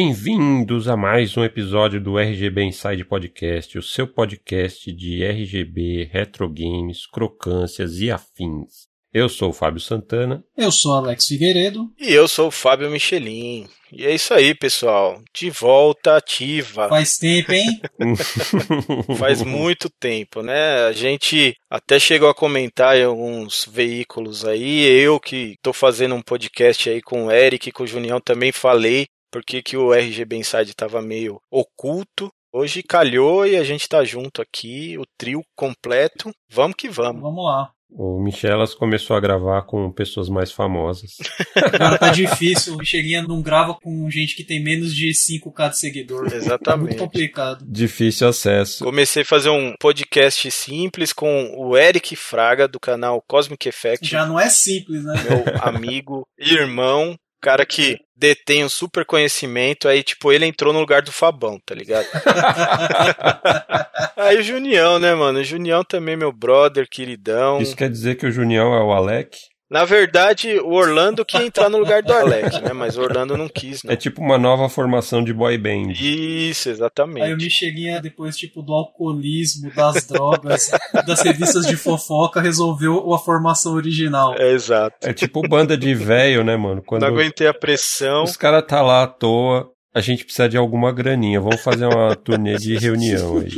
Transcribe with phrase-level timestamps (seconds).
[0.00, 6.48] Bem-vindos a mais um episódio do RGB Inside Podcast, o seu podcast de RGB, retro
[6.48, 8.86] games, crocâncias e afins.
[9.12, 10.44] Eu sou o Fábio Santana.
[10.56, 11.90] Eu sou Alex Figueiredo.
[11.98, 13.66] E eu sou o Fábio Michelin.
[13.90, 15.20] E é isso aí, pessoal.
[15.34, 16.88] De volta ativa.
[16.88, 17.80] Faz tempo, hein?
[19.18, 20.86] Faz muito tempo, né?
[20.86, 24.86] A gente até chegou a comentar em alguns veículos aí.
[24.86, 28.52] Eu que tô fazendo um podcast aí com o Eric e com o Junião também
[28.52, 32.30] falei porque que o RGB Inside estava meio oculto.
[32.52, 36.30] Hoje calhou e a gente tá junto aqui, o trio completo.
[36.50, 37.20] Vamos que vamos.
[37.20, 37.70] Vamos lá.
[37.90, 41.16] O Michelas começou a gravar com pessoas mais famosas.
[41.56, 42.74] Agora tá difícil.
[42.74, 46.26] O Michelinha não grava com gente que tem menos de 5k de seguidor.
[46.26, 46.58] Exatamente.
[46.68, 47.64] Tá muito complicado.
[47.66, 48.84] Difícil acesso.
[48.84, 54.06] Comecei a fazer um podcast simples com o Eric Fraga, do canal Cosmic Effect.
[54.06, 55.14] Já não é simples, né?
[55.22, 61.02] Meu amigo, irmão, cara que detém um super conhecimento, aí, tipo, ele entrou no lugar
[61.02, 62.06] do Fabão, tá ligado?
[64.16, 65.38] aí o Junião, né, mano?
[65.38, 67.60] O Junião também, meu brother, queridão.
[67.60, 69.38] Isso quer dizer que o Junião é o Alec?
[69.70, 72.72] Na verdade, o Orlando que ia entrar no lugar do Alec, né?
[72.72, 73.92] Mas o Orlando não quis, né?
[73.92, 75.92] É tipo uma nova formação de boy band.
[75.92, 77.24] Isso, exatamente.
[77.24, 80.70] Aí o Michelinha, depois, tipo, do alcoolismo, das drogas,
[81.06, 84.34] das revistas de fofoca, resolveu a formação original.
[84.38, 84.96] É, exato.
[85.06, 86.82] É tipo banda de velho, né, mano?
[86.82, 88.24] Quando Não aguentei a pressão.
[88.24, 91.40] os caras tá lá à toa, a gente precisa de alguma graninha.
[91.40, 93.50] Vamos fazer uma turnê de reunião aí.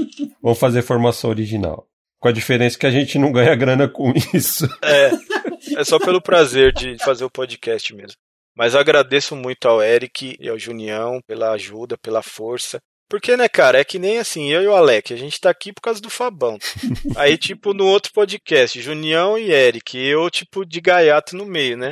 [0.42, 1.86] Vamos fazer formação original.
[2.18, 4.68] Com a diferença que a gente não ganha grana com isso.
[4.82, 5.10] É,
[5.80, 8.16] é só pelo prazer de fazer o podcast mesmo.
[8.56, 12.78] Mas agradeço muito ao Eric e ao Junião pela ajuda, pela força.
[13.10, 15.72] Porque, né, cara, é que nem assim, eu e o Alec, a gente tá aqui
[15.72, 16.56] por causa do Fabão.
[17.16, 21.90] Aí, tipo, no outro podcast, Junião e Eric, eu, tipo, de gaiato no meio, né?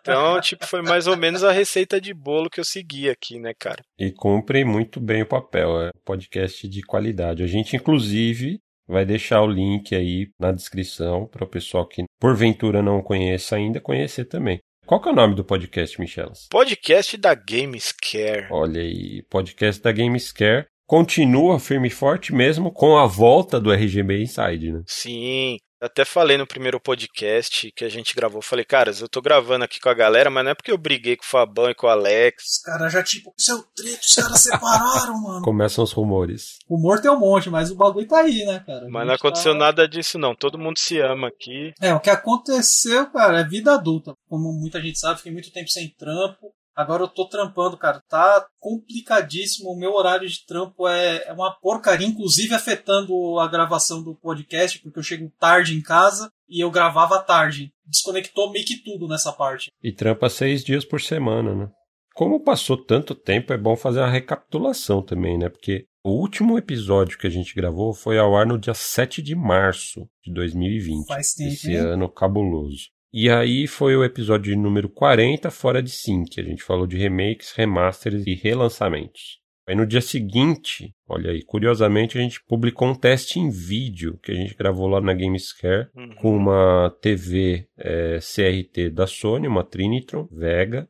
[0.00, 3.52] Então, tipo, foi mais ou menos a receita de bolo que eu segui aqui, né,
[3.56, 3.80] cara?
[3.96, 5.82] E cumpre muito bem o papel.
[5.82, 7.44] É um podcast de qualidade.
[7.44, 12.82] A gente, inclusive, vai deixar o link aí na descrição para o pessoal que porventura
[12.82, 14.60] não conheça ainda conhecer também.
[14.86, 16.46] Qual que é o nome do podcast, Michelas?
[16.48, 18.46] Podcast da Gamescare.
[18.50, 24.22] Olha aí, podcast da Gamescare continua firme e forte mesmo com a volta do RGB
[24.22, 24.82] Inside, né?
[24.86, 29.64] Sim, até falei no primeiro podcast que a gente gravou, falei, caras, eu tô gravando
[29.64, 31.86] aqui com a galera, mas não é porque eu briguei com o Fabão e com
[31.86, 32.44] o Alex.
[32.44, 35.42] Os caras já, tipo, seu trito, os caras separaram, mano.
[35.42, 36.58] Começam os rumores.
[36.68, 38.86] O humor tem um monte, mas o bagulho tá aí, né, cara?
[38.88, 40.34] Mas não aconteceu tá- nada disso, não.
[40.34, 41.72] Todo mundo se ama aqui.
[41.80, 44.14] É, o que aconteceu, cara, é vida adulta.
[44.28, 46.52] Como muita gente sabe, fiquei muito tempo sem trampo.
[46.76, 48.02] Agora eu tô trampando, cara.
[48.06, 49.70] Tá complicadíssimo.
[49.70, 54.78] O meu horário de trampo é, é uma porcaria, inclusive afetando a gravação do podcast,
[54.80, 57.72] porque eu chego tarde em casa e eu gravava tarde.
[57.86, 59.70] Desconectou meio que tudo nessa parte.
[59.82, 61.70] E trampa seis dias por semana, né?
[62.14, 65.48] Como passou tanto tempo, é bom fazer uma recapitulação também, né?
[65.48, 69.34] Porque o último episódio que a gente gravou foi ao ar no dia 7 de
[69.34, 71.06] março de 2020.
[71.06, 71.78] Faz tempo, Esse hein?
[71.78, 72.90] ano cabuloso.
[73.12, 76.38] E aí foi o episódio número 40, fora de sync.
[76.40, 79.40] A gente falou de remakes, remasters e relançamentos.
[79.68, 84.30] Aí no dia seguinte, olha aí, curiosamente a gente publicou um teste em vídeo que
[84.30, 86.14] a gente gravou lá na Gamescare Uhum.
[86.16, 90.88] com uma TV eh, CRT da Sony, uma Trinitron Vega,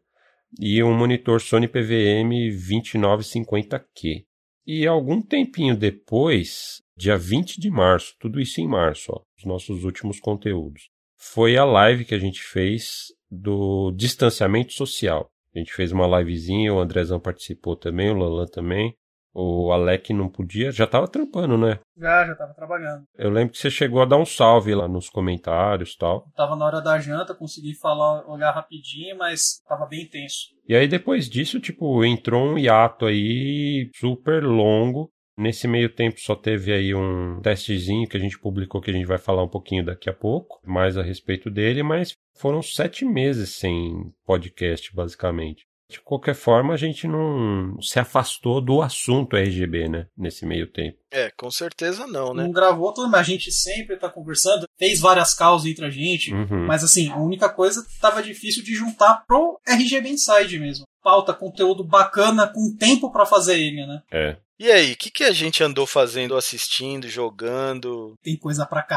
[0.60, 4.24] e um monitor Sony PVM 2950Q.
[4.66, 9.84] E algum tempinho depois, dia 20 de março, tudo isso em março, ó, os nossos
[9.84, 15.28] últimos conteúdos, foi a live que a gente fez do distanciamento social.
[15.54, 18.94] A gente fez uma livezinha, o Andrezão participou também, o Lalan também.
[19.38, 21.78] O Alec não podia, já tava trampando, né?
[21.94, 23.04] Já, já tava trabalhando.
[23.18, 26.26] Eu lembro que você chegou a dar um salve lá nos comentários e tal.
[26.34, 30.54] Tava na hora da janta, consegui falar, olhar rapidinho, mas tava bem intenso.
[30.66, 35.10] E aí depois disso, tipo, entrou um hiato aí super longo.
[35.38, 39.06] Nesse meio tempo só teve aí um testezinho que a gente publicou que a gente
[39.06, 43.50] vai falar um pouquinho daqui a pouco, mais a respeito dele, mas foram sete meses
[43.50, 45.66] sem podcast, basicamente.
[45.88, 50.08] De qualquer forma, a gente não se afastou do assunto RGB, né?
[50.16, 50.98] Nesse meio tempo.
[51.12, 52.42] É, com certeza não, né?
[52.42, 54.66] Não gravou tudo, mas a gente sempre tá conversando.
[54.76, 56.34] Fez várias causas entre a gente.
[56.34, 56.66] Uhum.
[56.66, 60.86] Mas assim, a única coisa tava difícil de juntar pro RGB Inside mesmo.
[61.04, 64.02] Pauta, conteúdo bacana, com tempo pra fazer ele, né?
[64.10, 64.36] É.
[64.58, 68.14] E aí, o que, que a gente andou fazendo, assistindo, jogando?
[68.22, 68.96] Tem coisa pra cá.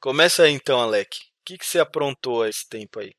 [0.00, 1.18] Começa aí então, Alec.
[1.18, 3.10] O que, que você aprontou esse tempo aí?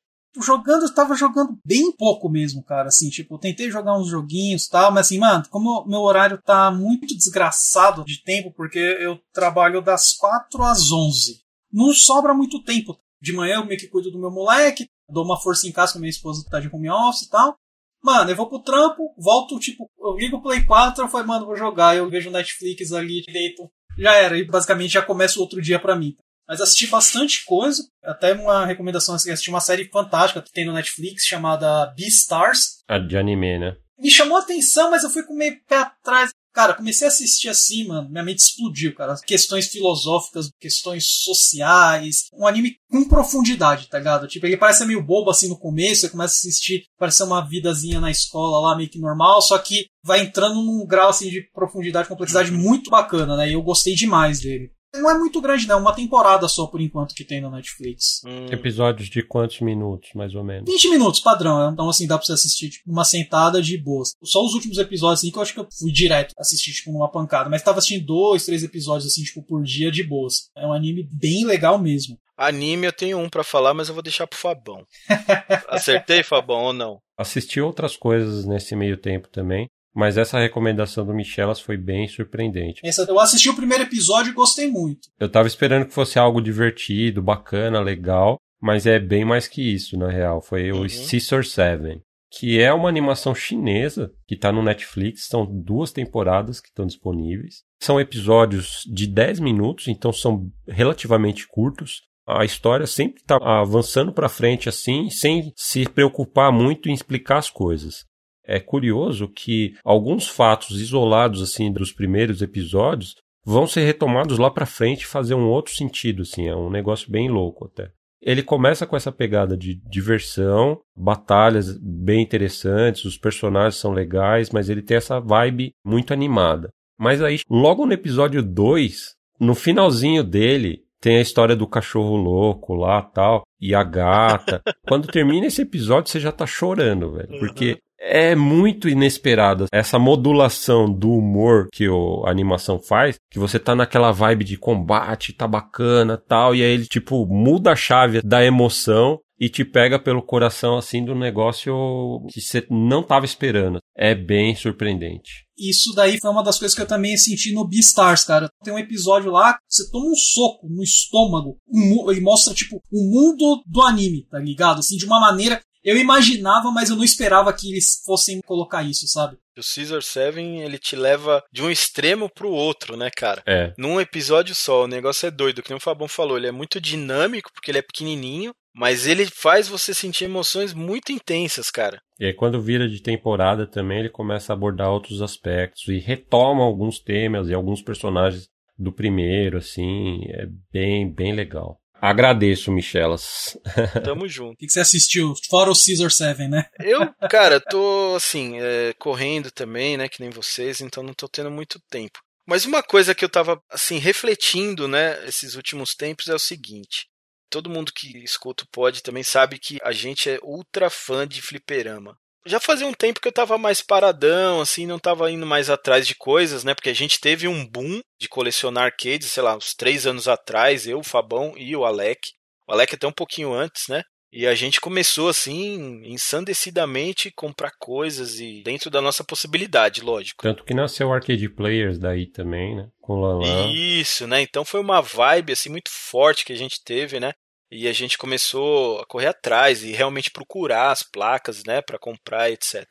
[0.42, 2.88] Jogando, eu tava jogando bem pouco mesmo, cara.
[2.88, 6.42] Assim, tipo, eu tentei jogar uns joguinhos e tal, mas assim, mano, como meu horário
[6.42, 11.39] tá muito desgraçado de tempo, porque eu trabalho das 4 às 11.
[11.72, 12.98] Não sobra muito tempo.
[13.22, 16.00] De manhã eu meio que cuido do meu moleque, dou uma força em casa, que
[16.00, 17.56] minha esposa tá de home office e tal.
[18.04, 21.46] Mano, eu vou pro trampo, volto, tipo, eu ligo o Play 4, eu falo, mano,
[21.46, 25.62] vou jogar, eu vejo Netflix ali, deito, já era, e basicamente já começa o outro
[25.62, 26.16] dia para mim.
[26.48, 30.74] Mas assisti bastante coisa, até uma recomendação assim, assisti uma série fantástica que tem no
[30.74, 32.80] Netflix chamada Beastars.
[32.88, 33.75] A de anime, né?
[34.00, 36.31] Me chamou a atenção, mas eu fui com meio pé atrás.
[36.54, 39.16] Cara, comecei a assistir assim, mano, minha mente explodiu, cara.
[39.25, 42.25] Questões filosóficas, questões sociais.
[42.34, 44.28] Um anime com profundidade, tá ligado?
[44.28, 48.00] Tipo, ele parece meio bobo assim no começo, você começa a assistir, parece uma vidazinha
[48.00, 52.10] na escola lá, meio que normal, só que vai entrando num grau assim de profundidade,
[52.10, 53.50] complexidade muito bacana, né?
[53.50, 54.72] E eu gostei demais dele.
[54.94, 55.80] Não é muito grande, não.
[55.80, 58.21] Uma temporada só, por enquanto, que tem na Netflix.
[58.25, 58.47] Hum.
[58.51, 60.69] Episódios de quantos minutos, mais ou menos?
[60.69, 61.71] 20 minutos, padrão.
[61.71, 64.13] Então, assim, dá pra você assistir tipo, uma sentada de boas.
[64.24, 67.12] Só os últimos episódios, assim, que eu acho que eu fui direto assistir, tipo, numa
[67.12, 67.50] pancada.
[67.50, 70.50] Mas tava assistindo dois, três episódios, assim, tipo, por dia de boas.
[70.57, 72.18] É um anime bem legal mesmo.
[72.36, 74.86] Anime eu tenho um para falar, mas eu vou deixar pro Fabão.
[75.68, 77.00] Acertei, Fabão, ou não?
[77.18, 79.68] Assisti outras coisas nesse meio tempo também.
[79.94, 82.81] Mas essa recomendação do Michelas foi bem surpreendente.
[82.83, 85.09] Essa, eu assisti o primeiro episódio e gostei muito.
[85.19, 89.97] Eu tava esperando que fosse algo divertido, bacana, legal, mas é bem mais que isso,
[89.97, 90.41] na real.
[90.41, 90.81] Foi uhum.
[90.81, 92.01] o Scissor Seven,
[92.31, 95.27] que é uma animação chinesa que tá no Netflix.
[95.27, 97.63] São duas temporadas que estão disponíveis.
[97.81, 102.03] São episódios de 10 minutos, então são relativamente curtos.
[102.27, 107.50] A história sempre está avançando para frente assim, sem se preocupar muito em explicar as
[107.50, 108.07] coisas
[108.50, 113.16] é curioso que alguns fatos isolados assim dos primeiros episódios
[113.46, 117.12] vão ser retomados lá para frente e fazer um outro sentido, assim, é um negócio
[117.12, 117.92] bem louco até.
[118.22, 124.68] Ele começa com essa pegada de diversão, batalhas bem interessantes, os personagens são legais, mas
[124.68, 126.69] ele tem essa vibe muito animada.
[127.00, 132.74] Mas aí, logo no episódio 2, no finalzinho dele, tem a história do cachorro louco
[132.74, 134.62] lá tal, e a gata.
[134.88, 137.40] Quando termina esse episódio, você já tá chorando, velho.
[137.40, 143.60] Porque é muito inesperada essa modulação do humor que o, a animação faz, que você
[143.60, 148.22] tá naquela vibe de combate, tá bacana, tal, e aí ele tipo muda a chave
[148.22, 153.80] da emoção e te pega pelo coração assim do negócio que você não estava esperando.
[153.96, 155.46] É bem surpreendente.
[155.57, 158.50] Isso daí foi uma das coisas que eu também senti no Beastars, cara.
[158.63, 161.57] Tem um episódio lá, você toma um soco no estômago.
[161.68, 164.80] Um, ele mostra, tipo, o mundo do anime, tá ligado?
[164.80, 169.07] Assim, de uma maneira eu imaginava, mas eu não esperava que eles fossem colocar isso,
[169.07, 169.37] sabe?
[169.57, 173.43] O Caesar 7, ele te leva de um extremo pro outro, né, cara?
[173.45, 173.73] É.
[173.77, 176.79] Num episódio só, o negócio é doido, que nem o Fabão falou, ele é muito
[176.79, 182.01] dinâmico, porque ele é pequenininho, mas ele faz você sentir emoções muito intensas, cara.
[182.19, 186.63] E aí, quando vira de temporada também, ele começa a abordar outros aspectos e retoma
[186.63, 188.47] alguns temas e alguns personagens
[188.77, 191.78] do primeiro, assim, é bem, bem legal.
[192.01, 193.57] Agradeço, Michelas.
[194.04, 194.54] Tamo junto.
[194.54, 195.34] O que, você assistiu?
[195.50, 196.66] Fora o Caesar 7, né?
[196.80, 200.07] Eu, cara, tô assim, é, correndo também, né?
[200.07, 202.19] Que nem vocês, então não tô tendo muito tempo.
[202.46, 207.07] Mas uma coisa que eu tava, assim, refletindo, né, esses últimos tempos é o seguinte.
[207.48, 211.42] Todo mundo que escuta o pod também sabe que a gente é ultra fã de
[211.42, 212.18] fliperama
[212.50, 216.08] já fazia um tempo que eu tava mais paradão, assim, não tava indo mais atrás
[216.08, 216.74] de coisas, né?
[216.74, 220.88] Porque a gente teve um boom de colecionar arcades, sei lá, uns três anos atrás,
[220.88, 222.20] eu, o Fabão e o Alec.
[222.68, 224.01] O Alec até um pouquinho antes, né?
[224.32, 230.44] E a gente começou assim, ensandecidamente, comprar coisas e dentro da nossa possibilidade, lógico.
[230.44, 232.88] Tanto que nasceu o Arcade Players daí também, né?
[233.01, 233.72] Com o Lalan.
[233.72, 234.41] Isso, né?
[234.41, 237.34] Então foi uma vibe assim muito forte que a gente teve, né?
[237.71, 242.49] E a gente começou a correr atrás e realmente procurar as placas, né, para comprar,
[242.49, 242.85] etc.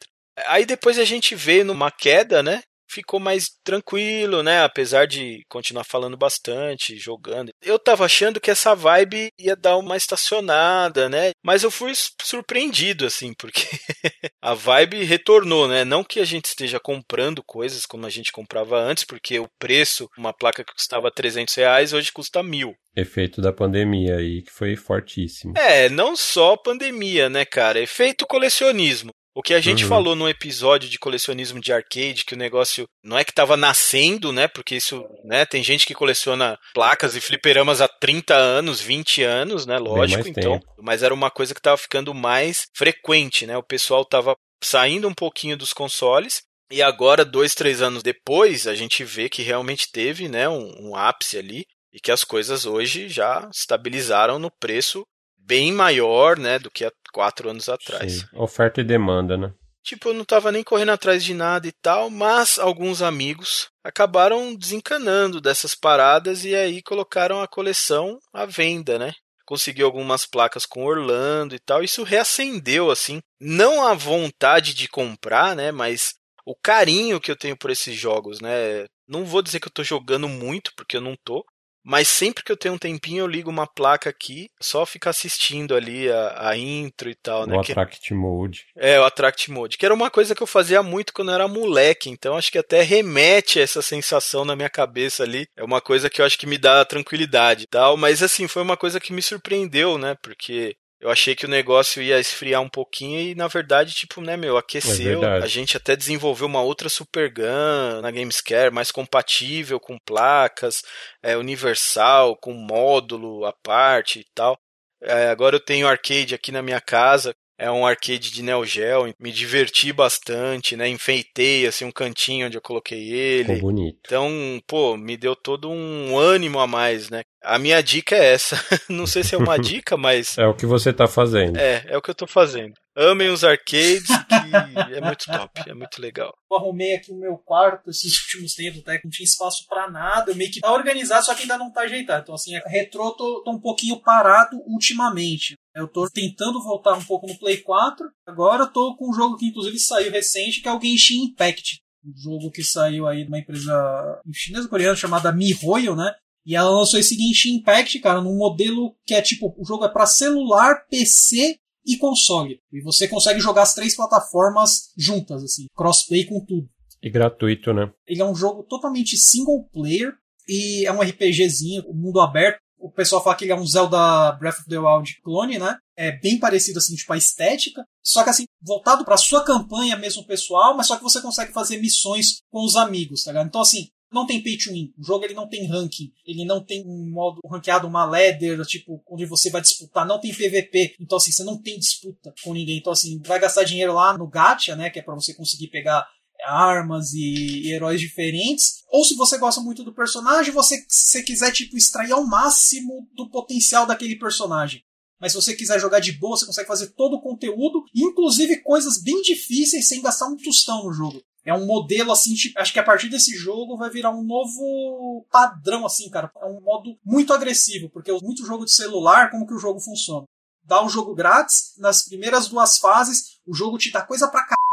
[0.46, 2.62] Aí depois a gente vê numa queda, né?
[2.88, 4.62] Ficou mais tranquilo, né?
[4.62, 7.50] Apesar de continuar falando bastante, jogando.
[7.62, 11.30] Eu tava achando que essa vibe ia dar uma estacionada, né?
[11.44, 11.92] Mas eu fui
[12.22, 13.62] surpreendido, assim, porque
[14.42, 15.84] a vibe retornou, né?
[15.84, 20.08] Não que a gente esteja comprando coisas como a gente comprava antes, porque o preço,
[20.16, 22.74] uma placa que custava 300 reais, hoje custa mil.
[22.96, 25.54] Efeito da pandemia aí, que foi fortíssimo.
[25.56, 27.80] É, não só pandemia, né, cara?
[27.80, 29.12] Efeito colecionismo.
[29.38, 29.88] O que a gente uhum.
[29.88, 34.32] falou num episódio de colecionismo de arcade, que o negócio não é que estava nascendo,
[34.32, 34.48] né?
[34.48, 35.46] Porque isso, né?
[35.46, 39.78] Tem gente que coleciona placas e fliperamas há 30 anos, 20 anos, né?
[39.78, 40.58] Lógico, então.
[40.58, 40.74] Tempo.
[40.82, 43.56] Mas era uma coisa que estava ficando mais frequente, né?
[43.56, 46.42] O pessoal estava saindo um pouquinho dos consoles.
[46.68, 50.96] E agora, dois, três anos depois, a gente vê que realmente teve né, um, um
[50.96, 55.06] ápice ali e que as coisas hoje já estabilizaram no preço
[55.48, 58.20] bem maior, né, do que há quatro anos atrás.
[58.20, 58.26] Sim.
[58.34, 59.52] Oferta e demanda, né?
[59.82, 64.54] Tipo, eu não tava nem correndo atrás de nada e tal, mas alguns amigos acabaram
[64.54, 69.12] desencanando dessas paradas e aí colocaram a coleção à venda, né?
[69.48, 71.82] consegui algumas placas com Orlando e tal.
[71.82, 75.72] Isso reacendeu, assim, não a vontade de comprar, né?
[75.72, 76.12] Mas
[76.44, 78.84] o carinho que eu tenho por esses jogos, né?
[79.08, 81.42] Não vou dizer que eu tô jogando muito, porque eu não tô,
[81.84, 85.74] mas sempre que eu tenho um tempinho, eu ligo uma placa aqui, só ficar assistindo
[85.74, 87.56] ali a, a intro e tal, né?
[87.56, 88.66] O Attract Mode.
[88.76, 91.48] É, o Attract Mode, que era uma coisa que eu fazia muito quando eu era
[91.48, 95.46] moleque, então acho que até remete a essa sensação na minha cabeça ali.
[95.56, 98.62] É uma coisa que eu acho que me dá tranquilidade e tal, mas assim, foi
[98.62, 100.16] uma coisa que me surpreendeu, né?
[100.22, 104.36] Porque eu achei que o negócio ia esfriar um pouquinho e, na verdade, tipo, né,
[104.36, 105.22] meu, aqueceu.
[105.24, 110.82] É a gente até desenvolveu uma outra Super Gun na Gamescare, mais compatível com placas,
[111.22, 114.58] é, universal, com módulo à parte e tal.
[115.00, 119.12] É, agora eu tenho arcade aqui na minha casa é um arcade de Neo Geo,
[119.18, 120.88] me diverti bastante, né?
[120.88, 123.54] Enfeitei assim um cantinho onde eu coloquei ele.
[123.54, 123.98] Ficou bonito.
[124.06, 124.30] Então,
[124.66, 127.22] pô, me deu todo um ânimo a mais, né?
[127.42, 128.56] A minha dica é essa.
[128.88, 131.56] Não sei se é uma dica, mas é o que você tá fazendo.
[131.56, 132.74] É, é o que eu tô fazendo.
[132.96, 134.34] Amem os arcades, que
[134.96, 136.34] é muito top, é muito legal.
[136.50, 139.88] Eu arrumei aqui o meu quarto esses últimos tempos, até que não tinha espaço para
[139.88, 140.32] nada.
[140.32, 142.22] Eu meio que tá organizado, só que ainda não tá ajeitado.
[142.22, 145.54] Então, assim, a retrô tô, tô um pouquinho parado ultimamente.
[145.74, 148.10] Eu tô tentando voltar um pouco no Play 4.
[148.26, 151.80] Agora eu tô com um jogo que inclusive saiu recente, que é o Genshin Impact.
[152.04, 156.12] Um jogo que saiu aí de uma empresa chinesa coreana chamada MiHoYo, né?
[156.46, 159.88] E ela lançou esse Genshin Impact, cara, num modelo que é tipo, o jogo é
[159.88, 162.60] para celular, PC e console.
[162.72, 166.68] E você consegue jogar as três plataformas juntas, assim, crossplay com tudo.
[167.02, 167.92] E gratuito, né?
[168.06, 170.12] Ele é um jogo totalmente single player
[170.48, 172.60] e é um RPGzinho, mundo aberto.
[172.78, 175.76] O pessoal fala que ele é um Zelda Breath of the Wild clone, né?
[175.96, 177.84] É bem parecido, assim, tipo, a estética.
[178.02, 181.78] Só que, assim, voltado pra sua campanha mesmo pessoal, mas só que você consegue fazer
[181.78, 183.48] missões com os amigos, tá ligado?
[183.48, 184.92] Então, assim, não tem pay to win.
[184.98, 186.10] O jogo ele não tem ranking.
[186.26, 190.06] Ele não tem um modo ranqueado, uma ladder, tipo, onde você vai disputar.
[190.06, 190.94] Não tem PVP.
[190.98, 192.78] Então, assim, você não tem disputa com ninguém.
[192.78, 194.88] Então, assim, vai gastar dinheiro lá no gacha, né?
[194.88, 196.06] Que é para você conseguir pegar
[196.44, 198.84] armas e, e, heróis diferentes.
[198.88, 203.28] Ou se você gosta muito do personagem, você se quiser tipo extrair ao máximo do
[203.30, 204.82] potencial daquele personagem.
[205.20, 209.02] Mas se você quiser jogar de boa, você consegue fazer todo o conteúdo, inclusive coisas
[209.02, 211.20] bem difíceis sem gastar um tostão no jogo.
[211.44, 215.26] É um modelo assim, tipo, acho que a partir desse jogo vai virar um novo
[215.30, 216.30] padrão assim, cara.
[216.40, 220.24] É um modo muito agressivo, porque muito jogo de celular, como que o jogo funciona?
[220.62, 224.67] Dá um jogo grátis, nas primeiras duas fases, o jogo te dá coisa pra caralho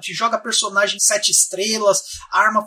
[0.00, 2.66] te joga personagem sete estrelas, arma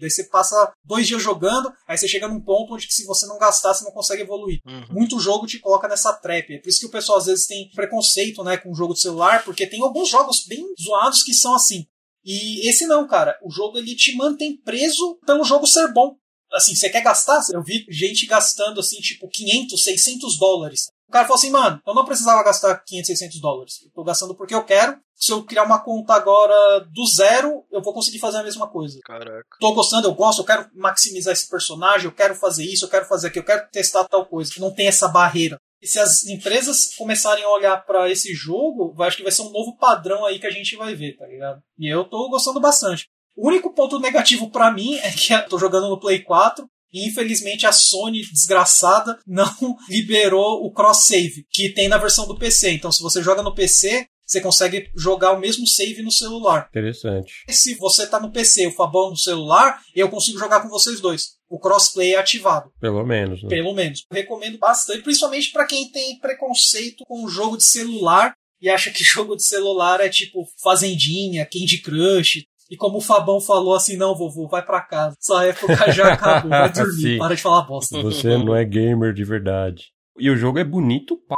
[0.00, 3.38] Daí você passa dois dias jogando, aí você chega num ponto onde se você não
[3.38, 4.60] gastar, você não consegue evoluir.
[4.66, 4.86] Uhum.
[4.90, 6.52] Muito jogo te coloca nessa trap.
[6.52, 9.00] É por isso que o pessoal às vezes tem preconceito né, com o jogo de
[9.00, 11.86] celular, porque tem alguns jogos bem zoados que são assim.
[12.24, 13.38] E esse não, cara.
[13.40, 16.16] O jogo ele te mantém preso pelo jogo ser bom.
[16.52, 17.40] Assim, você quer gastar?
[17.52, 21.94] Eu vi gente gastando assim, tipo, 500, 600 dólares o cara falou assim, mano, eu
[21.94, 23.82] não precisava gastar 500, 600 dólares.
[23.84, 24.98] Eu tô gastando porque eu quero.
[25.14, 28.98] Se eu criar uma conta agora do zero, eu vou conseguir fazer a mesma coisa.
[29.04, 29.46] Caraca.
[29.60, 33.06] Tô gostando, eu gosto, eu quero maximizar esse personagem, eu quero fazer isso, eu quero
[33.06, 34.50] fazer aquilo, eu quero testar tal coisa.
[34.58, 35.56] Não tem essa barreira.
[35.80, 39.50] E se as empresas começarem a olhar para esse jogo, acho que vai ser um
[39.50, 41.62] novo padrão aí que a gente vai ver, tá ligado?
[41.78, 43.06] E eu tô gostando bastante.
[43.36, 47.08] O único ponto negativo para mim é que eu tô jogando no Play 4 e
[47.08, 49.52] infelizmente a Sony, desgraçada, não
[49.90, 52.70] liberou o cross-save, que tem na versão do PC.
[52.70, 56.68] Então, se você joga no PC, você consegue jogar o mesmo save no celular.
[56.70, 57.44] Interessante.
[57.48, 61.00] E se você tá no PC, o Fabão no celular, eu consigo jogar com vocês
[61.00, 61.34] dois.
[61.48, 62.70] O crossplay é ativado.
[62.80, 63.48] Pelo menos, né?
[63.48, 64.06] Pelo menos.
[64.10, 68.90] Eu recomendo bastante, principalmente para quem tem preconceito com o jogo de celular e acha
[68.90, 73.96] que jogo de celular é tipo Fazendinha, Candy Crush, e como o Fabão falou assim,
[73.96, 75.16] não, vovô, vai para casa.
[75.20, 78.00] Sua época já acabou, vai dormir, para de falar bosta.
[78.02, 79.86] Você não é gamer de verdade.
[80.18, 81.34] E o jogo é bonito p...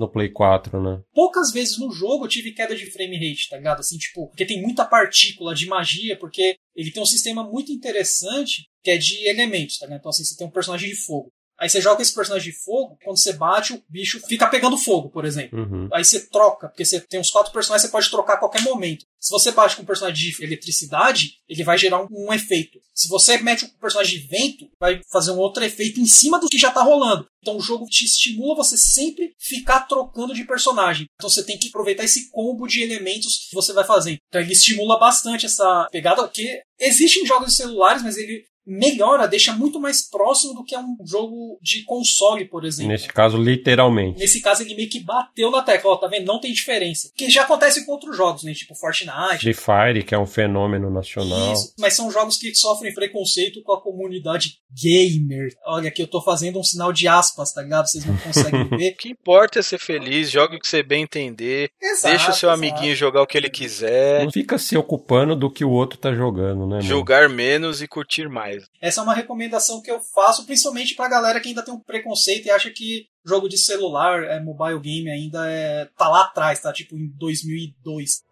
[0.00, 1.00] no Play 4, né?
[1.14, 3.80] Poucas vezes no jogo eu tive queda de frame rate, tá ligado?
[3.80, 8.62] Assim, tipo, porque tem muita partícula de magia, porque ele tem um sistema muito interessante
[8.82, 10.00] que é de elementos, tá ligado?
[10.00, 11.30] Então, assim, você tem um personagem de fogo.
[11.58, 15.10] Aí você joga esse personagem de fogo, quando você bate, o bicho fica pegando fogo,
[15.10, 15.58] por exemplo.
[15.58, 15.88] Uhum.
[15.92, 19.04] Aí você troca, porque você tem uns quatro personagens, você pode trocar a qualquer momento.
[19.20, 22.78] Se você bate com um personagem de eletricidade, ele vai gerar um, um efeito.
[22.94, 26.48] Se você mete um personagem de vento, vai fazer um outro efeito em cima do
[26.48, 27.26] que já tá rolando.
[27.40, 31.06] Então o jogo te estimula você sempre ficar trocando de personagem.
[31.14, 34.18] Então você tem que aproveitar esse combo de elementos que você vai fazendo.
[34.28, 39.26] Então ele estimula bastante essa pegada, que existe em jogos de celulares, mas ele melhora,
[39.26, 42.92] deixa muito mais próximo do que é um jogo de console, por exemplo.
[42.92, 44.18] Nesse caso, literalmente.
[44.18, 46.26] Nesse caso, ele meio que bateu na tecla, ó, tá vendo?
[46.26, 47.10] Não tem diferença.
[47.16, 48.52] Que já acontece com outros jogos, né?
[48.52, 49.38] Tipo Fortnite.
[49.40, 51.54] Free Fire, que é um fenômeno nacional.
[51.54, 55.56] Isso, mas são jogos que sofrem preconceito com a comunidade gamer.
[55.66, 57.86] Olha, aqui eu tô fazendo um sinal de aspas, tá ligado?
[57.86, 58.92] Vocês não conseguem ver.
[58.92, 61.70] o que importa é ser feliz, jogue o que você bem entender.
[61.80, 62.64] Exato, deixa o seu exato.
[62.64, 64.24] amiguinho jogar o que ele quiser.
[64.24, 66.80] Não fica se ocupando do que o outro tá jogando, né?
[66.80, 68.57] Jogar menos e curtir mais.
[68.80, 72.46] Essa é uma recomendação que eu faço, principalmente pra galera que ainda tem um preconceito
[72.46, 76.72] e acha que jogo de celular, é, mobile game ainda é, tá lá atrás, tá
[76.72, 78.22] tipo em 2002.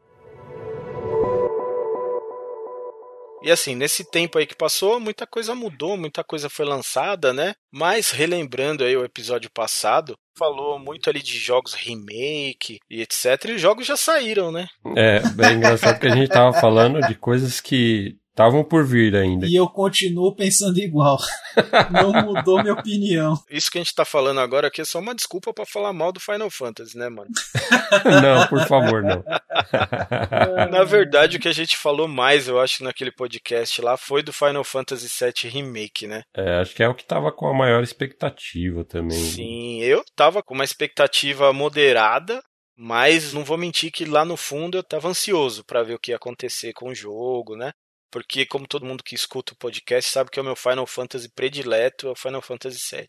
[3.46, 7.54] E assim, nesse tempo aí que passou, muita coisa mudou, muita coisa foi lançada, né?
[7.70, 13.44] Mas relembrando aí o episódio passado, falou muito ali de jogos remake e etc.
[13.46, 14.66] E os jogos já saíram, né?
[14.96, 19.46] É, bem engraçado que a gente tava falando de coisas que Estavam por vir ainda.
[19.46, 21.16] E eu continuo pensando igual.
[21.90, 23.32] Não mudou minha opinião.
[23.50, 26.12] Isso que a gente tá falando agora aqui é só uma desculpa para falar mal
[26.12, 27.30] do Final Fantasy, né, mano?
[28.04, 29.24] não, por favor, não.
[30.70, 34.34] Na verdade, o que a gente falou mais, eu acho, naquele podcast lá, foi do
[34.34, 36.22] Final Fantasy VII Remake, né?
[36.36, 39.16] É, acho que é o que tava com a maior expectativa também.
[39.16, 42.42] Sim, eu tava com uma expectativa moderada,
[42.76, 46.10] mas não vou mentir que lá no fundo eu tava ansioso para ver o que
[46.10, 47.72] ia acontecer com o jogo, né?
[48.16, 51.28] Porque como todo mundo que escuta o podcast sabe que é o meu Final Fantasy
[51.28, 53.06] predileto, é o Final Fantasy VII.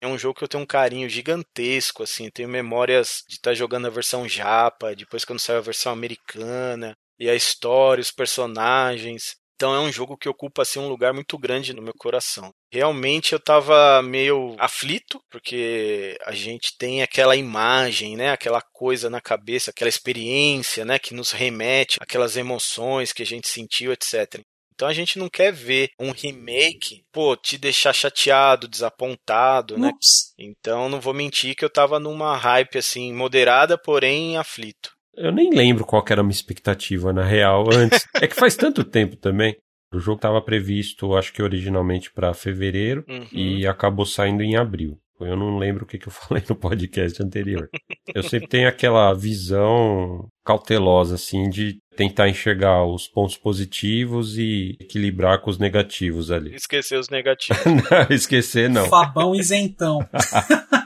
[0.00, 3.54] É um jogo que eu tenho um carinho gigantesco, assim, tenho memórias de estar tá
[3.54, 9.36] jogando a versão japa, depois quando saiu a versão americana, e a história, os personagens.
[9.56, 12.52] Então é um jogo que ocupa assim um lugar muito grande no meu coração.
[12.70, 19.20] Realmente eu estava meio aflito, porque a gente tem aquela imagem, né, aquela coisa na
[19.20, 24.40] cabeça, aquela experiência, né, que nos remete aquelas emoções que a gente sentiu, etc.
[24.74, 29.88] Então a gente não quer ver um remake, pô, te deixar chateado, desapontado, né?
[29.88, 30.34] Ups.
[30.38, 34.95] Então não vou mentir que eu tava numa hype assim moderada, porém aflito.
[35.16, 38.06] Eu nem lembro qual era a minha expectativa, na real, antes.
[38.20, 39.56] é que faz tanto tempo também.
[39.92, 43.26] O jogo estava previsto, acho que originalmente para fevereiro, uhum.
[43.32, 44.98] e acabou saindo em abril.
[45.18, 47.68] Eu não lembro o que, que eu falei no podcast anterior.
[48.14, 55.40] eu sempre tenho aquela visão cautelosa, assim, de tentar enxergar os pontos positivos e equilibrar
[55.40, 56.54] com os negativos ali.
[56.54, 57.64] Esquecer os negativos.
[57.64, 58.86] não, esquecer não.
[58.86, 60.06] Fabão isentão.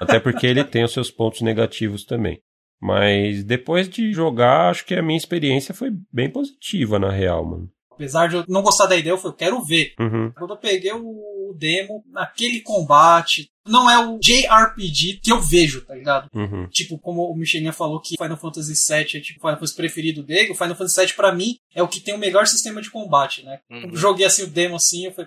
[0.01, 2.41] Até porque ele tem os seus pontos negativos também.
[2.81, 7.71] Mas depois de jogar, acho que a minha experiência foi bem positiva, na real, mano.
[7.93, 9.93] Apesar de eu não gostar da ideia, eu falei, eu quero ver.
[10.01, 10.33] Uhum.
[10.35, 15.95] Quando eu peguei o demo, aquele combate, não é o JRPG que eu vejo, tá
[15.95, 16.29] ligado?
[16.35, 16.67] Uhum.
[16.69, 20.23] Tipo, como o Michelinha falou que Final Fantasy VII é tipo o Final Fantasy preferido
[20.23, 22.91] dele, o Final Fantasy VII pra mim é o que tem o melhor sistema de
[22.91, 23.61] combate, né?
[23.71, 23.95] Uhum.
[23.95, 25.27] Joguei assim o demo assim, eu falei,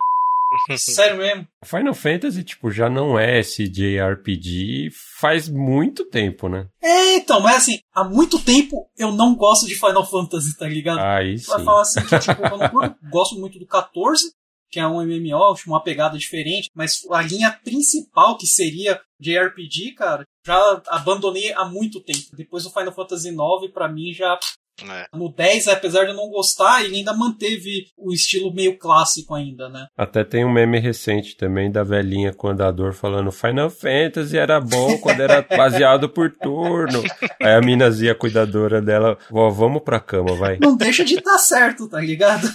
[0.78, 1.46] Sério mesmo?
[1.64, 6.66] Final Fantasy, tipo, já não é esse JRPG faz muito tempo, né?
[6.82, 11.00] É, então, mas assim, há muito tempo eu não gosto de Final Fantasy, tá ligado?
[11.00, 11.50] Aí sim.
[11.50, 14.30] Vai falar assim que, tipo, eu não gosto muito do 14,
[14.70, 20.24] que é um MMO, uma pegada diferente, mas a linha principal, que seria JRPG, cara,
[20.44, 22.36] já abandonei há muito tempo.
[22.36, 24.36] Depois do Final Fantasy IX, para mim, já
[24.82, 25.06] é.
[25.12, 29.68] No 10, apesar de eu não gostar, ele ainda manteve o estilo meio clássico ainda,
[29.68, 29.86] né?
[29.96, 34.60] Até tem um meme recente também da velhinha com o andador falando Final Fantasy era
[34.60, 37.02] bom quando era baseado por turno.
[37.40, 40.58] Aí a minazinha cuidadora dela, vó, vamos pra cama, vai.
[40.60, 42.48] Não deixa de estar tá certo, tá ligado?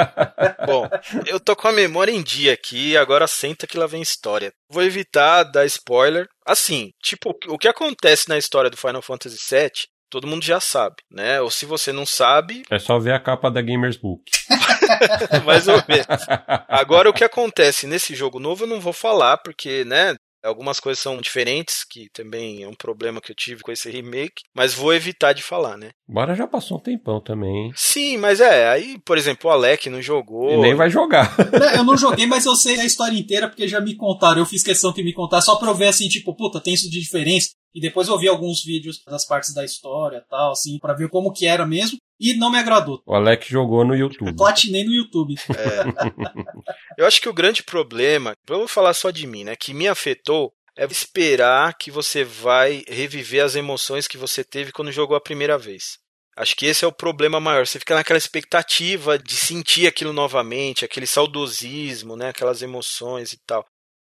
[0.66, 0.88] bom,
[1.26, 4.52] eu tô com a memória em dia aqui, agora senta que lá vem história.
[4.70, 6.26] Vou evitar dar spoiler.
[6.46, 9.70] Assim, tipo, o que acontece na história do Final Fantasy VII
[10.10, 11.40] todo mundo já sabe, né?
[11.40, 12.64] Ou se você não sabe.
[12.68, 14.24] É só ver a capa da Gamers Book.
[15.46, 16.06] Mais ou menos.
[16.68, 20.16] Agora, o que acontece nesse jogo novo eu não vou falar, porque, né?
[20.42, 24.42] Algumas coisas são diferentes, que também é um problema que eu tive com esse remake,
[24.54, 25.90] mas vou evitar de falar, né?
[26.08, 27.66] Bora já passou um tempão também.
[27.66, 27.72] Hein?
[27.74, 30.50] Sim, mas é, aí, por exemplo, o Alec não jogou.
[30.50, 31.36] E nem vai jogar.
[31.76, 34.38] eu não joguei, mas eu sei a história inteira porque já me contaram.
[34.38, 36.90] Eu fiz questão que me contaram só pra eu ver assim, tipo, puta, tem isso
[36.90, 37.50] de diferença.
[37.74, 41.32] E depois eu vi alguns vídeos das partes da história tal, assim, para ver como
[41.32, 41.98] que era mesmo.
[42.20, 43.02] E não me agradou.
[43.06, 44.36] O Alex jogou no YouTube.
[44.36, 45.34] Platinei no YouTube.
[45.48, 47.00] É.
[47.00, 50.52] Eu acho que o grande problema, vou falar só de mim, né, que me afetou
[50.76, 55.58] é esperar que você vai reviver as emoções que você teve quando jogou a primeira
[55.58, 55.98] vez.
[56.36, 57.66] Acho que esse é o problema maior.
[57.66, 63.64] Você fica naquela expectativa de sentir aquilo novamente, aquele saudosismo, né, aquelas emoções e tal.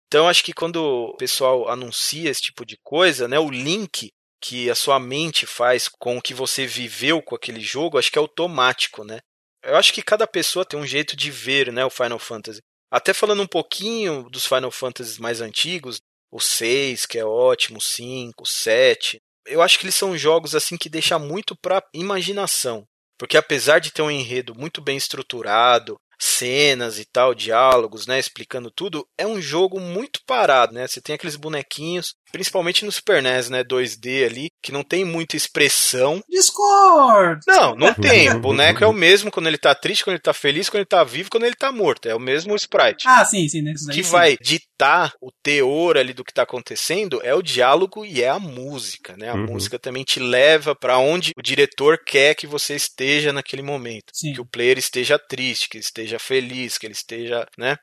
[0.08, 4.10] Então acho que quando o pessoal anuncia esse tipo de coisa, né, o link
[4.44, 8.18] que a sua mente faz com o que você viveu com aquele jogo, acho que
[8.18, 9.20] é automático, né?
[9.62, 12.60] Eu acho que cada pessoa tem um jeito de ver, né, o Final Fantasy.
[12.92, 15.98] Até falando um pouquinho dos Final Fantasy mais antigos,
[16.30, 20.54] o 6, que é ótimo, o 5, o 7, eu acho que eles são jogos
[20.54, 22.84] assim que deixam muito para imaginação.
[23.18, 28.70] Porque apesar de ter um enredo muito bem estruturado, cenas e tal, diálogos, né, explicando
[28.70, 30.86] tudo, é um jogo muito parado, né?
[30.86, 35.36] Você tem aqueles bonequinhos, principalmente no Super NES, né, 2D ali, que não tem muita
[35.36, 36.20] expressão.
[36.28, 37.40] Discord!
[37.46, 38.28] Não, não tem.
[38.30, 40.88] O boneco é o mesmo quando ele tá triste, quando ele tá feliz, quando ele
[40.88, 42.08] tá vivo, quando ele tá morto.
[42.08, 43.06] É o mesmo sprite.
[43.06, 43.72] Ah, sim, sim, né?
[43.92, 48.28] que vai ditar o teor ali do que tá acontecendo é o diálogo e é
[48.28, 49.30] a música, né?
[49.30, 49.46] A uhum.
[49.52, 54.10] música também te leva para onde o diretor quer que você esteja naquele momento.
[54.12, 54.32] Sim.
[54.32, 57.76] Que o player esteja triste, que ele esteja feliz, que ele esteja, né?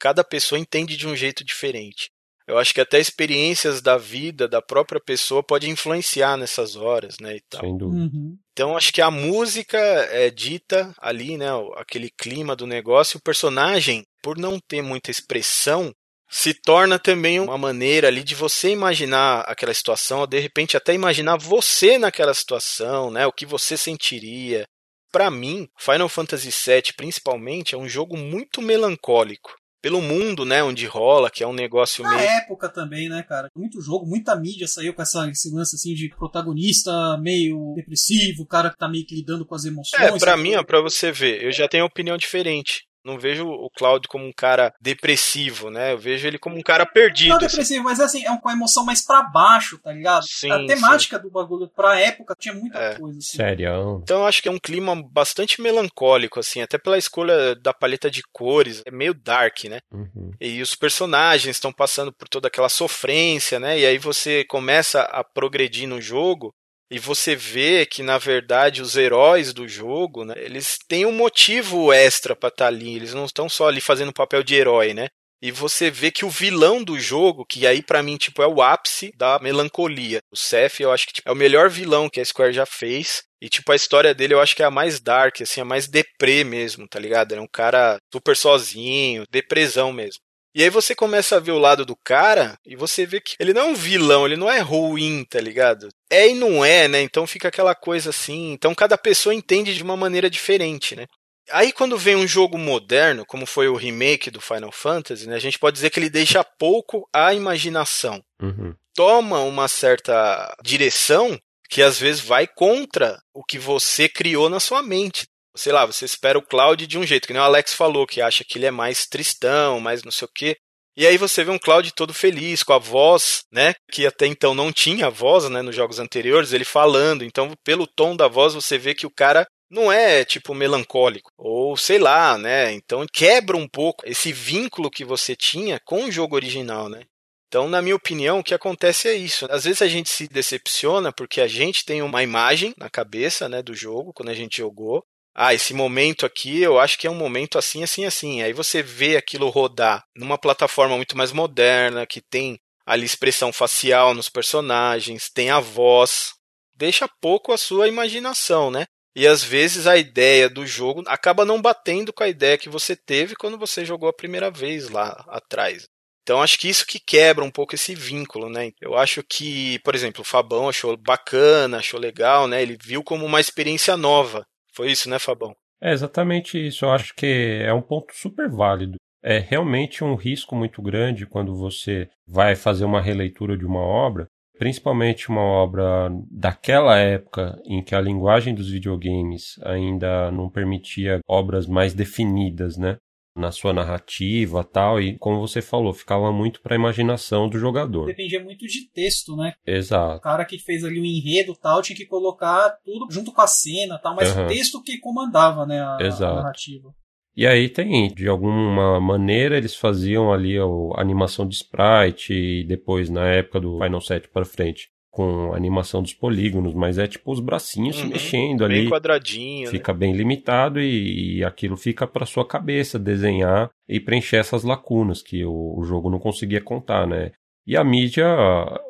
[0.00, 2.13] Cada pessoa entende de um jeito diferente.
[2.46, 7.36] Eu acho que até experiências da vida da própria pessoa pode influenciar nessas horas, né,
[7.36, 7.60] e tal.
[7.62, 8.02] Sem dúvida.
[8.02, 8.36] Uhum.
[8.52, 14.04] Então acho que a música é dita ali, né, aquele clima do negócio, o personagem,
[14.22, 15.92] por não ter muita expressão,
[16.30, 20.92] se torna também uma maneira ali de você imaginar aquela situação, ou de repente até
[20.92, 24.66] imaginar você naquela situação, né, o que você sentiria.
[25.10, 29.54] Para mim, Final Fantasy VII, principalmente, é um jogo muito melancólico
[29.84, 32.22] pelo mundo, né, onde rola, que é um negócio Na meio.
[32.22, 33.48] Na época também, né, cara?
[33.54, 38.70] Muito jogo, muita mídia saiu com essa, esse lance assim de protagonista meio depressivo, cara
[38.70, 40.02] que tá meio que lidando com as emoções.
[40.02, 42.86] É, pra mim, ó, pra você ver, eu já tenho opinião diferente.
[43.04, 45.92] Não vejo o Cloud como um cara depressivo, né?
[45.92, 47.30] Eu vejo ele como um cara perdido.
[47.30, 47.46] Não assim.
[47.46, 50.24] depressivo, mas assim, é com a emoção mais para baixo, tá ligado?
[50.26, 51.22] Sim, a temática sim.
[51.22, 52.94] do bagulho pra época tinha muita é.
[52.98, 53.18] coisa.
[53.18, 53.36] Assim.
[53.36, 54.00] Sério.
[54.02, 58.10] Então eu acho que é um clima bastante melancólico, assim, até pela escolha da paleta
[58.10, 58.82] de cores.
[58.86, 59.80] É meio dark, né?
[59.92, 60.32] Uhum.
[60.40, 63.78] E os personagens estão passando por toda aquela sofrência, né?
[63.78, 66.54] E aí você começa a progredir no jogo
[66.90, 71.92] e você vê que na verdade os heróis do jogo, né, eles têm um motivo
[71.92, 75.08] extra para estar tá ali, eles não estão só ali fazendo papel de herói, né?
[75.42, 78.62] E você vê que o vilão do jogo, que aí para mim tipo é o
[78.62, 80.20] ápice da melancolia.
[80.32, 83.22] O Seth, eu acho que tipo, é o melhor vilão que a Square já fez.
[83.42, 85.86] E tipo a história dele eu acho que é a mais dark, assim, a mais
[85.86, 87.34] deprê mesmo, tá ligado?
[87.34, 90.23] É um cara super sozinho, depressão mesmo.
[90.54, 93.52] E aí você começa a ver o lado do cara e você vê que ele
[93.52, 95.88] não é um vilão, ele não é ruim, tá ligado?
[96.08, 97.02] É e não é, né?
[97.02, 98.52] Então fica aquela coisa assim.
[98.52, 101.06] Então cada pessoa entende de uma maneira diferente, né?
[101.50, 105.40] Aí quando vem um jogo moderno, como foi o remake do Final Fantasy, né, a
[105.40, 108.22] gente pode dizer que ele deixa pouco a imaginação.
[108.40, 108.74] Uhum.
[108.94, 111.38] Toma uma certa direção
[111.68, 116.04] que às vezes vai contra o que você criou na sua mente sei lá, você
[116.04, 118.66] espera o Cloud de um jeito, que nem o Alex falou, que acha que ele
[118.66, 120.56] é mais tristão, mais não sei o quê.
[120.96, 123.74] E aí você vê um Cloud todo feliz, com a voz, né?
[123.90, 125.60] Que até então não tinha voz, né?
[125.60, 127.24] Nos jogos anteriores, ele falando.
[127.24, 131.76] Então, pelo tom da voz, você vê que o cara não é tipo melancólico ou
[131.76, 132.72] sei lá, né?
[132.72, 137.02] Então quebra um pouco esse vínculo que você tinha com o jogo original, né?
[137.48, 139.46] Então, na minha opinião, o que acontece é isso.
[139.50, 143.62] Às vezes a gente se decepciona porque a gente tem uma imagem na cabeça, né,
[143.62, 147.14] do jogo quando a gente jogou ah, esse momento aqui eu acho que é um
[147.14, 148.42] momento assim, assim, assim.
[148.42, 154.14] Aí você vê aquilo rodar numa plataforma muito mais moderna, que tem ali expressão facial
[154.14, 156.32] nos personagens, tem a voz,
[156.76, 158.86] deixa pouco a sua imaginação, né?
[159.16, 162.96] E às vezes a ideia do jogo acaba não batendo com a ideia que você
[162.96, 165.86] teve quando você jogou a primeira vez lá atrás.
[166.22, 168.72] Então acho que isso que quebra um pouco esse vínculo, né?
[168.80, 172.62] Eu acho que, por exemplo, o Fabão achou bacana, achou legal, né?
[172.62, 174.44] Ele viu como uma experiência nova.
[174.74, 175.54] Foi isso, né, Fabão?
[175.80, 176.84] É exatamente isso.
[176.84, 178.96] Eu acho que é um ponto super válido.
[179.22, 184.26] É realmente um risco muito grande quando você vai fazer uma releitura de uma obra,
[184.58, 191.66] principalmente uma obra daquela época em que a linguagem dos videogames ainda não permitia obras
[191.66, 192.96] mais definidas, né?
[193.36, 198.06] Na sua narrativa tal e como você falou ficava muito para a imaginação do jogador
[198.06, 201.96] dependia muito de texto né exato o cara que fez ali o enredo tal tinha
[201.96, 204.44] que colocar tudo junto com a cena tal mas uhum.
[204.44, 206.32] o texto que comandava né a, exato.
[206.32, 206.94] a narrativa
[207.36, 213.10] e aí tem, de alguma maneira, eles faziam ali a animação de sprite e depois,
[213.10, 217.38] na época do Final 7 para frente, com animação dos polígonos, mas é tipo os
[217.38, 218.90] bracinhos uhum, se mexendo bem ali.
[218.90, 219.70] quadradinho.
[219.70, 219.98] Fica né?
[220.00, 225.44] bem limitado e, e aquilo fica para sua cabeça desenhar e preencher essas lacunas que
[225.44, 227.30] o, o, jogo não conseguia contar, né?
[227.64, 228.26] E a mídia,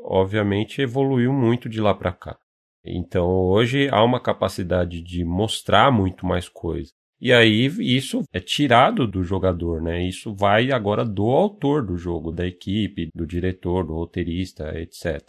[0.02, 2.38] obviamente, evoluiu muito de lá para cá.
[2.82, 6.90] Então hoje há uma capacidade de mostrar muito mais coisa.
[7.20, 10.02] E aí isso é tirado do jogador, né?
[10.02, 15.20] Isso vai agora do autor do jogo, da equipe, do diretor, do roteirista, etc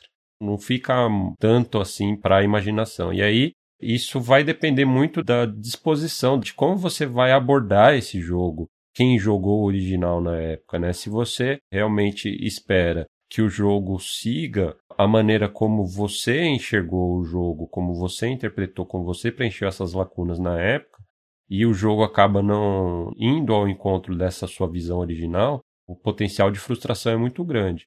[0.41, 0.95] não fica
[1.39, 3.13] tanto assim para a imaginação.
[3.13, 8.67] E aí isso vai depender muito da disposição, de como você vai abordar esse jogo.
[8.95, 10.93] quem jogou o original na época, né?
[10.93, 17.67] Se você realmente espera que o jogo siga a maneira como você enxergou o jogo,
[17.67, 21.03] como você interpretou, como você preencheu essas lacunas na época,
[21.49, 26.59] e o jogo acaba não indo ao encontro dessa sua visão original, o potencial de
[26.59, 27.85] frustração é muito grande.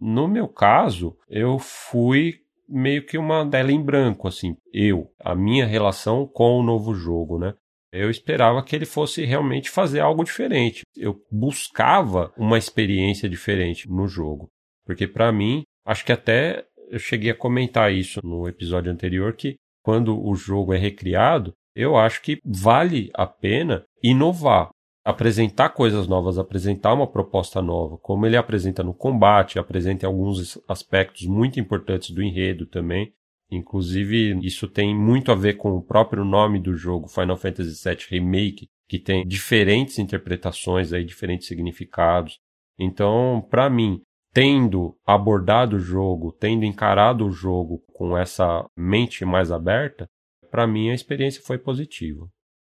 [0.00, 5.66] No meu caso, eu fui meio que uma tela em branco, assim, eu, a minha
[5.66, 7.54] relação com o novo jogo, né?
[7.92, 10.82] Eu esperava que ele fosse realmente fazer algo diferente.
[10.96, 14.48] Eu buscava uma experiência diferente no jogo.
[14.86, 19.56] Porque para mim, acho que até eu cheguei a comentar isso no episódio anterior que
[19.82, 24.70] quando o jogo é recriado, eu acho que vale a pena inovar,
[25.04, 31.26] apresentar coisas novas, apresentar uma proposta nova, como ele apresenta no combate, apresenta alguns aspectos
[31.26, 33.12] muito importantes do enredo também.
[33.50, 38.06] Inclusive, isso tem muito a ver com o próprio nome do jogo, Final Fantasy VII
[38.08, 42.38] Remake, que tem diferentes interpretações aí, diferentes significados.
[42.78, 44.00] Então, para mim,
[44.32, 50.08] tendo abordado o jogo, tendo encarado o jogo com essa mente mais aberta,
[50.50, 52.28] para mim a experiência foi positiva.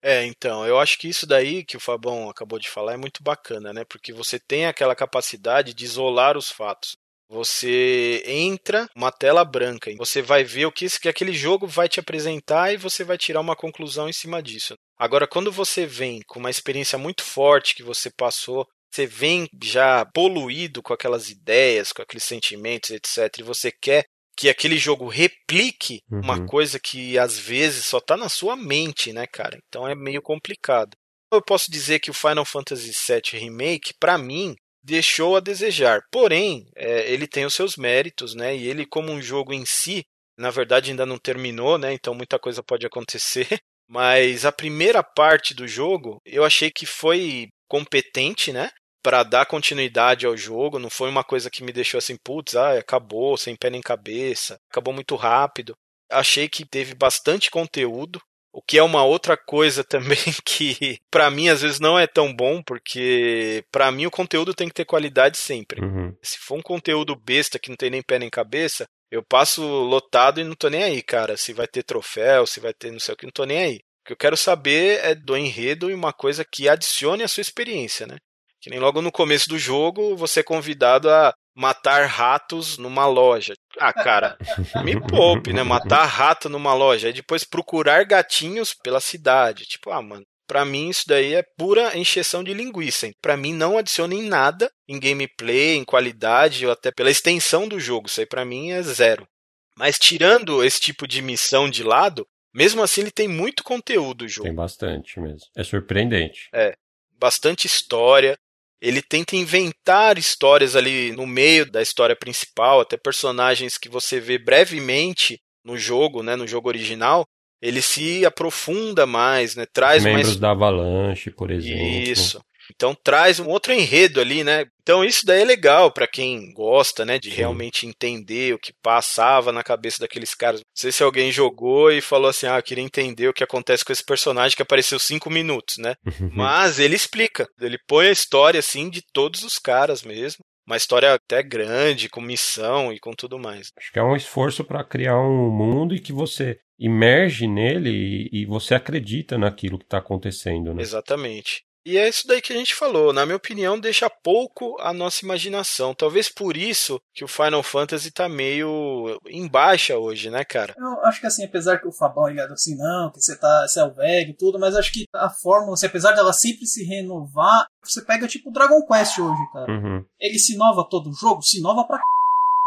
[0.02, 3.22] É, então, eu acho que isso daí que o Fabão acabou de falar é muito
[3.22, 3.84] bacana, né?
[3.84, 6.96] Porque você tem aquela capacidade de isolar os fatos.
[7.28, 12.00] Você entra uma tela branca, você vai ver o que, que aquele jogo vai te
[12.00, 14.74] apresentar e você vai tirar uma conclusão em cima disso.
[14.98, 20.04] Agora, quando você vem com uma experiência muito forte que você passou, você vem já
[20.06, 24.04] poluído com aquelas ideias, com aqueles sentimentos, etc., e você quer
[24.40, 26.20] que aquele jogo replique uhum.
[26.20, 29.58] uma coisa que às vezes só tá na sua mente, né, cara?
[29.68, 30.96] Então é meio complicado.
[31.30, 36.00] Eu posso dizer que o Final Fantasy VII Remake, para mim, deixou a desejar.
[36.10, 38.56] Porém, é, ele tem os seus méritos, né?
[38.56, 40.04] E ele, como um jogo em si,
[40.38, 41.92] na verdade ainda não terminou, né?
[41.92, 43.46] Então muita coisa pode acontecer.
[43.86, 48.70] Mas a primeira parte do jogo eu achei que foi competente, né?
[49.02, 52.78] Para dar continuidade ao jogo, não foi uma coisa que me deixou assim, putz, ah,
[52.78, 55.74] acabou, sem pé nem cabeça, acabou muito rápido.
[56.10, 58.20] Achei que teve bastante conteúdo,
[58.52, 62.34] o que é uma outra coisa também que para mim às vezes não é tão
[62.34, 65.82] bom, porque para mim o conteúdo tem que ter qualidade sempre.
[65.82, 66.14] Uhum.
[66.22, 70.40] Se for um conteúdo besta que não tem nem pé nem cabeça, eu passo lotado
[70.40, 71.36] e não tô nem aí, cara.
[71.36, 73.76] Se vai ter troféu, se vai ter não sei o que, não tô nem aí.
[73.76, 77.42] O que eu quero saber é do enredo e uma coisa que adicione a sua
[77.42, 78.16] experiência, né?
[78.60, 83.54] Que nem logo no começo do jogo você é convidado a matar ratos numa loja.
[83.78, 84.36] Ah, cara,
[84.84, 85.62] me poupe, né?
[85.62, 87.08] Matar rato numa loja.
[87.08, 89.64] E depois procurar gatinhos pela cidade.
[89.64, 90.24] Tipo, ah, mano.
[90.46, 93.08] Pra mim, isso daí é pura encheção de linguiça.
[93.22, 97.78] Pra mim, não adiciona em nada em gameplay, em qualidade, ou até pela extensão do
[97.78, 98.08] jogo.
[98.08, 99.28] Isso aí, pra mim, é zero.
[99.76, 104.28] Mas tirando esse tipo de missão de lado, mesmo assim, ele tem muito conteúdo o
[104.28, 104.48] jogo.
[104.48, 105.46] Tem bastante mesmo.
[105.56, 106.48] É surpreendente.
[106.52, 106.74] É.
[107.16, 108.36] Bastante história
[108.80, 114.38] ele tenta inventar histórias ali no meio da história principal, até personagens que você vê
[114.38, 117.26] brevemente no jogo, né, no jogo original,
[117.60, 122.10] ele se aprofunda mais, né, traz Membros mais da Avalanche, por exemplo.
[122.10, 122.40] Isso.
[122.74, 124.66] Então traz um outro enredo ali, né?
[124.82, 129.52] Então isso daí é legal para quem gosta, né, de realmente entender o que passava
[129.52, 130.60] na cabeça daqueles caras.
[130.60, 133.84] Não sei se alguém jogou e falou assim: "Ah, eu queria entender o que acontece
[133.84, 135.94] com esse personagem que apareceu cinco minutos", né?
[136.34, 141.12] Mas ele explica, ele põe a história assim de todos os caras mesmo uma história
[141.12, 143.72] até grande, com missão e com tudo mais.
[143.76, 148.42] Acho que é um esforço para criar um mundo e que você imerge nele e,
[148.42, 150.80] e você acredita naquilo que está acontecendo, né?
[150.80, 151.62] Exatamente.
[151.84, 153.12] E é isso daí que a gente falou.
[153.12, 155.94] Na minha opinião, deixa pouco a nossa imaginação.
[155.94, 160.74] Talvez por isso que o Final Fantasy tá meio em baixa hoje, né, cara?
[160.76, 163.66] Eu acho que assim, apesar que o Fabão é ligado assim, não, que você tá,
[163.66, 166.66] você é o velho e tudo, mas acho que a fórmula, assim, apesar dela sempre
[166.66, 169.72] se renovar, você pega tipo Dragon Quest hoje, cara.
[169.72, 170.04] Uhum.
[170.20, 172.02] Ele se inova todo o jogo, se inova pra c...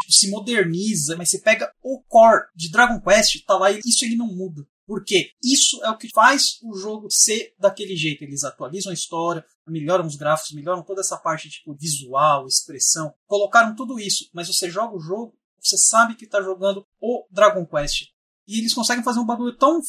[0.01, 4.03] Tipo, se moderniza, mas você pega o core de Dragon Quest, tá lá e isso
[4.03, 4.65] ele não muda.
[4.85, 8.23] Porque isso é o que faz o jogo ser daquele jeito.
[8.23, 13.13] Eles atualizam a história, melhoram os gráficos, melhoram toda essa parte tipo visual, expressão.
[13.27, 17.65] Colocaram tudo isso, mas você joga o jogo, você sabe que está jogando o Dragon
[17.65, 18.07] Quest.
[18.47, 19.87] E eles conseguem fazer um bagulho tão f...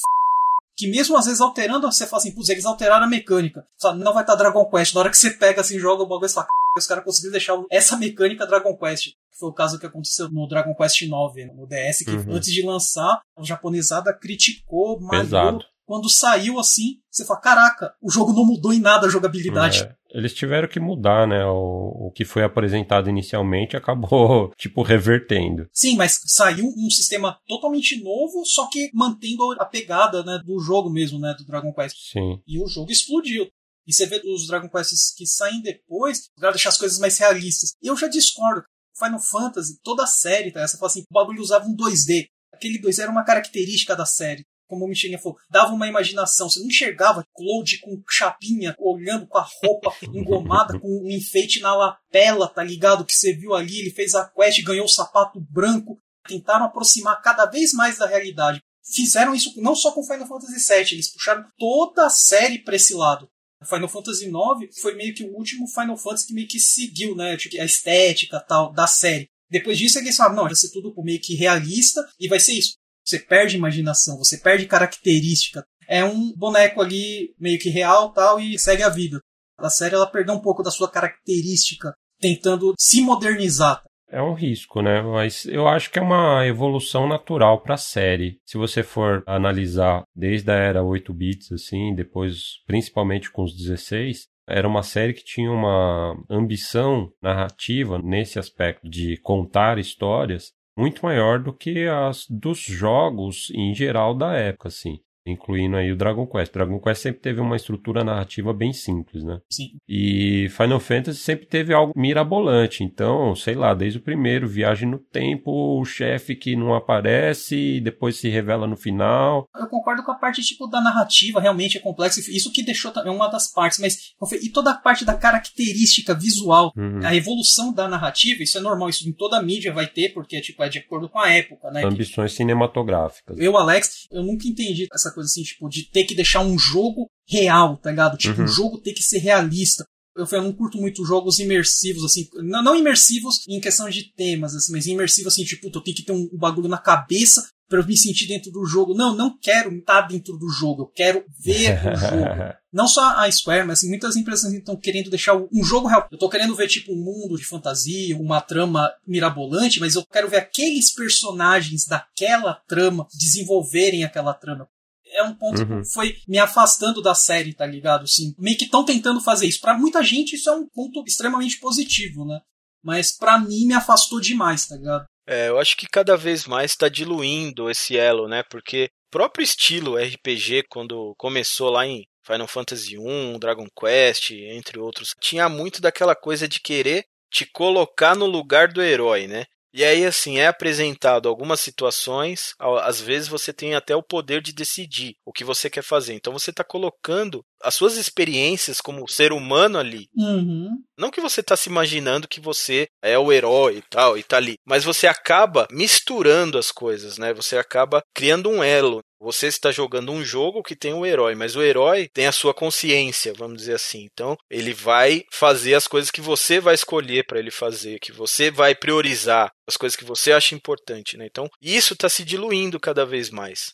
[0.76, 3.66] que mesmo às vezes alterando, você fala assim, putz, eles alteraram a mecânica.
[3.96, 4.94] Não vai estar tá Dragon Quest.
[4.94, 6.46] Na hora que você pega assim, joga o bagulho, você fala,
[6.78, 9.12] os caras conseguiram deixar essa mecânica Dragon Quest.
[9.38, 11.12] Foi o caso que aconteceu no Dragon Quest IX,
[11.55, 12.35] no DS, que uhum.
[12.35, 15.61] antes de lançar, a japonesada criticou, malhou.
[15.87, 19.83] Quando saiu assim, você fala, caraca, o jogo não mudou em nada a jogabilidade.
[19.83, 21.44] É, eles tiveram que mudar, né?
[21.44, 25.68] O, o que foi apresentado inicialmente acabou, tipo, revertendo.
[25.73, 30.88] Sim, mas saiu um sistema totalmente novo, só que mantendo a pegada né, do jogo
[30.88, 31.35] mesmo, né?
[31.37, 31.97] Do Dragon Quest.
[32.12, 32.40] Sim.
[32.47, 33.47] E o jogo explodiu.
[33.87, 37.75] E você vê os Dragon Quests que saem depois, pra deixar as coisas mais realistas.
[37.83, 38.64] Eu já discordo.
[38.96, 40.66] Final Fantasy, toda a série, tá?
[40.66, 42.26] Você fala assim, o bagulho usava um 2D.
[42.52, 44.44] Aquele 2D era uma característica da série.
[44.66, 46.48] Como o Michelin falou, dava uma imaginação.
[46.48, 51.74] Você não enxergava Claude com chapinha, olhando com a roupa engomada, com um enfeite na
[51.74, 53.04] lapela, tá ligado?
[53.04, 55.98] Que você viu ali, ele fez a quest, ganhou o sapato branco.
[56.26, 58.62] Tentaram aproximar cada vez mais da realidade.
[58.83, 62.94] Fizeram isso não só com Final Fantasy VII, eles puxaram toda a série para esse
[62.94, 63.28] lado.
[63.64, 67.37] Final Fantasy IX foi meio que o último Final Fantasy que meio que seguiu, né?
[67.37, 69.29] Tipo, a estética tal da série.
[69.50, 72.74] Depois disso, eles falaram, não, vai ser tudo meio que realista e vai ser isso.
[73.05, 75.64] Você perde imaginação, você perde característica.
[75.87, 79.20] É um boneco ali meio que real tal e segue a vida.
[79.59, 83.83] A série ela perdeu um pouco da sua característica, tentando se modernizar.
[84.09, 85.03] É um risco, né?
[85.03, 88.38] Mas eu acho que é uma evolução natural para a série.
[88.45, 94.29] Se você for analisar desde a era 8 bits assim, depois principalmente com os 16,
[94.47, 101.38] era uma série que tinha uma ambição narrativa nesse aspecto de contar histórias muito maior
[101.38, 106.52] do que as dos jogos em geral da época, assim incluindo aí o Dragon Quest.
[106.52, 109.40] Dragon Quest sempre teve uma estrutura narrativa bem simples, né?
[109.50, 109.70] Sim.
[109.88, 112.84] E Final Fantasy sempre teve algo mirabolante.
[112.84, 117.80] Então, sei lá, desde o primeiro, viagem no tempo, o chefe que não aparece e
[117.80, 119.48] depois se revela no final.
[119.56, 122.20] Eu concordo com a parte tipo da narrativa, realmente é complexa.
[122.20, 126.72] Isso que deixou também uma das partes, mas e toda a parte da característica visual,
[126.76, 127.00] uhum.
[127.04, 130.40] a evolução da narrativa, isso é normal, isso em toda a mídia vai ter, porque
[130.40, 131.84] tipo é de acordo com a época, né?
[131.84, 133.38] Ambições cinematográficas.
[133.38, 137.09] Eu, Alex, eu nunca entendi essa coisa assim, tipo, de ter que deixar um jogo
[137.29, 138.16] real, tá ligado?
[138.16, 138.44] Tipo, uhum.
[138.44, 139.85] um jogo ter que ser realista.
[140.16, 144.55] Eu, eu não curto muito jogos imersivos, assim, não, não imersivos em questão de temas,
[144.55, 147.81] assim, mas imersivos, assim, tipo, eu tenho que ter um, um bagulho na cabeça para
[147.81, 148.94] eu me sentir dentro do jogo.
[148.94, 152.55] Não, não quero estar dentro do jogo, eu quero ver o jogo.
[152.72, 156.07] Não só a Square, mas assim, muitas empresas estão querendo deixar um jogo real.
[156.11, 160.29] Eu tô querendo ver tipo um mundo de fantasia, uma trama mirabolante, mas eu quero
[160.29, 164.68] ver aqueles personagens daquela trama desenvolverem aquela trama
[165.14, 165.83] é um ponto uhum.
[165.83, 168.05] que foi me afastando da série, tá ligado?
[168.05, 169.61] Assim, meio que estão tentando fazer isso.
[169.61, 172.40] Para muita gente isso é um ponto extremamente positivo, né?
[172.83, 175.05] Mas para mim me afastou demais, tá ligado?
[175.27, 178.42] É, eu acho que cada vez mais está diluindo esse elo, né?
[178.50, 184.79] Porque o próprio estilo RPG, quando começou lá em Final Fantasy I, Dragon Quest, entre
[184.79, 189.44] outros, tinha muito daquela coisa de querer te colocar no lugar do herói, né?
[189.74, 194.52] E aí, assim, é apresentado algumas situações, às vezes você tem até o poder de
[194.52, 196.14] decidir o que você quer fazer.
[196.14, 200.06] Então você está colocando as suas experiências como ser humano ali.
[200.14, 200.70] Uhum.
[200.96, 204.37] Não que você está se imaginando que você é o herói e tal, e tá
[204.37, 204.54] ali.
[204.64, 207.34] Mas você acaba misturando as coisas, né?
[207.34, 209.00] Você acaba criando um elo.
[209.24, 212.52] Você está jogando um jogo que tem um herói, mas o herói tem a sua
[212.52, 214.06] consciência, vamos dizer assim.
[214.12, 218.50] Então, ele vai fazer as coisas que você vai escolher para ele fazer, que você
[218.50, 221.24] vai priorizar, as coisas que você acha importante, né?
[221.24, 223.72] Então, isso está se diluindo cada vez mais.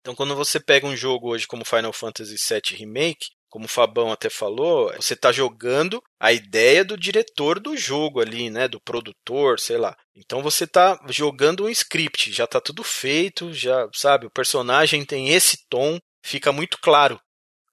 [0.00, 3.26] Então, quando você pega um jogo hoje como Final Fantasy VII Remake,
[3.56, 8.50] como o Fabão até falou, você está jogando a ideia do diretor do jogo ali,
[8.50, 9.96] né, do produtor, sei lá.
[10.14, 15.30] Então você está jogando um script, já está tudo feito, já sabe, o personagem tem
[15.30, 17.18] esse tom, fica muito claro.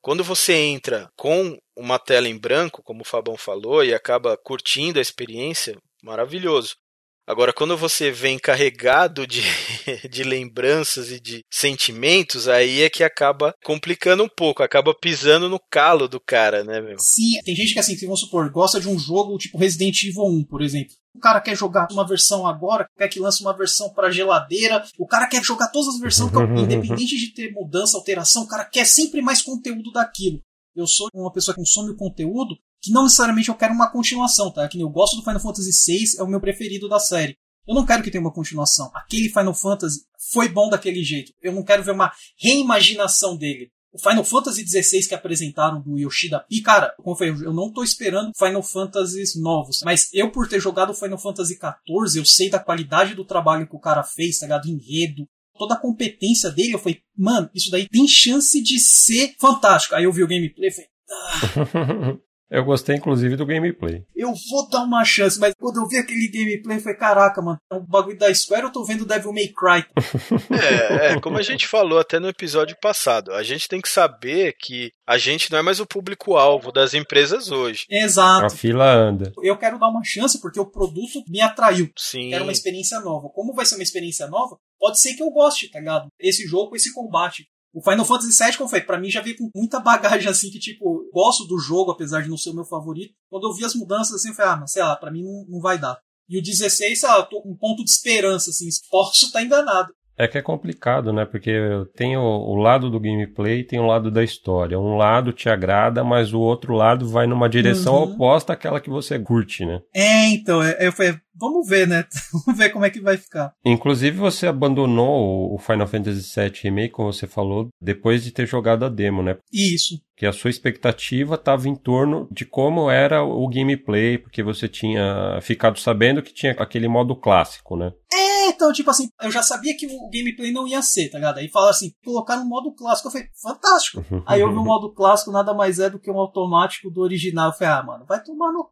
[0.02, 5.00] Quando você entra com uma tela em branco, como o Fabão falou, e acaba curtindo
[5.00, 6.78] a experiência, maravilhoso.
[7.26, 9.42] Agora, quando você vem carregado de,
[10.12, 15.60] de lembranças e de sentimentos, aí é que acaba complicando um pouco, acaba pisando no
[15.72, 17.00] calo do cara, né, meu?
[17.00, 20.46] Sim, tem gente que, assim, vamos supor, gosta de um jogo tipo Resident Evil 1,
[20.46, 20.94] por exemplo.
[21.16, 24.84] O cara quer jogar uma versão agora, quer que lance uma versão para geladeira.
[24.98, 28.86] O cara quer jogar todas as versões, independente de ter mudança, alteração, o cara quer
[28.86, 30.42] sempre mais conteúdo daquilo.
[30.76, 34.52] Eu sou uma pessoa que consome o conteúdo que não necessariamente eu quero uma continuação,
[34.52, 34.68] tá?
[34.68, 37.38] Que eu gosto do Final Fantasy VI, é o meu preferido da série.
[37.66, 38.92] Eu não quero que tenha uma continuação.
[38.94, 41.32] Aquele Final Fantasy foi bom daquele jeito.
[41.42, 43.72] Eu não quero ver uma reimaginação dele.
[43.94, 47.72] O Final Fantasy XVI que apresentaram do Yoshida P, cara, como eu falei, eu não
[47.72, 49.82] tô esperando Final Fantasies novos.
[49.86, 53.76] Mas eu, por ter jogado Final Fantasy XIV, eu sei da qualidade do trabalho que
[53.76, 54.68] o cara fez, tá ligado?
[54.68, 55.26] Enredo,
[55.58, 59.96] toda a competência dele, eu falei, mano, isso daí tem chance de ser fantástico.
[59.96, 62.18] Aí eu vi o gameplay e falei, ah.
[62.54, 64.06] Eu gostei, inclusive, do gameplay.
[64.16, 67.74] Eu vou dar uma chance, mas quando eu vi aquele gameplay, foi caraca, mano, é
[67.74, 69.84] um bagulho da Square, eu tô vendo Devil May Cry.
[70.54, 74.54] é, é, como a gente falou até no episódio passado, a gente tem que saber
[74.60, 77.88] que a gente não é mais o público-alvo das empresas hoje.
[77.90, 78.46] Exato.
[78.46, 79.34] A fila anda.
[79.42, 81.90] Eu quero dar uma chance porque o produto me atraiu.
[81.98, 82.30] Sim.
[82.30, 83.30] Quero uma experiência nova.
[83.30, 86.10] Como vai ser uma experiência nova, pode ser que eu goste, tá ligado?
[86.20, 87.48] Esse jogo, esse combate.
[87.74, 90.60] O Final Fantasy VII, como foi, pra mim já veio com muita bagagem assim que,
[90.60, 93.14] tipo, gosto do jogo, apesar de não ser o meu favorito.
[93.30, 95.46] Quando eu vi as mudanças assim, eu falei, ah, mas sei lá, pra mim não,
[95.48, 95.98] não vai dar.
[96.28, 99.42] E o 16, sei lá, eu tô com um ponto de esperança, assim, posso estar
[99.42, 99.94] enganado.
[100.18, 101.26] É que é complicado, né?
[101.26, 101.52] Porque
[101.96, 104.80] tem o, o, lado do gameplay e tem o lado da história.
[104.80, 108.14] Um lado te agrada, mas o outro lado vai numa direção uhum.
[108.14, 109.80] oposta àquela que você curte, né?
[109.94, 112.06] É, então, é, eu falei, vamos ver, né?
[112.46, 113.54] vamos ver como é que vai ficar.
[113.66, 118.86] Inclusive, você abandonou o Final Fantasy VII Remake, como você falou, depois de ter jogado
[118.86, 119.38] a demo, né?
[119.52, 120.02] Isso.
[120.16, 125.40] Que a sua expectativa estava em torno de como era o gameplay, porque você tinha
[125.42, 127.92] ficado sabendo que tinha aquele modo clássico, né?
[128.14, 131.40] É, então, tipo assim, eu já sabia que o gameplay não ia ser, tá ligado?
[131.40, 133.08] Aí fala assim, colocar no modo clássico.
[133.08, 134.06] Eu falei, fantástico.
[134.28, 137.50] Aí eu vi o modo clássico, nada mais é do que um automático do original.
[137.50, 138.70] Eu falei, ah, mano, vai tomar no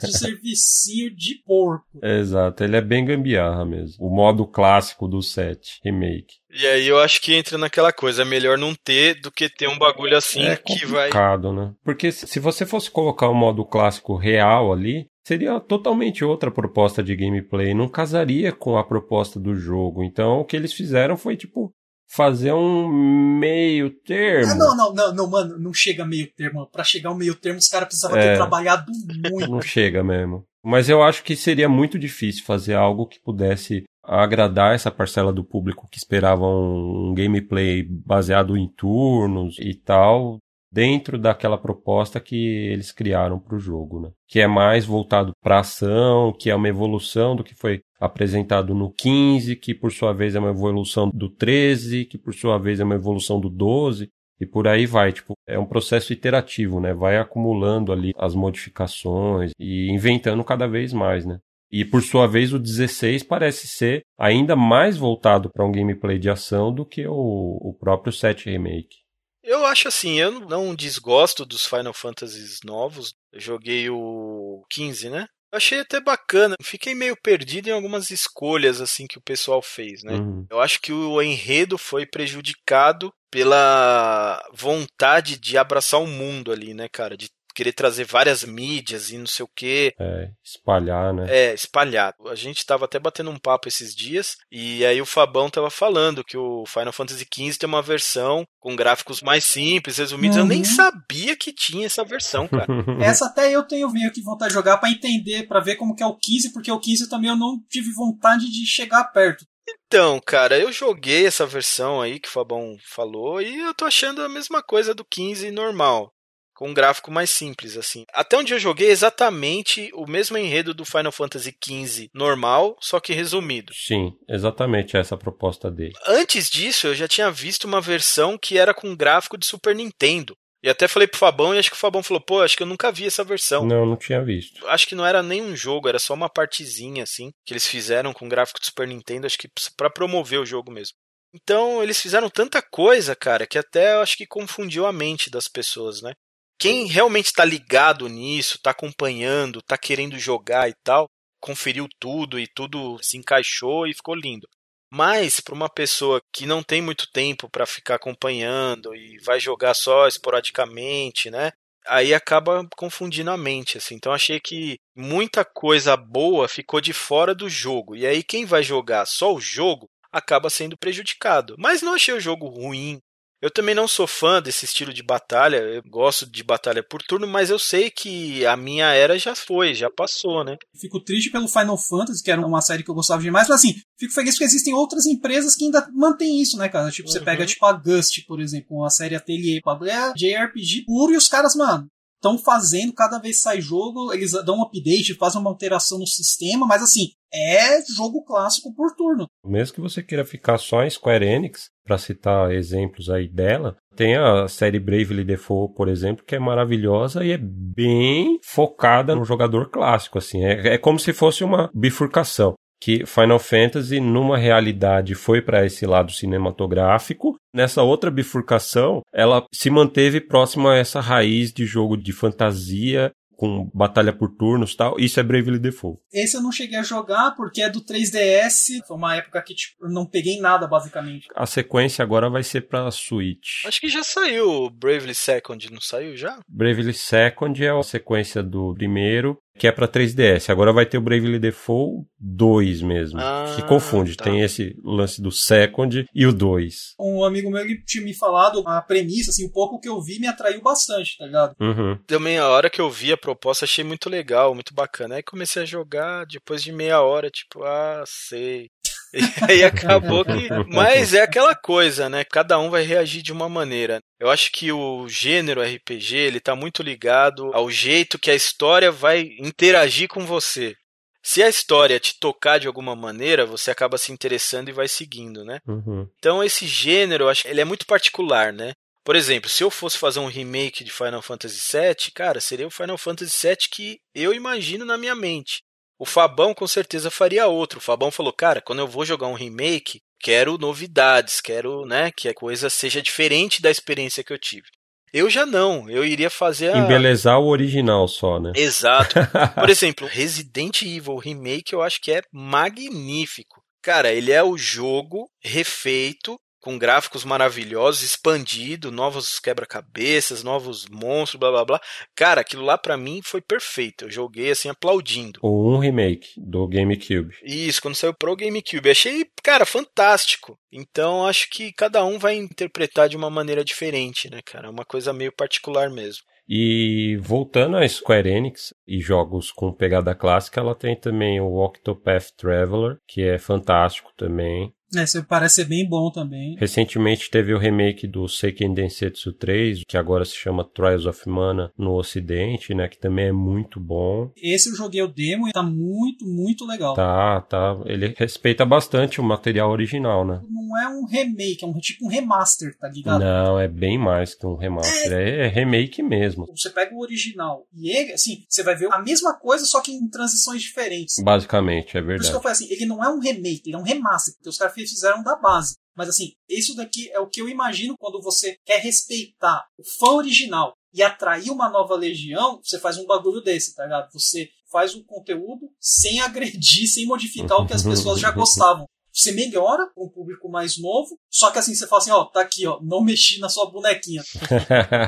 [0.00, 1.86] de servicinho de porco.
[2.02, 4.06] Exato, ele é bem gambiarra mesmo.
[4.06, 6.36] O modo clássico do set remake.
[6.50, 9.68] E aí eu acho que entra naquela coisa, é melhor não ter do que ter
[9.68, 11.10] um bagulho assim é que vai.
[11.52, 11.72] né?
[11.82, 17.16] Porque se você fosse colocar o modo clássico real ali, seria totalmente outra proposta de
[17.16, 20.02] gameplay, não casaria com a proposta do jogo.
[20.04, 21.72] Então o que eles fizeram foi tipo
[22.14, 24.52] fazer um meio termo.
[24.52, 26.66] Ah, não, não, não, não, mano, não chega meio termo.
[26.70, 28.92] Para chegar ao meio termo, os caras precisavam é, ter trabalhado
[29.30, 29.50] muito.
[29.50, 30.44] Não chega mesmo.
[30.64, 35.42] Mas eu acho que seria muito difícil fazer algo que pudesse agradar essa parcela do
[35.42, 40.38] público que esperava um, um gameplay baseado em turnos e tal,
[40.70, 42.36] dentro daquela proposta que
[42.68, 44.10] eles criaram para o jogo, né?
[44.28, 48.90] Que é mais voltado para ação, que é uma evolução do que foi apresentado no
[48.90, 52.84] 15, que por sua vez é uma evolução do 13, que por sua vez é
[52.84, 54.08] uma evolução do 12
[54.40, 56.92] e por aí vai, tipo, é um processo iterativo, né?
[56.92, 61.38] Vai acumulando ali as modificações e inventando cada vez mais, né?
[61.70, 66.30] E por sua vez o 16 parece ser ainda mais voltado para um gameplay de
[66.30, 69.04] ação do que o, o próprio 7 Remake.
[69.42, 73.12] Eu acho assim, eu não desgosto dos Final Fantasies novos.
[73.32, 75.26] Eu joguei o 15, né?
[75.54, 76.56] Eu achei até bacana.
[76.60, 80.14] Fiquei meio perdido em algumas escolhas assim que o pessoal fez, né?
[80.14, 80.44] Uhum.
[80.50, 86.88] Eu acho que o enredo foi prejudicado pela vontade de abraçar o mundo ali, né,
[86.88, 87.16] cara?
[87.16, 89.94] De querer trazer várias mídias e não sei o quê.
[89.98, 91.26] É, espalhar, né?
[91.28, 92.14] É, espalhar.
[92.26, 96.24] A gente tava até batendo um papo esses dias e aí o Fabão tava falando
[96.24, 100.36] que o Final Fantasy XV tem uma versão com gráficos mais simples, resumidos.
[100.36, 100.42] Uhum.
[100.42, 100.64] Eu nem uhum.
[100.64, 102.66] sabia que tinha essa versão, cara.
[103.00, 106.02] essa até eu tenho meio que vontade de jogar para entender, para ver como que
[106.02, 109.44] é o 15, porque o 15 também eu não tive vontade de chegar perto.
[109.86, 114.22] Então, cara, eu joguei essa versão aí que o Fabão falou e eu tô achando
[114.22, 116.13] a mesma coisa do 15 normal
[116.54, 118.04] com um gráfico mais simples, assim.
[118.12, 123.12] Até onde eu joguei exatamente o mesmo enredo do Final Fantasy XV normal, só que
[123.12, 123.72] resumido.
[123.74, 125.94] Sim, exatamente essa a proposta dele.
[126.06, 130.34] Antes disso, eu já tinha visto uma versão que era com gráfico de Super Nintendo.
[130.62, 132.66] E até falei pro Fabão e acho que o Fabão falou, pô, acho que eu
[132.66, 133.66] nunca vi essa versão.
[133.66, 134.66] Não, não tinha visto.
[134.68, 138.14] Acho que não era nem um jogo, era só uma partezinha, assim, que eles fizeram
[138.14, 140.94] com gráfico de Super Nintendo, acho que para promover o jogo mesmo.
[141.34, 145.48] Então, eles fizeram tanta coisa, cara, que até eu acho que confundiu a mente das
[145.48, 146.14] pessoas, né?
[146.58, 151.08] Quem realmente está ligado nisso, está acompanhando, está querendo jogar e tal,
[151.40, 154.48] conferiu tudo e tudo se encaixou e ficou lindo.
[154.90, 159.74] Mas para uma pessoa que não tem muito tempo para ficar acompanhando e vai jogar
[159.74, 161.52] só esporadicamente, né?
[161.86, 163.96] Aí acaba confundindo a mente, assim.
[163.96, 167.96] Então achei que muita coisa boa ficou de fora do jogo.
[167.96, 171.56] E aí quem vai jogar só o jogo acaba sendo prejudicado.
[171.58, 173.00] Mas não achei o jogo ruim,
[173.44, 177.26] eu também não sou fã desse estilo de batalha, eu gosto de batalha por turno,
[177.26, 180.56] mas eu sei que a minha era já foi, já passou, né?
[180.80, 183.74] Fico triste pelo Final Fantasy, que era uma série que eu gostava demais, mas assim,
[183.98, 186.90] fico feliz porque existem outras empresas que ainda mantêm isso, né, cara?
[186.90, 187.12] Tipo, uhum.
[187.12, 191.28] você pega tipo a Gust, por exemplo, uma série Atelier, é JRPG puro e os
[191.28, 191.86] caras, mano,
[192.24, 196.66] estão fazendo, cada vez sai jogo, eles dão um update, fazem uma alteração no sistema,
[196.66, 199.26] mas assim, é jogo clássico por turno.
[199.44, 204.16] Mesmo que você queira ficar só em Square Enix, para citar exemplos aí dela, tem
[204.16, 209.70] a série Bravely Default, por exemplo, que é maravilhosa e é bem focada no jogador
[209.70, 215.40] clássico, assim, é, é como se fosse uma bifurcação que Final Fantasy, numa realidade, foi
[215.40, 217.36] para esse lado cinematográfico.
[217.54, 223.70] Nessa outra bifurcação, ela se manteve próxima a essa raiz de jogo de fantasia com
[223.74, 224.98] batalha por turnos tal.
[224.98, 226.00] Isso é Bravely Default.
[226.12, 228.84] Esse eu não cheguei a jogar porque é do 3DS.
[228.86, 231.28] Foi uma época que tipo, eu não peguei nada, basicamente.
[231.34, 233.64] A sequência agora vai ser pra Switch.
[233.66, 236.38] Acho que já saiu Bravely Second, não saiu já?
[236.48, 240.50] Bravely Second é a sequência do primeiro que é para 3DS.
[240.50, 244.16] Agora vai ter o Bravely Default 2 mesmo, Ah, que confunde.
[244.16, 244.24] tá.
[244.24, 246.94] Tem esse lance do Second e o 2.
[246.98, 250.18] Um amigo meu ele tinha me falado a premissa, assim, um pouco que eu vi
[250.18, 251.54] me atraiu bastante, tá ligado?
[251.60, 251.98] Uhum.
[252.06, 255.16] Também a hora que eu vi a proposta achei muito legal, muito bacana.
[255.16, 258.68] Aí comecei a jogar, depois de meia hora, tipo, ah, sei.
[259.48, 260.48] E aí acabou que.
[260.68, 262.24] Mas é aquela coisa, né?
[262.24, 264.00] Cada um vai reagir de uma maneira.
[264.18, 268.90] Eu acho que o gênero RPG ele tá muito ligado ao jeito que a história
[268.90, 270.74] vai interagir com você.
[271.22, 275.42] Se a história te tocar de alguma maneira, você acaba se interessando e vai seguindo,
[275.44, 275.58] né?
[275.66, 276.06] Uhum.
[276.18, 278.72] Então esse gênero, eu acho ele é muito particular, né?
[279.02, 282.70] Por exemplo, se eu fosse fazer um remake de Final Fantasy VII, cara, seria o
[282.70, 285.62] Final Fantasy VII que eu imagino na minha mente.
[285.98, 287.78] O Fabão com certeza faria outro.
[287.78, 292.28] O Fabão falou, cara, quando eu vou jogar um remake, quero novidades, quero, né, que
[292.28, 294.66] a coisa seja diferente da experiência que eu tive.
[295.12, 296.78] Eu já não, eu iria fazer a...
[296.78, 298.52] Embelezar o original só, né?
[298.56, 299.14] Exato.
[299.54, 303.62] Por exemplo, Resident Evil Remake eu acho que é magnífico.
[303.80, 311.50] Cara, ele é o jogo refeito, com gráficos maravilhosos, expandido, novos quebra-cabeças, novos monstros, blá
[311.50, 311.80] blá blá.
[312.16, 314.06] Cara, aquilo lá pra mim foi perfeito.
[314.06, 315.38] Eu joguei assim aplaudindo.
[315.42, 317.36] Ou um remake do GameCube.
[317.42, 318.88] Isso, quando saiu pro GameCube.
[318.88, 320.58] Achei, cara, fantástico.
[320.72, 324.68] Então acho que cada um vai interpretar de uma maneira diferente, né, cara?
[324.68, 326.22] É uma coisa meio particular mesmo.
[326.48, 332.32] E voltando à Square Enix e jogos com pegada clássica, ela tem também o Octopath
[332.36, 334.72] Traveler, que é fantástico também.
[334.94, 336.56] É, isso parece ser bem bom também.
[336.58, 341.70] Recentemente teve o remake do Seiken Densetsu 3, que agora se chama Trials of Mana
[341.76, 344.30] no ocidente, né, que também é muito bom.
[344.36, 346.94] Esse eu joguei o demo e tá muito, muito legal.
[346.94, 350.40] Tá, tá, ele respeita bastante o material original, né?
[350.48, 353.20] Não é um remake, é um tipo um remaster, tá ligado?
[353.20, 356.46] Não, é bem mais que um remaster, é, é remake mesmo.
[356.54, 359.92] Você pega o original e ele, assim, você vai ver a mesma coisa, só que
[359.92, 361.16] em transições diferentes.
[361.22, 362.30] Basicamente, é Por isso verdade.
[362.30, 364.58] que eu falei assim, ele não é um remake, ele é um remaster, porque os
[364.58, 365.74] caras fizeram da base.
[365.96, 370.14] Mas assim, isso daqui é o que eu imagino quando você quer respeitar o fã
[370.14, 374.12] original e atrair uma nova legião, você faz um bagulho desse, tá ligado?
[374.12, 378.86] Você faz um conteúdo sem agredir, sem modificar o que as pessoas já gostavam.
[379.14, 382.40] Você melhora para um público mais novo, só que assim, você fala assim, ó, tá
[382.40, 384.22] aqui, ó, não mexi na sua bonequinha.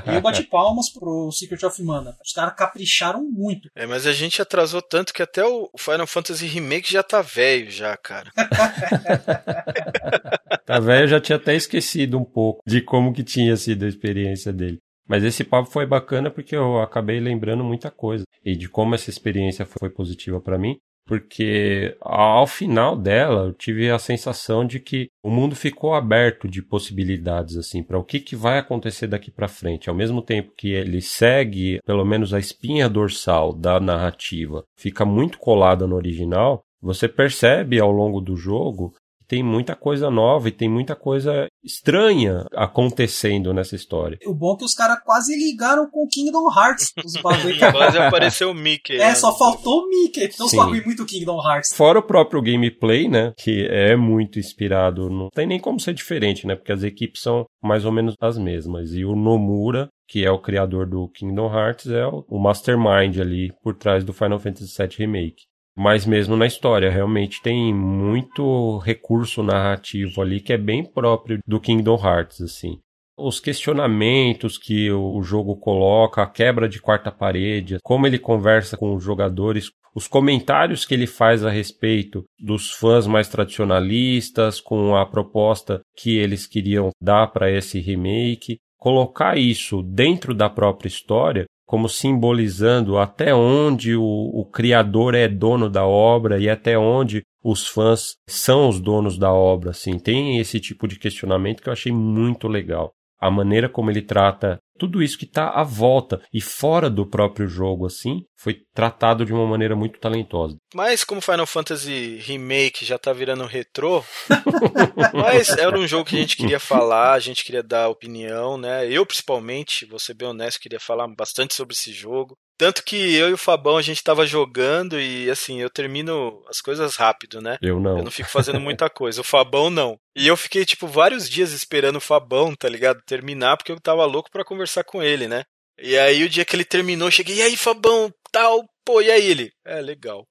[0.06, 2.16] E eu bati palmas pro Secret of Mana.
[2.24, 3.68] Os caras capricharam muito.
[3.74, 7.70] É, mas a gente atrasou tanto que até o Final Fantasy Remake já tá velho
[7.70, 8.30] já, cara.
[10.66, 13.88] Tá velho, eu já tinha até esquecido um pouco de como que tinha sido a
[13.88, 14.78] experiência dele.
[15.08, 19.08] Mas esse papo foi bacana porque eu acabei lembrando muita coisa e de como essa
[19.08, 20.76] experiência foi positiva para mim,
[21.06, 26.60] porque ao final dela eu tive a sensação de que o mundo ficou aberto de
[26.60, 29.88] possibilidades assim para o que, que vai acontecer daqui para frente.
[29.88, 35.38] Ao mesmo tempo que ele segue, pelo menos a espinha dorsal da narrativa, fica muito
[35.38, 38.94] colada no original, você percebe ao longo do jogo
[39.26, 44.18] tem muita coisa nova e tem muita coisa estranha acontecendo nessa história.
[44.24, 46.92] O bom é que os caras quase ligaram com Kingdom Hearts.
[47.04, 47.58] Os bagulho.
[47.72, 48.94] Quase apareceu o Mickey.
[48.94, 49.14] É, né?
[49.14, 50.30] só faltou o Mickey.
[50.38, 50.58] Não os Sim.
[50.58, 51.72] bagulho muito Kingdom Hearts.
[51.74, 56.46] Fora o próprio gameplay, né, que é muito inspirado, não tem nem como ser diferente,
[56.46, 58.92] né, porque as equipes são mais ou menos as mesmas.
[58.92, 63.52] E o Nomura, que é o criador do Kingdom Hearts, é o o mastermind ali
[63.62, 65.44] por trás do Final Fantasy VII Remake.
[65.76, 71.60] Mas mesmo na história, realmente tem muito recurso narrativo ali que é bem próprio do
[71.60, 72.78] Kingdom Hearts, assim.
[73.18, 78.94] Os questionamentos que o jogo coloca, a quebra de quarta parede, como ele conversa com
[78.94, 85.06] os jogadores, os comentários que ele faz a respeito dos fãs mais tradicionalistas, com a
[85.06, 91.88] proposta que eles queriam dar para esse remake, colocar isso dentro da própria história como
[91.88, 98.16] simbolizando até onde o, o criador é dono da obra e até onde os fãs
[98.28, 99.98] são os donos da obra, assim.
[99.98, 102.92] Tem esse tipo de questionamento que eu achei muito legal.
[103.20, 107.48] A maneira como ele trata tudo isso que está à volta e fora do próprio
[107.48, 110.56] jogo, assim, foi tratado de uma maneira muito talentosa.
[110.74, 114.04] Mas como Final Fantasy Remake já tá virando retrô,
[115.12, 118.88] mas era um jogo que a gente queria falar, a gente queria dar opinião, né?
[118.90, 122.36] Eu, principalmente, vou ser bem honesto, queria falar bastante sobre esse jogo.
[122.58, 126.60] Tanto que eu e o Fabão a gente tava jogando e assim, eu termino as
[126.60, 127.58] coisas rápido, né?
[127.60, 127.98] Eu não.
[127.98, 129.20] Eu não fico fazendo muita coisa.
[129.20, 129.98] O Fabão não.
[130.16, 133.02] E eu fiquei, tipo, vários dias esperando o Fabão, tá ligado?
[133.04, 135.44] Terminar, porque eu tava louco pra conversar com ele, né?
[135.78, 139.10] E aí o dia que ele terminou, eu cheguei, e aí, Fabão, tal, pô, e
[139.10, 139.52] aí ele?
[139.64, 140.26] É, legal.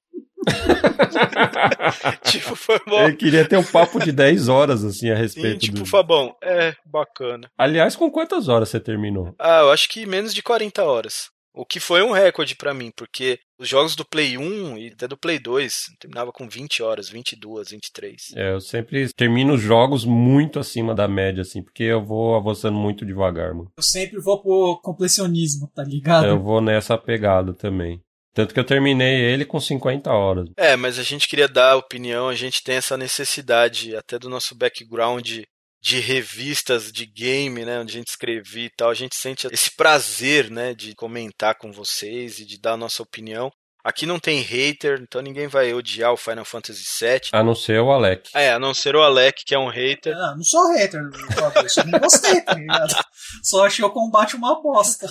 [2.30, 3.08] tipo, foi bom.
[3.08, 5.86] Eu queria ter um papo de 10 horas, assim, a respeito tipo, do...
[5.86, 7.50] Fabão, é, bacana.
[7.58, 9.34] Aliás, com quantas horas você terminou?
[9.40, 11.30] Ah, eu acho que menos de 40 horas.
[11.56, 15.08] O que foi um recorde para mim, porque os jogos do Play 1 e até
[15.08, 18.22] do Play 2 terminava com 20 horas, 22, 23.
[18.36, 22.78] É, eu sempre termino os jogos muito acima da média, assim, porque eu vou avançando
[22.78, 23.72] muito devagar, mano.
[23.78, 26.26] Eu sempre vou pro completionismo, tá ligado?
[26.26, 28.02] Eu vou nessa pegada também.
[28.34, 30.50] Tanto que eu terminei ele com 50 horas.
[30.58, 34.30] É, mas a gente queria dar a opinião, a gente tem essa necessidade até do
[34.30, 35.44] nosso background
[35.86, 39.70] de revistas de game, né, onde a gente escrevia e tal, a gente sente esse
[39.70, 43.52] prazer, né, de comentar com vocês e de dar a nossa opinião.
[43.86, 47.30] Aqui não tem hater, então ninguém vai odiar o Final Fantasy VII.
[47.32, 48.32] A não ser o Alec.
[48.34, 50.16] É, a não ser o Alec, que é um hater.
[50.16, 52.96] Não, não sou hater, eu só não gostei, tá ligado?
[53.44, 55.08] Só achei o combate uma bosta.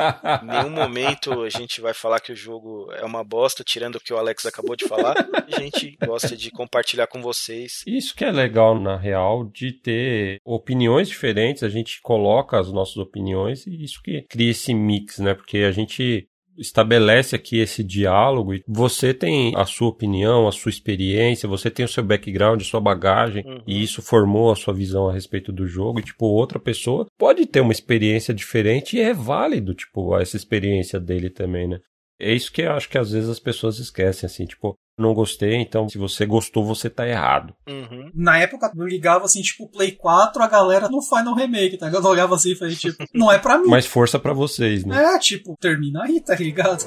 [0.42, 4.00] em nenhum momento a gente vai falar que o jogo é uma bosta, tirando o
[4.00, 5.14] que o Alex acabou de falar.
[5.46, 7.82] A gente gosta de compartilhar com vocês.
[7.86, 12.96] Isso que é legal, na real, de ter opiniões diferentes, a gente coloca as nossas
[12.96, 15.34] opiniões e isso que cria esse mix, né?
[15.34, 16.26] Porque a gente
[16.58, 21.84] estabelece aqui esse diálogo e você tem a sua opinião, a sua experiência, você tem
[21.84, 23.62] o seu background, a sua bagagem uhum.
[23.66, 27.46] e isso formou a sua visão a respeito do jogo e tipo outra pessoa pode
[27.46, 31.80] ter uma experiência diferente e é válido tipo essa experiência dele também, né?
[32.18, 35.56] É isso que eu acho que às vezes as pessoas esquecem, assim, tipo, não gostei,
[35.56, 37.54] então se você gostou, você tá errado.
[37.68, 38.10] Uhum.
[38.14, 41.88] Na época, eu ligava assim, tipo, Play 4, a galera no Final Remake, tá?
[41.88, 43.68] Eu olhava assim e falei, tipo, não é pra mim.
[43.68, 45.14] Mais força para vocês, né?
[45.14, 46.84] É, tipo, termina aí, tá ligado?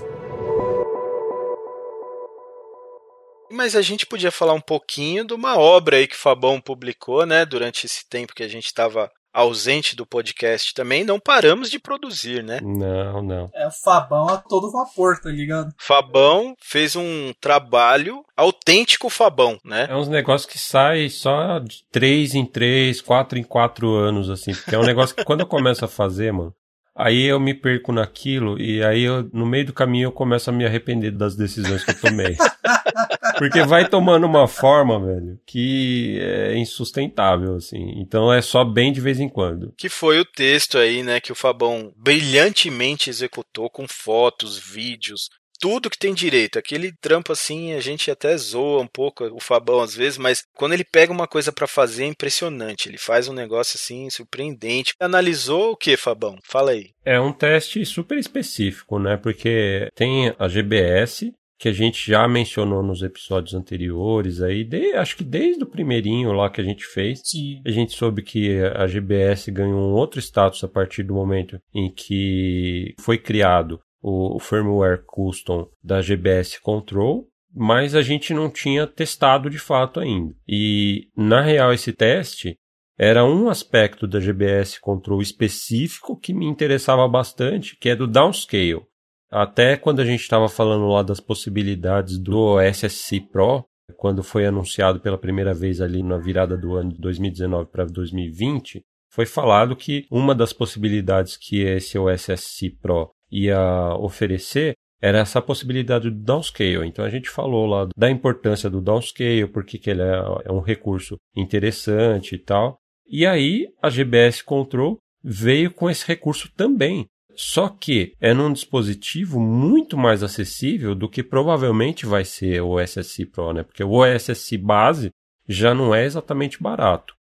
[3.52, 7.26] Mas a gente podia falar um pouquinho de uma obra aí que o Fabão publicou,
[7.26, 11.78] né, durante esse tempo que a gente estava ausente do podcast também, não paramos de
[11.78, 12.60] produzir, né?
[12.60, 13.52] Não, não.
[13.54, 15.72] É o Fabão a todo vapor, tá ligado?
[15.78, 19.86] Fabão fez um trabalho autêntico Fabão, né?
[19.88, 24.56] É uns negócios que sai só de três em três, quatro em quatro anos, assim.
[24.56, 26.52] Porque é um negócio que quando eu começo a fazer, mano,
[27.00, 30.54] Aí eu me perco naquilo e aí eu, no meio do caminho eu começo a
[30.54, 32.36] me arrepender das decisões que eu tomei.
[33.38, 37.94] Porque vai tomando uma forma, velho, que é insustentável, assim.
[37.98, 39.74] Então é só bem de vez em quando.
[39.78, 45.30] Que foi o texto aí, né, que o Fabão brilhantemente executou com fotos, vídeos,
[45.60, 46.60] tudo que tem direito.
[46.60, 50.74] Aquele trampo assim, a gente até zoa um pouco o Fabão às vezes, mas quando
[50.74, 52.88] ele pega uma coisa para fazer é impressionante.
[52.88, 54.94] Ele faz um negócio assim surpreendente.
[55.00, 56.38] Analisou o que, Fabão?
[56.44, 56.92] Fala aí.
[57.04, 59.18] É um teste super específico, né?
[59.18, 65.18] Porque tem a GBS, que a gente já mencionou nos episódios anteriores aí, de, acho
[65.18, 67.62] que desde o primeirinho lá que a gente fez, Sim.
[67.66, 71.92] a gente soube que a GBS ganhou um outro status a partir do momento em
[71.92, 79.50] que foi criado o, firmware custom da GBS Control, mas a gente não tinha testado
[79.50, 80.34] de fato ainda.
[80.48, 82.56] E na real esse teste
[83.00, 88.87] era um aspecto da GBS Control específico que me interessava bastante, que é do downscale.
[89.30, 93.66] Até quando a gente estava falando lá das possibilidades do SSC Pro,
[93.96, 98.82] quando foi anunciado pela primeira vez ali na virada do ano de 2019 para 2020,
[99.10, 106.10] foi falado que uma das possibilidades que esse OSSC Pro ia oferecer era essa possibilidade
[106.10, 106.86] do downscale.
[106.88, 110.16] Então a gente falou lá da importância do downscale, porque que ele é,
[110.46, 112.78] é um recurso interessante e tal.
[113.08, 117.08] E aí a GBS Control veio com esse recurso também.
[117.38, 123.28] Só que é num dispositivo muito mais acessível do que provavelmente vai ser o SSC
[123.28, 123.62] Pro, né?
[123.62, 125.12] Porque o SSC base
[125.48, 127.14] já não é exatamente barato.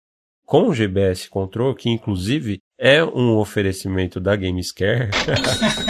[0.46, 5.10] Com o GBS Control, que inclusive é um oferecimento da Gamescare,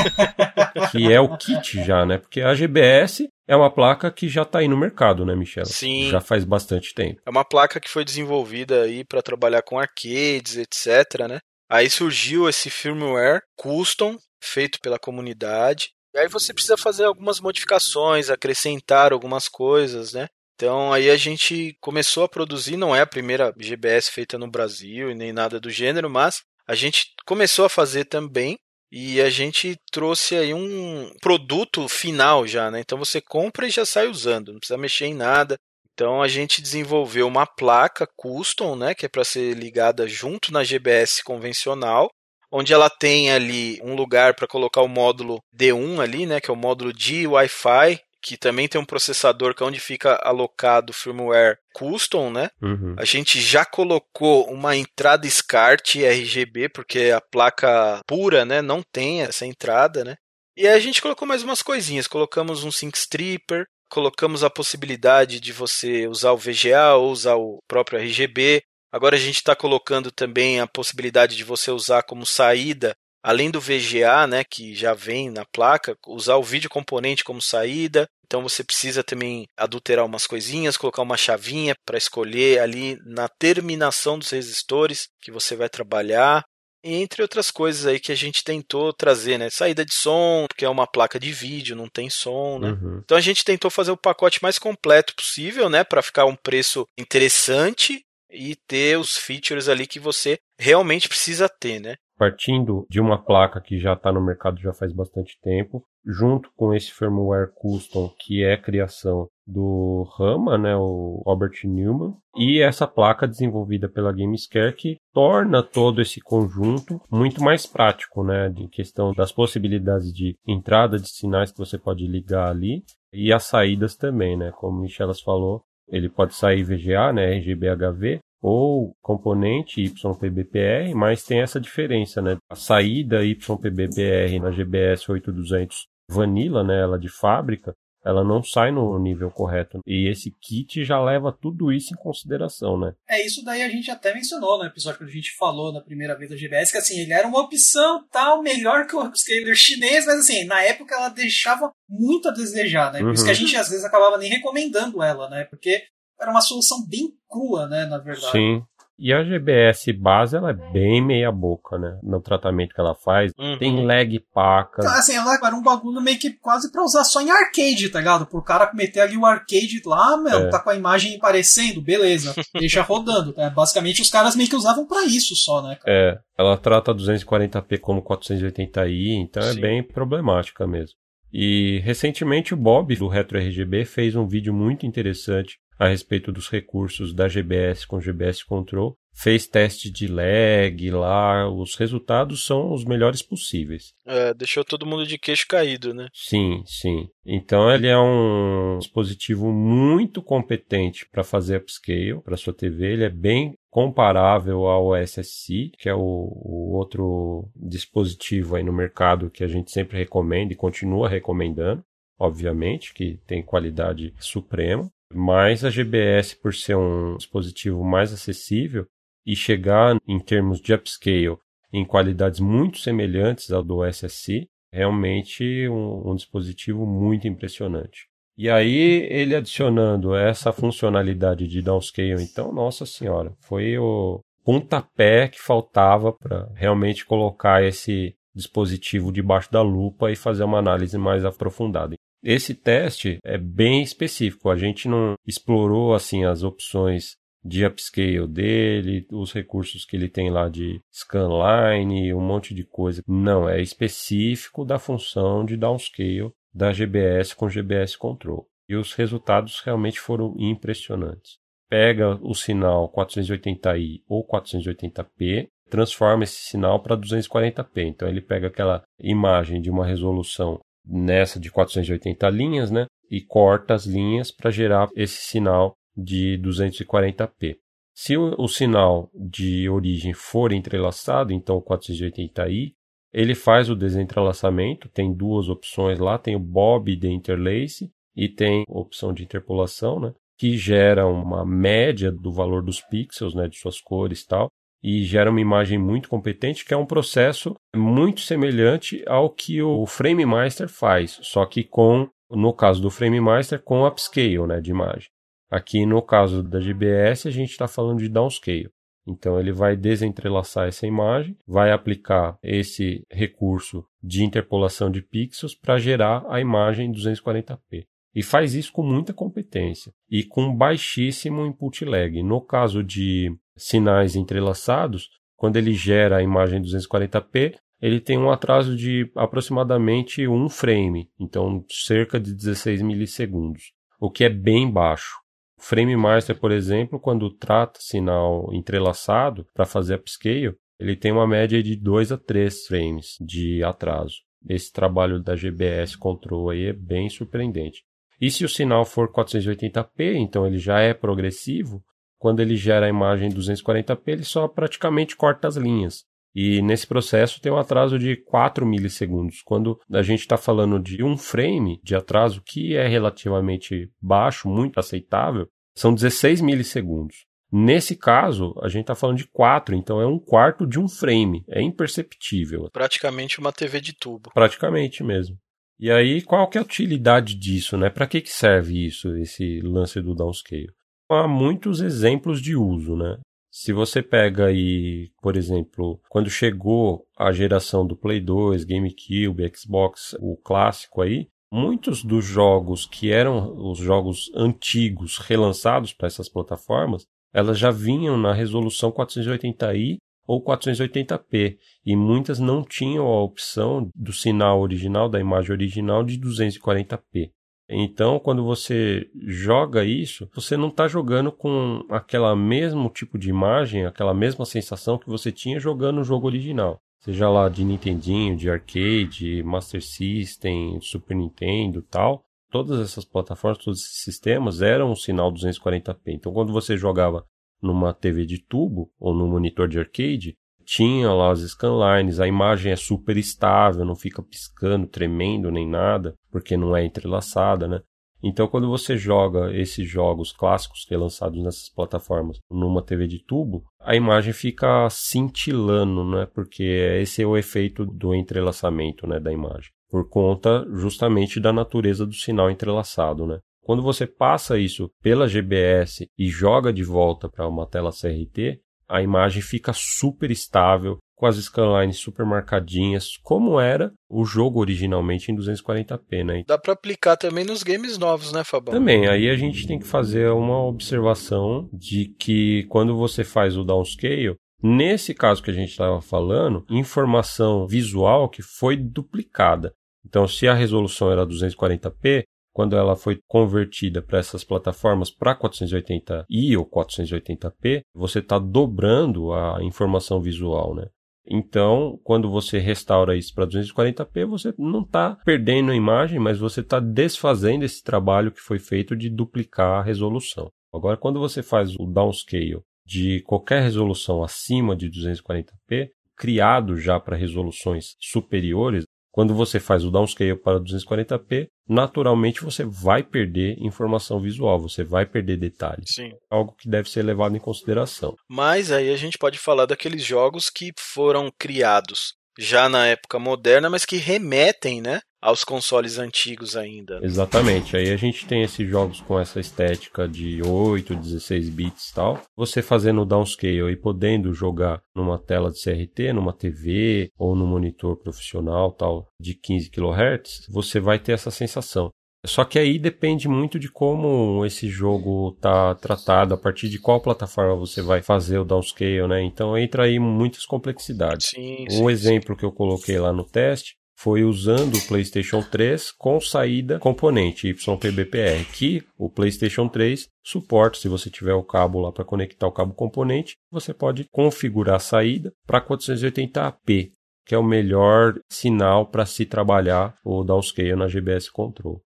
[0.91, 2.17] que é o kit já, né?
[2.17, 5.65] Porque a GBS é uma placa que já está aí no mercado, né, Michel?
[5.65, 6.09] Sim.
[6.09, 7.21] Já faz bastante tempo.
[7.26, 11.39] É uma placa que foi desenvolvida aí para trabalhar com arcades, etc, né?
[11.70, 15.89] Aí surgiu esse firmware custom feito pela comunidade.
[16.13, 20.28] E aí você precisa fazer algumas modificações, acrescentar algumas coisas, né?
[20.55, 25.11] Então aí a gente começou a produzir, não é a primeira GBS feita no Brasil
[25.11, 28.57] e nem nada do gênero, mas a gente começou a fazer também
[28.89, 32.80] e a gente trouxe aí um produto final já, né?
[32.80, 35.57] Então você compra e já sai usando, não precisa mexer em nada.
[35.96, 40.62] Então a gente desenvolveu uma placa custom, né, que é para ser ligada junto na
[40.62, 42.10] GBS convencional,
[42.52, 46.54] onde ela tem ali um lugar para colocar o módulo D1 ali, né, que é
[46.54, 50.93] o módulo de Wi-Fi que também tem um processador que é onde fica alocado o
[50.96, 52.50] firmware custom, né?
[52.60, 52.96] Uhum.
[52.98, 59.22] A gente já colocou uma entrada SCART RGB, porque a placa pura, né, não tem
[59.22, 60.16] essa entrada, né?
[60.58, 65.40] E aí a gente colocou mais umas coisinhas, colocamos um sync stripper, colocamos a possibilidade
[65.40, 68.64] de você usar o VGA ou usar o próprio RGB.
[68.92, 73.60] Agora a gente está colocando também a possibilidade de você usar como saída além do
[73.60, 78.08] VGA, né, que já vem na placa, usar o vídeo componente como saída.
[78.24, 84.20] Então você precisa também adulterar umas coisinhas, colocar uma chavinha para escolher ali na terminação
[84.20, 86.46] dos resistores que você vai trabalhar
[86.94, 89.50] entre outras coisas aí que a gente tentou trazer, né?
[89.50, 92.72] Saída de som, porque é uma placa de vídeo, não tem som, né?
[92.72, 93.02] Uhum.
[93.04, 95.84] Então a gente tentou fazer o pacote mais completo possível, né?
[95.84, 101.80] Para ficar um preço interessante e ter os features ali que você realmente precisa ter,
[101.80, 101.96] né?
[102.18, 106.74] partindo de uma placa que já está no mercado já faz bastante tempo, junto com
[106.74, 113.28] esse firmware custom que é criação do Rama, né, o Robert Newman, e essa placa
[113.28, 119.32] desenvolvida pela Gamescare que torna todo esse conjunto muito mais prático, né, de questão das
[119.32, 122.84] possibilidades de entrada de sinais que você pode ligar ali
[123.14, 128.96] e as saídas também, né, como Michelas falou, ele pode sair VGA, né, RGB-HV, ou
[129.02, 132.38] componente YPBPR, mas tem essa diferença, né?
[132.48, 137.74] A saída YPBPR na GBS 8200 Vanilla, né, ela de fábrica,
[138.06, 139.80] ela não sai no nível correto.
[139.86, 142.93] E esse kit já leva tudo isso em consideração, né?
[143.10, 146.16] É, isso daí a gente até mencionou no episódio que a gente falou na primeira
[146.16, 150.06] vez da GBS, que assim, ele era uma opção tal, melhor que o upscaler chinês,
[150.06, 152.99] mas assim, na época ela deixava muito a desejar, né?
[152.99, 153.14] Por uhum.
[153.14, 153.39] isso que a uhum.
[153.39, 155.45] gente às vezes acabava nem recomendando ela, né?
[155.45, 155.84] Porque
[156.20, 158.32] era uma solução bem crua, né, na verdade.
[158.32, 158.64] Sim.
[158.98, 162.00] E a GBS base, ela é bem meia boca, né?
[162.02, 163.34] No tratamento que ela faz.
[163.38, 163.58] Uhum.
[163.58, 164.82] Tem lag paca.
[164.82, 168.00] Então, assim, ela era um bagulho meio que quase pra usar só em arcade, tá
[168.00, 168.26] ligado?
[168.26, 170.50] Pro cara meter ali o arcade lá, meu, é.
[170.50, 172.34] tá com a imagem aparecendo, beleza.
[172.54, 173.34] deixa rodando.
[173.36, 173.50] Né?
[173.50, 175.76] Basicamente, os caras meio que usavam para isso só, né?
[175.76, 175.98] Cara?
[175.98, 176.18] É.
[176.38, 179.58] Ela trata 240p como 480i, então é Sim.
[179.58, 180.96] é bem problemática mesmo.
[181.34, 186.49] E recentemente o Bob do Retro RGB fez um vídeo muito interessante a respeito dos
[186.49, 188.97] recursos da GBS com GBS Control.
[189.17, 193.93] Fez teste de lag lá, os resultados são os melhores possíveis.
[194.05, 196.09] É, deixou todo mundo de queixo caído, né?
[196.13, 197.07] Sim, sim.
[197.26, 202.91] Então ele é um dispositivo muito competente para fazer upscale para sua TV.
[202.91, 209.30] Ele é bem comparável ao SSC, que é o, o, outro dispositivo aí no mercado
[209.30, 211.84] que a gente sempre recomenda e continua recomendando,
[212.19, 214.89] obviamente, que tem qualidade suprema.
[215.14, 218.86] Mas a GBS, por ser um dispositivo mais acessível
[219.26, 221.38] e chegar em termos de upscale
[221.72, 228.08] em qualidades muito semelhantes ao do SSC, realmente um, um dispositivo muito impressionante.
[228.38, 235.41] E aí, ele adicionando essa funcionalidade de downscale, então, nossa senhora, foi o pontapé que
[235.41, 241.95] faltava para realmente colocar esse dispositivo debaixo da lupa e fazer uma análise mais aprofundada.
[242.26, 244.49] Esse teste é bem específico.
[244.49, 250.32] A gente não explorou assim as opções de upscale dele, os recursos que ele tem
[250.32, 253.03] lá de scanline, um monte de coisa.
[253.07, 258.47] Não, é específico da função de downscale da GBS com GBS Control.
[258.67, 261.38] E os resultados realmente foram impressionantes.
[261.69, 267.84] Pega o sinal 480i ou 480p, transforma esse sinal para 240p.
[267.84, 272.86] Então ele pega aquela imagem de uma resolução nessa de 480 linhas, né?
[273.10, 277.58] E corta as linhas para gerar esse sinal de 240p.
[277.94, 282.74] Se o, o, sinal de origem for entrelaçado, então o 480i,
[283.14, 288.66] ele faz o desentrelaçamento, tem duas opções lá, tem o Bob de interlace e tem
[288.68, 290.14] a opção de interpolação, né?
[290.38, 293.48] Que gera uma média do valor dos pixels, né?
[293.48, 294.50] De suas cores e tal
[294.88, 299.84] e gera uma imagem muito competente, que é um processo muito semelhante ao que o
[299.88, 305.10] FrameMaster faz, só que com, no caso do FrameMaster, com upscale né, de imagem.
[305.50, 308.70] Aqui no caso da GBS, a gente está falando de downscale.
[309.08, 315.80] Então ele vai desentrelaçar essa imagem, vai aplicar esse recurso de interpolação de pixels para
[315.80, 317.88] gerar a imagem 240p.
[318.16, 322.24] E faz isso com muita competência e com baixíssimo input lag.
[322.24, 328.76] No caso de sinais entrelaçados, quando ele gera a imagem 240p, ele tem um atraso
[328.76, 335.20] de aproximadamente um frame, então cerca de 16 milissegundos, o que é bem baixo.
[335.59, 341.61] Frame Master, por exemplo, quando trata sinal entrelaçado para fazer upscale, ele tem uma média
[341.61, 344.18] de 2 a 3 frames de atraso.
[344.47, 347.84] Esse trabalho da GBS Control aí é bem surpreendente.
[348.20, 351.84] E se o sinal for 480p, então ele já é progressivo,
[352.18, 356.05] quando ele gera a imagem 240p, ele só praticamente corta as linhas.
[356.34, 359.41] E nesse processo tem um atraso de 4 milissegundos.
[359.41, 364.78] Quando a gente está falando de um frame de atraso, que é relativamente baixo, muito
[364.78, 367.26] aceitável, são 16 milissegundos.
[367.51, 371.45] Nesse caso, a gente está falando de 4, então é um quarto de um frame.
[371.47, 372.70] É imperceptível.
[372.70, 374.30] Praticamente uma TV de tubo.
[374.34, 375.38] Praticamente mesmo.
[375.80, 377.89] E aí, qual que é a utilidade disso, né?
[377.89, 380.71] Para que, que serve isso, esse lance do downscale?
[381.09, 383.19] Há muitos exemplos de uso, né?
[383.51, 390.15] Se você pega aí, por exemplo, quando chegou a geração do Play 2, GameCube, Xbox,
[390.19, 397.05] o clássico aí, muitos dos jogos que eram os jogos antigos relançados para essas plataformas,
[397.34, 399.97] elas já vinham na resolução 480i
[400.28, 406.19] ou 480p e muitas não tinham a opção do sinal original da imagem original de
[406.19, 407.32] 240p.
[407.67, 413.86] Então, quando você joga isso, você não está jogando com aquela mesmo tipo de imagem,
[413.86, 416.80] aquela mesma sensação que você tinha jogando o jogo original.
[416.99, 422.23] Seja lá de Nintendinho, de arcade, Master System, Super Nintendo tal.
[422.51, 425.97] Todas essas plataformas, todos esses sistemas eram um sinal 240p.
[426.07, 427.26] Então, quando você jogava
[427.66, 432.72] numa TV de tubo ou num monitor de arcade, tinha lá as scanlines, a imagem
[432.72, 437.82] é super estável, não fica piscando, tremendo nem nada, porque não é entrelaçada, né?
[438.24, 443.24] Então, quando você joga esses jogos clássicos que é lançados nessas plataformas numa TV de
[443.24, 446.28] tubo, a imagem fica cintilando, né?
[446.34, 452.03] Porque esse é o efeito do entrelaçamento, né, da imagem, por conta justamente da natureza
[452.03, 453.39] do sinal entrelaçado, né?
[453.66, 459.01] Quando você passa isso pela GBS e joga de volta para uma tela CRT, a
[459.01, 465.36] imagem fica super estável, com as scanlines super marcadinhas, como era o jogo originalmente em
[465.36, 466.43] 240p, né?
[466.45, 468.72] Dá para aplicar também nos games novos, né, Fabão?
[468.72, 473.63] Também, aí a gente tem que fazer uma observação de que quando você faz o
[473.63, 479.74] downscale, nesse caso que a gente estava falando, informação visual que foi duplicada.
[480.05, 482.26] Então, se a resolução era 240p,
[482.56, 489.58] quando ela foi convertida para essas plataformas para 480i ou 480p, você está dobrando a
[489.62, 490.88] informação visual, né?
[491.28, 496.62] Então, quando você restaura isso para 240p, você não está perdendo a imagem, mas você
[496.62, 500.49] está desfazendo esse trabalho que foi feito de duplicar a resolução.
[500.74, 507.18] Agora, quando você faz o downscale de qualquer resolução acima de 240p, criado já para
[507.18, 508.86] resoluções superiores,
[509.16, 515.05] quando você faz o downscale para 240p, naturalmente você vai perder informação visual, você vai
[515.05, 515.86] perder detalhes.
[515.88, 516.11] Sim.
[516.30, 518.13] Algo que deve ser levado em consideração.
[518.30, 523.70] Mas aí a gente pode falar daqueles jogos que foram criados já na época moderna,
[523.70, 526.99] mas que remetem, né, aos consoles antigos ainda.
[527.01, 527.76] Exatamente.
[527.76, 532.21] Aí a gente tem esses jogos com essa estética de 8, 16 bits e tal.
[532.38, 537.47] Você fazendo o downscale e podendo jogar numa tela de CRT, numa TV ou num
[537.47, 541.89] monitor profissional tal de 15 kHz, você vai ter essa sensação.
[542.23, 547.01] Só que aí depende muito de como esse jogo tá tratado, a partir de qual
[547.01, 549.23] plataforma você vai fazer o downscale, né?
[549.23, 551.30] Então entra aí muitas complexidades.
[551.30, 552.39] Sim, um sim, exemplo sim.
[552.39, 558.46] que eu coloquei lá no teste foi usando o PlayStation 3 com saída componente YPBPR,
[558.54, 560.78] que o PlayStation 3 suporta.
[560.78, 564.80] Se você tiver o cabo lá para conectar o cabo componente, você pode configurar a
[564.80, 566.91] saída para 480p,
[567.26, 571.82] que é o melhor sinal para se trabalhar o downscale na GBS Control.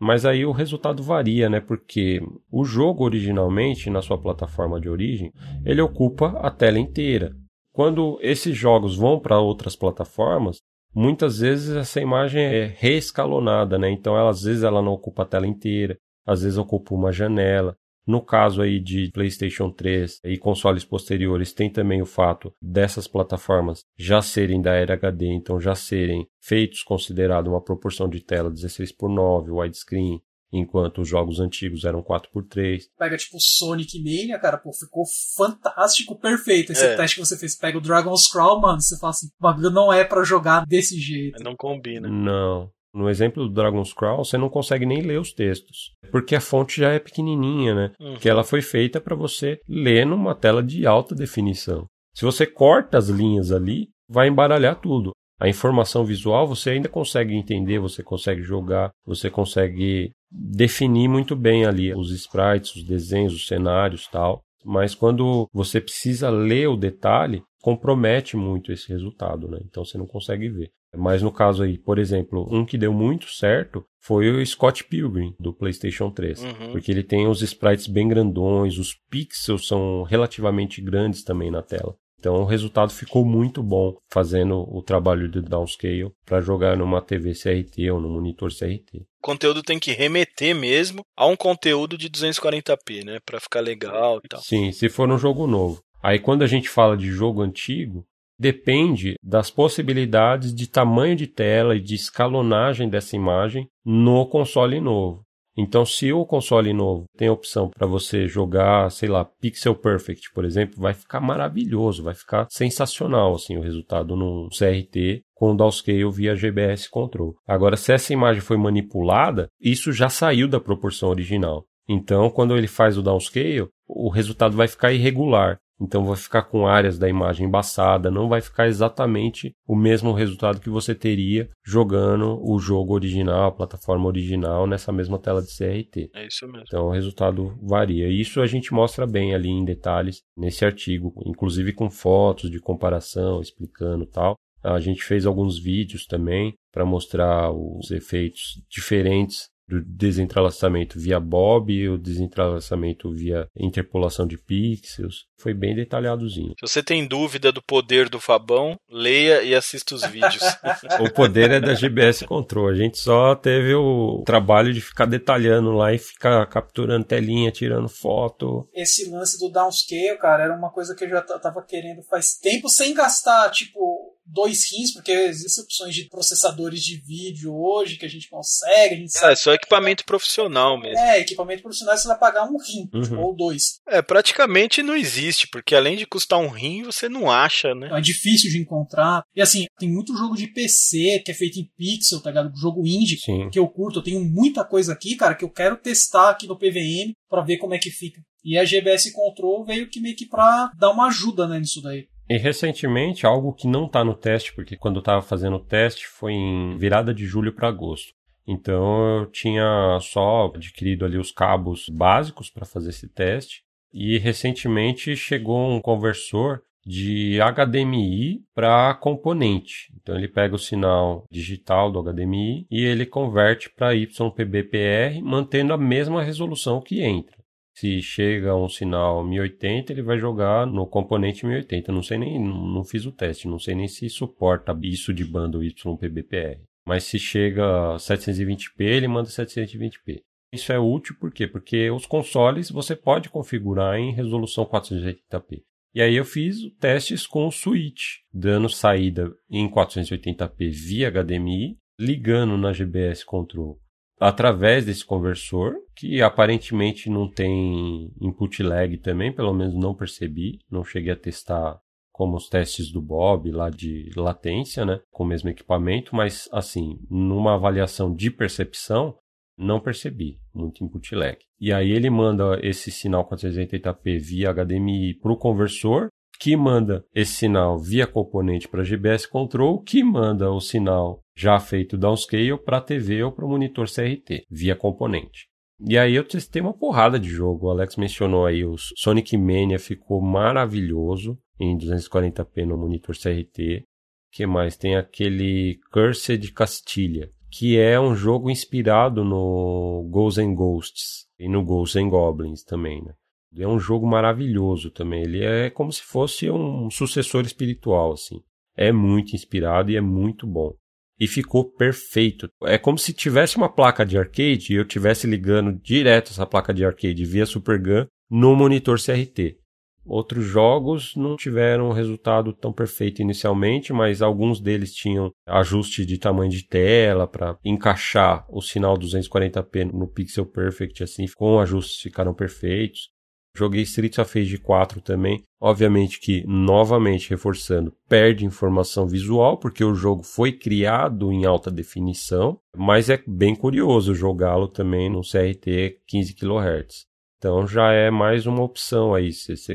[0.00, 1.60] Mas aí o resultado varia, né?
[1.60, 2.20] Porque
[2.52, 5.32] o jogo originalmente, na sua plataforma de origem,
[5.64, 7.34] ele ocupa a tela inteira.
[7.72, 10.58] Quando esses jogos vão para outras plataformas,
[10.94, 13.90] muitas vezes essa imagem é reescalonada, né?
[13.90, 17.76] Então, ela, às vezes ela não ocupa a tela inteira, às vezes ocupa uma janela.
[18.06, 23.84] No caso aí de PlayStation 3 e consoles posteriores, tem também o fato dessas plataformas
[23.98, 28.92] já serem da era HD, então já serem feitos considerado uma proporção de tela 16
[28.92, 30.22] por 9, widescreen,
[30.52, 32.82] enquanto os jogos antigos eram 4x3.
[32.98, 35.04] Pega tipo Sonic Mania, cara, pô, ficou
[35.36, 36.72] fantástico, perfeito.
[36.72, 36.96] Esse É.
[36.96, 39.92] teste que você fez, pega o Dragon's Crawl, mano, você fala assim, o bagulho não
[39.92, 41.42] é pra jogar desse jeito.
[41.42, 42.08] Não combina.
[42.08, 42.70] Não.
[42.94, 46.80] No exemplo do Dragon's Crawl, você não consegue nem ler os textos, porque a fonte
[46.80, 47.92] já é pequenininha, né?
[48.00, 48.16] Uhum.
[48.16, 51.84] Que ela foi feita para você ler numa tela de alta definição.
[52.14, 55.12] Se você corta as linhas ali, vai embaralhar tudo.
[55.38, 61.64] A informação visual você ainda consegue entender, você consegue jogar, você consegue definir muito bem
[61.64, 64.42] ali os sprites, os desenhos, os cenários, tal.
[64.64, 69.58] Mas quando você precisa ler o detalhe, compromete muito esse resultado, né?
[69.64, 70.70] Então você não consegue ver.
[70.96, 75.34] Mas no caso aí, por exemplo, um que deu muito certo foi o Scott Pilgrim
[75.38, 76.72] do PlayStation 3, Uhum.
[76.72, 81.94] porque ele tem os sprites bem grandões, os pixels são relativamente grandes também na tela.
[82.18, 87.32] Então o resultado ficou muito bom fazendo o trabalho de downscale para jogar numa TV
[87.32, 88.98] CRT ou no monitor CRT.
[88.98, 94.20] O conteúdo tem que remeter mesmo a um conteúdo de 240p, né, para ficar legal
[94.24, 94.40] e tal.
[94.40, 95.80] Sim, se for um jogo novo.
[96.02, 98.04] Aí quando a gente fala de jogo antigo,
[98.38, 105.24] depende das possibilidades de tamanho de tela e de escalonagem dessa imagem no console novo.
[105.60, 110.30] Então, se o console novo tem a opção para você jogar, sei lá, Pixel Perfect,
[110.32, 115.56] por exemplo, vai ficar maravilhoso, vai ficar sensacional assim o resultado no CRT com o
[115.56, 117.34] downscale via GBS Control.
[117.44, 121.64] Agora, se essa imagem foi manipulada, isso já saiu da proporção original.
[121.88, 125.58] Então, quando ele faz o downscale, o resultado vai ficar irregular.
[125.80, 130.60] Então vai ficar com áreas da imagem embaçada, não vai ficar exatamente o mesmo resultado
[130.60, 136.10] que você teria jogando o jogo original, a plataforma original, nessa mesma tela de CRT.
[136.14, 136.64] É isso mesmo.
[136.66, 138.08] Então o resultado varia.
[138.08, 143.40] Isso a gente mostra bem ali em detalhes nesse artigo, inclusive com fotos de comparação,
[143.40, 144.36] explicando tal.
[144.62, 151.88] A gente fez alguns vídeos também para mostrar os efeitos diferentes do desentrelaçamento via Bob,
[151.88, 155.26] o desentrelaçamento via interpolação de pixels.
[155.36, 156.54] Foi bem detalhadozinho.
[156.58, 160.42] Se você tem dúvida do poder do Fabão, leia e assista os vídeos.
[161.00, 162.68] o poder é da GBS Control.
[162.68, 167.88] A gente só teve o trabalho de ficar detalhando lá e ficar capturando telinha, tirando
[167.88, 168.68] foto.
[168.74, 172.68] Esse lance do downscale, cara, era uma coisa que eu já tava querendo faz tempo
[172.68, 178.08] sem gastar, tipo, dois rins, porque existem opções de processadores de vídeo hoje que a
[178.08, 178.94] gente consegue.
[178.94, 180.98] A gente é, só equipamento profissional mesmo.
[180.98, 183.02] É, equipamento profissional você vai pagar um rim, uhum.
[183.02, 183.80] tipo, ou dois.
[183.88, 187.88] É, praticamente não existe, porque além de custar um rim, você não acha, né?
[187.92, 189.22] É difícil de encontrar.
[189.34, 192.52] E assim, tem muito jogo de PC que é feito em pixel, tá ligado?
[192.56, 193.48] Jogo indie, Sim.
[193.50, 193.98] que eu curto.
[193.98, 197.58] Eu tenho muita coisa aqui, cara, que eu quero testar aqui no PVM para ver
[197.58, 198.20] como é que fica.
[198.44, 202.06] E a GBS Control veio que meio que pra dar uma ajuda né, nisso daí.
[202.28, 206.06] E recentemente, algo que não está no teste, porque quando eu estava fazendo o teste
[206.06, 208.12] foi em virada de julho para agosto.
[208.46, 213.62] Então eu tinha só adquirido ali os cabos básicos para fazer esse teste.
[213.92, 219.92] E recentemente chegou um conversor de HDMI para componente.
[220.00, 225.78] Então ele pega o sinal digital do HDMI e ele converte para YPBPR, mantendo a
[225.78, 227.37] mesma resolução que entra.
[227.78, 231.92] Se chega um sinal 1080, ele vai jogar no componente 1080.
[231.92, 235.64] Não sei nem, não fiz o teste, não sei nem se suporta isso de banda
[235.64, 236.60] YPBPR.
[236.84, 240.22] Mas se chega 720p, ele manda 720p.
[240.52, 241.46] Isso é útil por quê?
[241.46, 245.62] Porque os consoles você pode configurar em resolução 480p.
[245.94, 252.58] E aí eu fiz testes com o Switch, dando saída em 480p via HDMI, ligando
[252.58, 253.78] na GBS Control
[254.20, 260.84] através desse conversor, que aparentemente não tem input lag também, pelo menos não percebi, não
[260.84, 261.78] cheguei a testar
[262.12, 266.98] como os testes do Bob lá de latência, né, com o mesmo equipamento, mas assim,
[267.08, 269.16] numa avaliação de percepção,
[269.56, 271.38] não percebi muito input lag.
[271.60, 276.08] E aí ele manda esse sinal 480p via HDMI para o conversor,
[276.38, 281.98] que manda esse sinal via componente para GBS Control, que manda o sinal já feito
[281.98, 285.48] downscale para a TV ou para o monitor CRT, via componente.
[285.80, 287.66] E aí eu testei uma porrada de jogo.
[287.66, 293.84] O Alex mencionou aí o Sonic Mania ficou maravilhoso em 240p no monitor CRT.
[294.32, 294.76] que mais?
[294.76, 301.64] Tem aquele Cursed Castilha, que é um jogo inspirado no Ghosts and Ghosts e no
[301.64, 303.14] Ghosts and Goblins também, né?
[303.56, 305.22] É um jogo maravilhoso também.
[305.22, 308.40] Ele é como se fosse um sucessor espiritual, assim.
[308.76, 310.74] É muito inspirado e é muito bom
[311.18, 312.48] e ficou perfeito.
[312.62, 316.72] É como se tivesse uma placa de arcade e eu tivesse ligando direto essa placa
[316.72, 319.56] de arcade via Super Gun no monitor CRT.
[320.04, 326.16] Outros jogos não tiveram um resultado tão perfeito inicialmente, mas alguns deles tinham ajuste de
[326.16, 332.32] tamanho de tela para encaixar o sinal 240p no Pixel Perfect, assim, com ajustes ficaram
[332.32, 333.10] perfeitos.
[333.58, 335.42] Joguei Streets of Rage 4 também.
[335.60, 342.60] Obviamente que, novamente reforçando, perde informação visual, porque o jogo foi criado em alta definição,
[342.76, 347.06] mas é bem curioso jogá-lo também no CRT 15 kHz.
[347.38, 349.30] Então já é mais uma opção aí.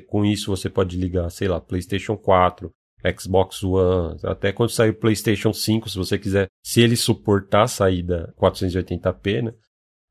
[0.08, 2.72] com isso você pode ligar, sei lá, PlayStation 4,
[3.20, 7.68] Xbox One, até quando sair o PlayStation 5, se você quiser, se ele suportar a
[7.68, 9.54] saída 480p, né?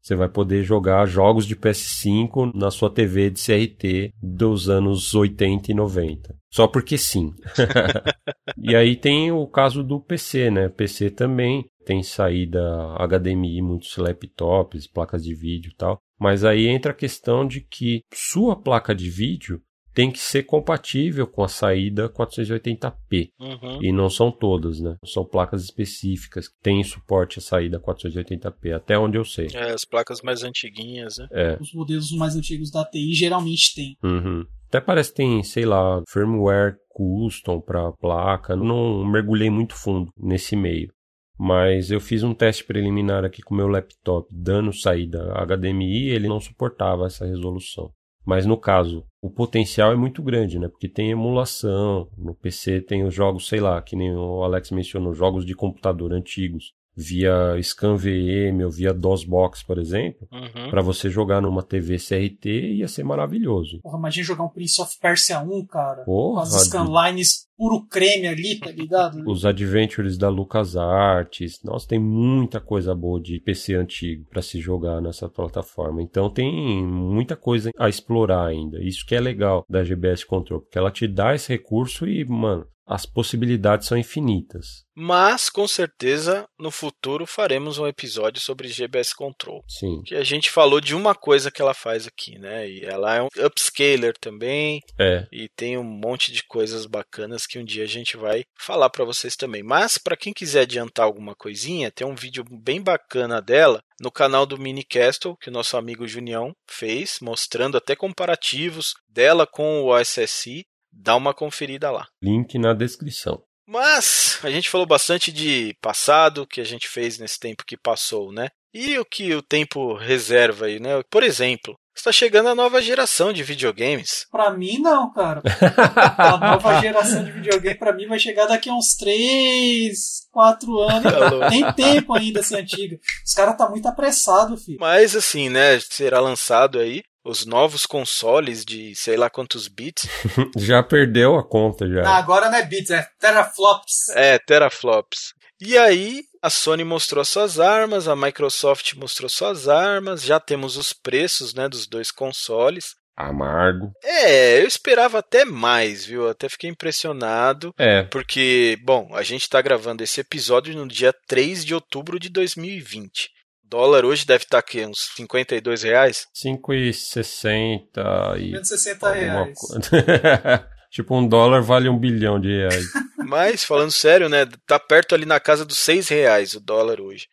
[0.02, 5.70] Você vai poder jogar jogos de PS5 na sua TV de CRT dos anos 80
[5.70, 6.34] e 90.
[6.50, 7.32] Só porque sim.
[8.58, 10.68] e aí tem o caso do PC, né?
[10.68, 12.60] PC também tem saída
[12.98, 15.98] HDMI, muitos laptops, placas de vídeo e tal.
[16.18, 19.60] Mas aí entra a questão de que sua placa de vídeo
[19.94, 23.30] tem que ser compatível com a saída 480p.
[23.38, 23.78] Uhum.
[23.82, 24.96] E não são todas, né?
[25.04, 29.48] São placas específicas que têm suporte à saída 480p, até onde eu sei.
[29.54, 31.28] É, as placas mais antiguinhas, né?
[31.32, 31.58] É.
[31.60, 33.96] Os modelos mais antigos da TI geralmente têm.
[34.02, 34.44] Uhum.
[34.68, 38.56] Até parece que tem, sei lá, firmware custom para placa.
[38.56, 40.90] Não mergulhei muito fundo nesse meio.
[41.38, 46.28] Mas eu fiz um teste preliminar aqui com o meu laptop, dando saída HDMI, ele
[46.28, 47.92] não suportava essa resolução.
[48.24, 50.68] Mas no caso, o potencial é muito grande, né?
[50.68, 55.12] Porque tem emulação, no PC tem os jogos, sei lá, que nem o Alex mencionou,
[55.12, 60.70] jogos de computador antigos via ScanVM ou via DOSBox, por exemplo, Uhum.
[60.70, 63.80] para você jogar numa TV CRT ia ser maravilhoso.
[63.82, 66.04] Porra, imagina jogar um Prince of Persia 1, cara.
[66.04, 69.22] Com Porra, as scanlines puro creme ali, tá ligado?
[69.30, 75.00] os adventures da LucasArts, nossa, tem muita coisa boa de PC antigo para se jogar
[75.00, 76.02] nessa plataforma.
[76.02, 78.82] Então tem muita coisa a explorar ainda.
[78.82, 82.66] Isso que é legal da GBS Control, porque ela te dá esse recurso e, mano,
[82.86, 84.84] as possibilidades são infinitas.
[84.94, 89.64] Mas, com certeza, no futuro faremos um episódio sobre GBS Control.
[89.66, 90.02] Sim.
[90.02, 92.68] Que a gente falou de uma coisa que ela faz aqui, né?
[92.68, 94.80] E ela é um upscaler também.
[94.98, 95.26] É.
[95.32, 99.04] E tem um monte de coisas bacanas que um dia a gente vai falar para
[99.04, 99.62] vocês também.
[99.62, 104.44] Mas, para quem quiser adiantar alguma coisinha, tem um vídeo bem bacana dela no canal
[104.44, 110.64] do Minicastle, que o nosso amigo Junião fez, mostrando até comparativos dela com o OSSI.
[110.92, 112.06] Dá uma conferida lá.
[112.22, 113.42] Link na descrição.
[113.66, 118.32] Mas a gente falou bastante de passado, que a gente fez nesse tempo que passou,
[118.32, 118.48] né?
[118.74, 121.02] E o que o tempo reserva aí, né?
[121.10, 124.26] Por exemplo, está chegando a nova geração de videogames.
[124.30, 125.42] Pra mim, não, cara.
[126.16, 131.12] A nova geração de videogame, pra mim, vai chegar daqui a uns 3, 4 anos.
[131.12, 131.48] Alô.
[131.50, 132.98] Tem tempo ainda ser antiga.
[133.24, 134.78] Os caras tá muito apressado, filho.
[134.80, 135.78] Mas assim, né?
[135.80, 140.08] Será lançado aí os novos consoles de sei lá quantos bits.
[140.56, 142.02] já perdeu a conta já.
[142.06, 144.08] Ah, agora não é bits, é teraflops.
[144.10, 145.34] É, teraflops.
[145.60, 150.92] E aí, a Sony mostrou suas armas, a Microsoft mostrou suas armas, já temos os
[150.92, 152.96] preços, né, dos dois consoles.
[153.16, 153.92] Amargo.
[154.02, 156.28] É, eu esperava até mais, viu?
[156.28, 157.72] Até fiquei impressionado.
[157.78, 158.02] É.
[158.04, 163.30] Porque, bom, a gente tá gravando esse episódio no dia 3 de outubro de 2020.
[163.72, 166.26] O dólar hoje deve estar aqui, uns 52 reais.
[166.36, 168.52] 5,60 e.
[168.52, 169.58] Menos 60 alguma reais.
[169.58, 169.80] coisa.
[170.92, 172.84] tipo, um dólar vale um bilhão de reais.
[173.16, 174.46] Mas, falando sério, né?
[174.66, 177.28] Tá perto ali na casa dos 6 reais o dólar hoje.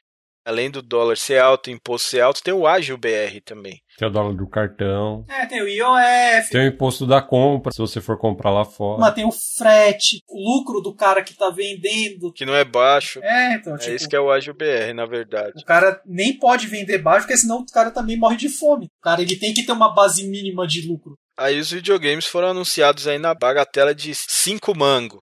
[0.50, 3.80] Além do dólar ser alto, o imposto ser alto, tem o ágil BR também.
[4.00, 5.24] Tem o dólar do cartão.
[5.30, 9.00] É, tem o IOF, Tem o imposto da compra, se você for comprar lá fora.
[9.00, 12.34] mas tem o frete, o lucro do cara que tá vendendo.
[12.34, 13.20] Que não é baixo.
[13.22, 15.54] É, então, É tipo, isso que é o ágil BR, na verdade.
[15.62, 18.86] o cara nem pode vender baixo, porque senão o cara também morre de fome.
[18.88, 21.14] O cara, ele tem que ter uma base mínima de lucro.
[21.38, 25.20] Aí os videogames foram anunciados aí na bagatela de 5 mango.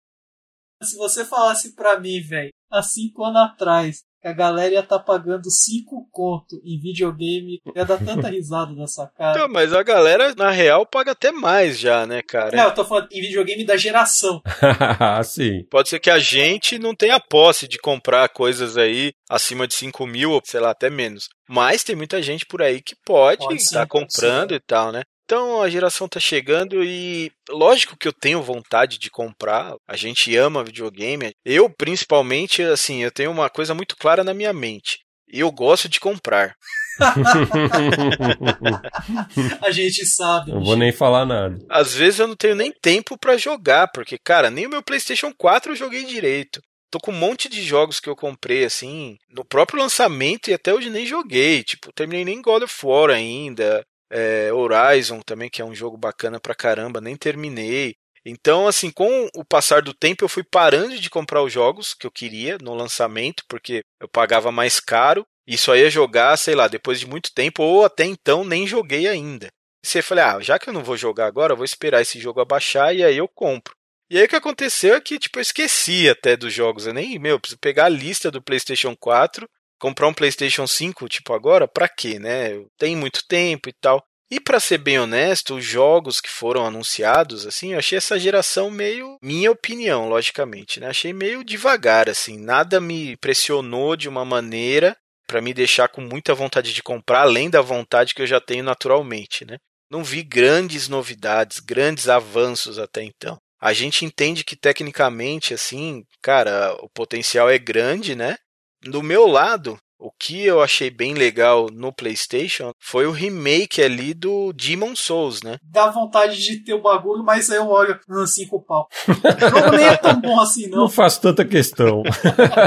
[0.82, 4.98] Se você falasse pra mim, velho, há cinco anos atrás, que a galera ia tá
[5.00, 9.38] pagando cinco conto em videogame, ia dar tanta risada dessa cara.
[9.38, 12.56] Então, mas a galera, na real, paga até mais já, né, cara?
[12.56, 14.42] Não, eu tô falando em videogame da geração.
[15.24, 15.64] Sim.
[15.70, 20.06] Pode ser que a gente não tenha posse de comprar coisas aí acima de 5
[20.08, 21.30] mil, ou sei lá, até menos.
[21.50, 24.56] Mas tem muita gente por aí que pode estar pode comprando sim.
[24.56, 25.04] e tal, né?
[25.28, 29.76] Então a geração tá chegando e lógico que eu tenho vontade de comprar.
[29.86, 31.34] A gente ama videogame.
[31.44, 35.00] Eu, principalmente, assim, eu tenho uma coisa muito clara na minha mente.
[35.28, 36.56] Eu gosto de comprar.
[39.62, 40.54] A gente sabe.
[40.54, 41.58] Não vou nem falar nada.
[41.70, 45.34] Às vezes eu não tenho nem tempo pra jogar, porque, cara, nem o meu PlayStation
[45.38, 46.62] 4 eu joguei direito.
[46.90, 50.74] Tô com um monte de jogos que eu comprei, assim, no próprio lançamento e até
[50.74, 51.66] hoje nem joguei.
[51.66, 53.84] Tipo, terminei nem God of War ainda.
[54.10, 57.96] É, Horizon também, que é um jogo bacana pra caramba, nem terminei.
[58.26, 62.06] Então, assim, com o passar do tempo, eu fui parando de comprar os jogos que
[62.06, 65.26] eu queria no lançamento, porque eu pagava mais caro.
[65.48, 69.08] E só ia jogar, sei lá, depois de muito tempo, ou até então nem joguei
[69.08, 69.48] ainda.
[69.82, 72.20] E você falei, ah, já que eu não vou jogar agora, eu vou esperar esse
[72.20, 73.74] jogo abaixar e aí eu compro.
[74.10, 76.86] E aí o que aconteceu é que, tipo, eu esqueci até dos jogos.
[76.86, 79.48] Eu nem, meu, preciso pegar a lista do PlayStation 4,
[79.80, 82.62] comprar um PlayStation 5, tipo, agora, pra quê, né?
[82.78, 84.04] Tem muito tempo e tal.
[84.30, 88.70] E pra ser bem honesto, os jogos que foram anunciados, assim, eu achei essa geração
[88.70, 90.88] meio, minha opinião, logicamente, né?
[90.88, 96.36] Achei meio devagar, assim, nada me pressionou de uma maneira pra me deixar com muita
[96.36, 99.58] vontade de comprar, além da vontade que eu já tenho naturalmente, né?
[99.90, 103.38] Não vi grandes novidades, grandes avanços até então.
[103.60, 108.36] A gente entende que tecnicamente, assim, cara, o potencial é grande, né?
[108.82, 114.14] Do meu lado, o que eu achei bem legal no PlayStation foi o remake ali
[114.14, 115.58] do Demon Souls, né?
[115.64, 118.88] Dá vontade de ter o bagulho, mas aí eu olho assim com o pau.
[119.08, 120.80] O jogo nem é tão bom assim, não.
[120.80, 122.04] Não faço tanta questão.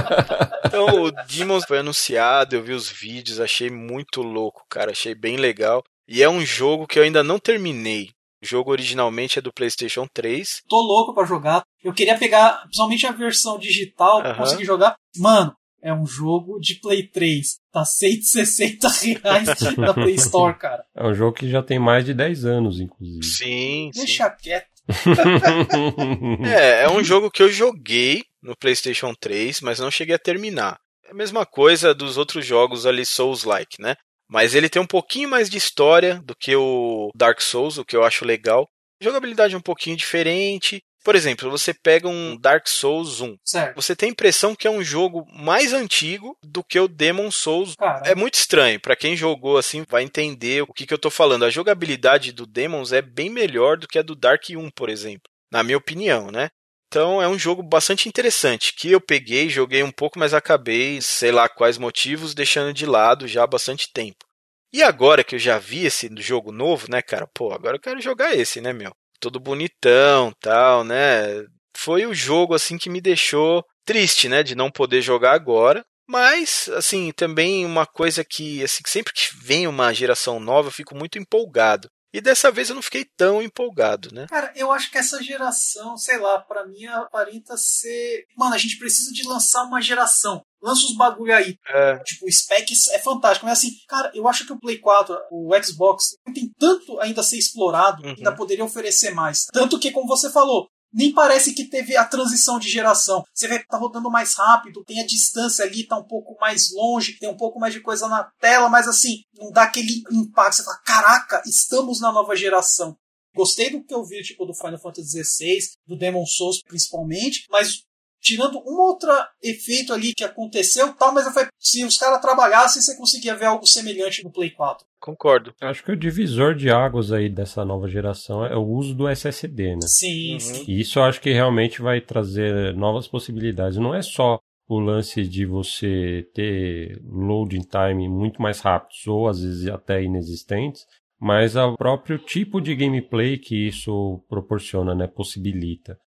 [0.67, 4.91] então, o Demon foi anunciado, eu vi os vídeos, achei muito louco, cara.
[4.91, 5.83] Achei bem legal.
[6.09, 8.09] E é um jogo que eu ainda não terminei.
[8.43, 10.63] O jogo originalmente é do PlayStation 3.
[10.67, 11.63] Tô louco para jogar.
[11.85, 14.35] Eu queria pegar, principalmente a versão digital, uhum.
[14.35, 14.97] conseguir jogar.
[15.17, 17.59] Mano, é um jogo de Play 3.
[17.73, 20.85] Tá 160 reais na Play Store, cara.
[20.95, 23.25] É um jogo que já tem mais de 10 anos, inclusive.
[23.25, 23.91] Sim.
[23.95, 24.37] Deixa sim.
[24.43, 24.71] quieto.
[26.45, 30.79] é, é um jogo que eu joguei no PlayStation 3, mas não cheguei a terminar.
[31.05, 33.97] É a mesma coisa dos outros jogos ali Souls-like, né?
[34.29, 37.97] Mas ele tem um pouquinho mais de história do que o Dark Souls, o que
[37.97, 38.69] eu acho legal.
[39.01, 40.81] Jogabilidade um pouquinho diferente.
[41.03, 43.37] Por exemplo, você pega um Dark Souls 1.
[43.45, 43.77] Certo.
[43.77, 47.75] Você tem a impressão que é um jogo mais antigo do que o Demon Souls.
[47.75, 48.07] Caramba.
[48.07, 48.79] É muito estranho.
[48.79, 51.45] Para quem jogou assim, vai entender o que, que eu tô falando.
[51.45, 55.23] A jogabilidade do Demons é bem melhor do que a do Dark 1, por exemplo.
[55.51, 56.49] Na minha opinião, né?
[56.89, 61.31] Então é um jogo bastante interessante que eu peguei, joguei um pouco, mas acabei, sei
[61.31, 64.25] lá quais motivos, deixando de lado já há bastante tempo.
[64.73, 67.29] E agora que eu já vi esse jogo novo, né, cara?
[67.33, 68.93] Pô, agora eu quero jogar esse, né, meu?
[69.21, 71.45] Todo bonitão, tal, né?
[71.77, 75.85] Foi o jogo assim que me deixou triste, né, de não poder jogar agora.
[76.09, 80.95] Mas, assim, também uma coisa que, assim, sempre que vem uma geração nova, eu fico
[80.97, 81.89] muito empolgado.
[82.13, 84.27] E dessa vez eu não fiquei tão empolgado, né?
[84.29, 88.25] Cara, eu acho que essa geração, sei lá, para mim aparenta ser.
[88.37, 90.43] Mano, a gente precisa de lançar uma geração.
[90.63, 91.57] Lança os bagulho aí.
[91.69, 91.99] É.
[92.01, 93.47] Tipo, o specs é fantástico.
[93.47, 97.25] Mas assim, cara, eu acho que o Play 4, o Xbox, tem tanto ainda a
[97.25, 98.15] ser explorado, uhum.
[98.17, 99.47] ainda poderia oferecer mais.
[99.53, 103.25] Tanto que, como você falou, nem parece que teve a transição de geração.
[103.33, 106.73] Você vê que tá rodando mais rápido, tem a distância ali, tá um pouco mais
[106.73, 110.57] longe, tem um pouco mais de coisa na tela, mas assim, não dá aquele impacto.
[110.57, 112.97] Você fala, caraca, estamos na nova geração.
[113.35, 117.85] Gostei do que eu vi, tipo, do Final Fantasy XVI, do Demon Souls principalmente, mas
[118.21, 119.11] tirando um outro
[119.43, 123.67] efeito ali que aconteceu, tal, mas foi, se os caras trabalhassem, você conseguia ver algo
[123.67, 124.87] semelhante no Play 4.
[125.01, 125.55] Concordo.
[125.61, 129.77] Acho que o divisor de águas aí dessa nova geração é o uso do SSD,
[129.77, 129.87] né?
[129.87, 130.41] Sim, uhum.
[130.41, 130.65] sim.
[130.69, 133.79] E isso eu acho que realmente vai trazer novas possibilidades.
[133.79, 134.39] Não é só
[134.69, 140.87] o lance de você ter loading time muito mais rápidos ou às vezes até inexistentes,
[141.19, 145.99] mas o próprio tipo de gameplay que isso proporciona, né, possibilita.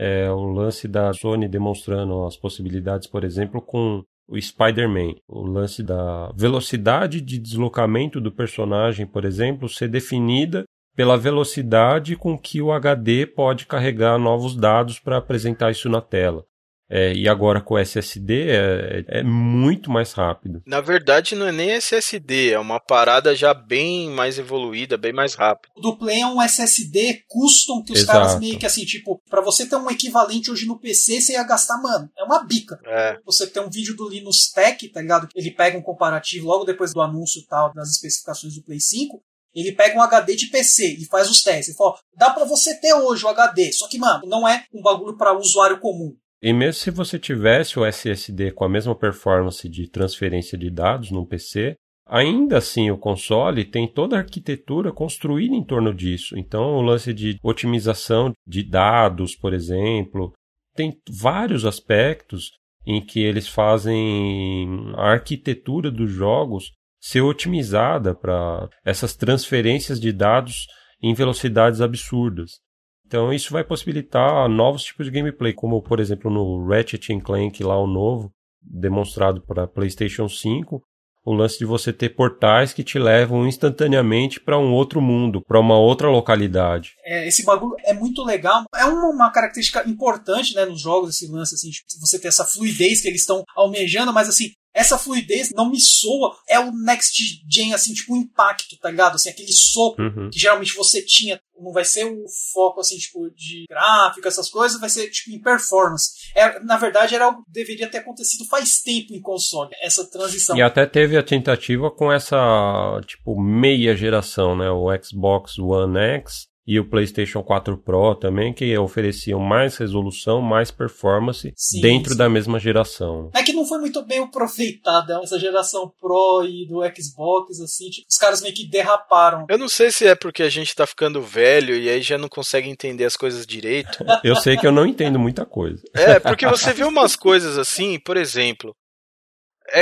[0.00, 5.14] É o lance da Sony demonstrando as possibilidades, por exemplo, com o Spider-Man.
[5.26, 10.64] O lance da velocidade de deslocamento do personagem, por exemplo, ser definida
[10.94, 16.44] pela velocidade com que o HD pode carregar novos dados para apresentar isso na tela.
[16.90, 20.62] É, e agora com o SSD é, é, muito mais rápido.
[20.66, 25.34] Na verdade, não é nem SSD, é uma parada já bem mais evoluída, bem mais
[25.34, 25.72] rápida.
[25.76, 28.18] O do Play é um SSD custom que os Exato.
[28.18, 31.42] caras meio que assim, tipo, para você ter um equivalente hoje no PC, você ia
[31.42, 32.80] gastar, mano, é uma bica.
[32.86, 33.18] É.
[33.26, 35.28] Você tem um vídeo do Linus Tech, tá ligado?
[35.34, 39.22] Ele pega um comparativo logo depois do anúncio tal das especificações do Play 5.
[39.54, 41.68] Ele pega um HD de PC e faz os testes.
[41.68, 44.80] Ele fala, dá para você ter hoje o HD, só que, mano, não é um
[44.80, 46.14] bagulho para usuário comum.
[46.42, 51.10] E mesmo se você tivesse o SSD com a mesma performance de transferência de dados
[51.10, 56.38] num PC, ainda assim o console tem toda a arquitetura construída em torno disso.
[56.38, 60.32] Então, o lance de otimização de dados, por exemplo,
[60.74, 62.52] tem vários aspectos
[62.86, 70.66] em que eles fazem a arquitetura dos jogos ser otimizada para essas transferências de dados
[71.02, 72.60] em velocidades absurdas.
[73.08, 77.80] Então isso vai possibilitar novos tipos de gameplay, como por exemplo no Ratchet Clank lá
[77.80, 78.30] o novo,
[78.62, 80.82] demonstrado para PlayStation 5,
[81.24, 85.58] o lance de você ter portais que te levam instantaneamente para um outro mundo, para
[85.58, 86.92] uma outra localidade.
[87.02, 88.64] É, esse bagulho é muito legal.
[88.76, 91.70] É uma, uma, característica importante né, nos jogos, esse lance, assim,
[92.00, 96.36] você ter essa fluidez que eles estão almejando, mas assim, essa fluidez não me soa.
[96.48, 99.16] É o next gen, assim, tipo, um impacto, tá ligado?
[99.16, 100.30] Assim, aquele soco uhum.
[100.30, 101.40] que geralmente você tinha.
[101.60, 105.40] Não vai ser o foco, assim, tipo, de gráfico, essas coisas, vai ser, tipo, em
[105.40, 106.10] performance.
[106.32, 110.56] É, na verdade, era algo que deveria ter acontecido faz tempo em console, essa transição.
[110.56, 114.70] E até teve a tentativa com essa, tipo, meia geração, né?
[114.70, 120.70] O Xbox One X e o PlayStation 4 Pro também, que ofereciam mais resolução, mais
[120.70, 122.18] performance sim, dentro sim.
[122.18, 123.30] da mesma geração.
[123.34, 128.06] É que não foi muito bem aproveitada essa geração Pro e do Xbox, assim, tipo,
[128.06, 129.46] os caras meio que derraparam.
[129.48, 132.28] Eu não sei se é porque a gente tá ficando velho e aí já não
[132.28, 134.04] consegue entender as coisas direito.
[134.22, 135.82] eu sei que eu não entendo muita coisa.
[135.94, 138.76] É, porque você vê umas coisas assim, por exemplo,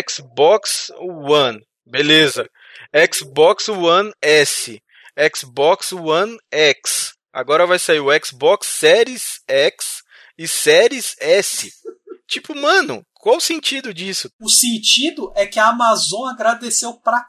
[0.08, 1.60] Xbox One.
[1.84, 2.48] Beleza.
[3.12, 4.80] Xbox One S.
[5.34, 7.14] Xbox One X.
[7.32, 10.02] Agora vai sair o Xbox Series X
[10.38, 11.72] e Series S.
[12.28, 14.28] Tipo, mano, qual o sentido disso?
[14.40, 17.26] O sentido é que a Amazon agradeceu pra c...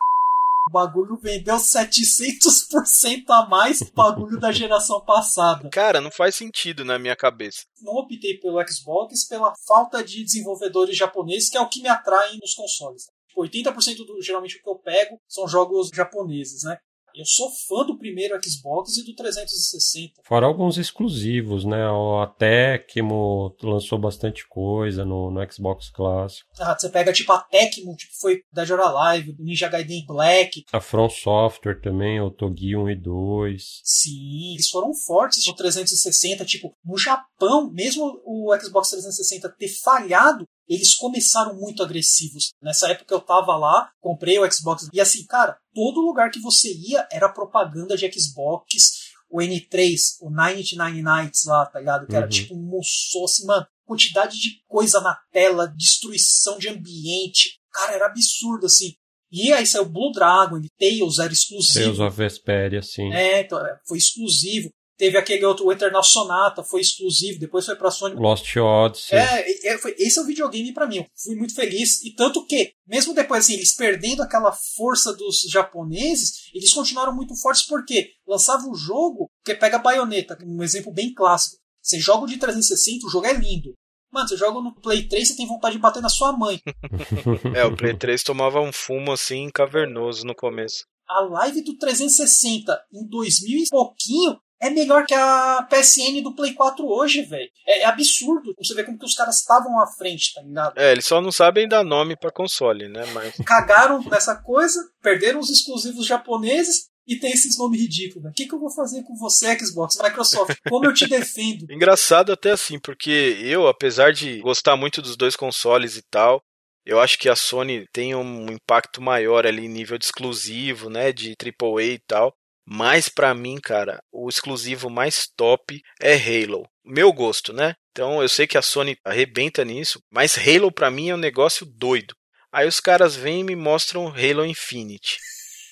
[0.67, 5.69] O bagulho vendeu 700% a mais o bagulho da geração passada.
[5.69, 7.61] Cara, não faz sentido na minha cabeça.
[7.79, 12.37] Não optei pelo Xbox pela falta de desenvolvedores japoneses, que é o que me atrai
[12.41, 13.03] nos consoles.
[13.37, 16.79] 80% do geralmente o que eu pego são jogos japoneses, né?
[17.17, 20.21] Eu sou fã do primeiro Xbox e do 360.
[20.23, 21.83] Fora alguns exclusivos, né?
[21.83, 26.47] A Tecmo lançou bastante coisa no, no Xbox clássico.
[26.59, 30.63] Ah, você pega tipo a Tecmo, tipo foi Dead or Alive, Ninja Gaiden Black.
[30.71, 33.81] A From Software também, o Togi 1 e 2.
[33.83, 36.45] Sim, eles foram fortes no 360.
[36.45, 42.51] Tipo, no Japão, mesmo o Xbox 360 ter falhado, eles começaram muito agressivos.
[42.61, 46.73] Nessa época eu tava lá, comprei o Xbox e assim, cara, todo lugar que você
[46.73, 52.05] ia era propaganda de Xbox, o N3, o 99 Nights lá, tá ligado?
[52.07, 52.19] Que uhum.
[52.19, 57.93] era tipo um moço assim, mano, quantidade de coisa na tela, destruição de ambiente, cara,
[57.93, 58.93] era absurdo assim.
[59.31, 61.85] E aí saiu Blue Dragon, Tails era exclusivo.
[61.85, 63.11] Tales of Vesperia, sim.
[63.13, 64.69] É, então, é, foi exclusivo.
[64.97, 68.15] Teve aquele outro, o Eternal Sonata, foi exclusivo, depois foi pra Sony.
[68.15, 69.17] Lost Odyssey.
[69.17, 70.97] É, é foi, esse é o videogame para mim.
[70.97, 72.03] Eu fui muito feliz.
[72.03, 77.35] E tanto que, mesmo depois, assim, eles perdendo aquela força dos japoneses, eles continuaram muito
[77.35, 81.57] fortes porque lançava o jogo, que pega a baioneta, um exemplo bem clássico.
[81.79, 83.73] Você joga o de 360, o jogo é lindo.
[84.11, 86.59] Mano, você joga no Play 3, você tem vontade de bater na sua mãe.
[87.55, 90.85] é, o Play 3 tomava um fumo assim cavernoso no começo.
[91.07, 96.53] A live do 360 em 2000 e pouquinho é melhor que a PSN do Play
[96.53, 97.49] 4 hoje, velho.
[97.65, 98.53] É, é, absurdo.
[98.57, 100.77] Você vê como que os caras estavam à frente, tá ligado?
[100.77, 103.05] É, eles só não sabem dar nome para console, né?
[103.13, 103.35] Mas...
[103.45, 108.29] Cagaram nessa coisa, perderam os exclusivos japoneses e tem esses nomes ridículos.
[108.29, 110.57] O que, que eu vou fazer com você, Xbox, Microsoft?
[110.67, 111.71] Como eu te defendo?
[111.71, 116.41] Engraçado até assim, porque eu, apesar de gostar muito dos dois consoles e tal,
[116.85, 121.11] eu acho que a Sony tem um impacto maior ali em nível de exclusivo, né,
[121.11, 122.33] de AAA e tal.
[122.69, 126.67] Mas para mim, cara, o exclusivo mais top é Halo.
[126.83, 127.73] Meu gosto, né?
[127.91, 131.65] Então eu sei que a Sony arrebenta nisso, mas Halo para mim é um negócio
[131.65, 132.13] doido.
[132.51, 135.17] Aí os caras vêm e me mostram Halo Infinite.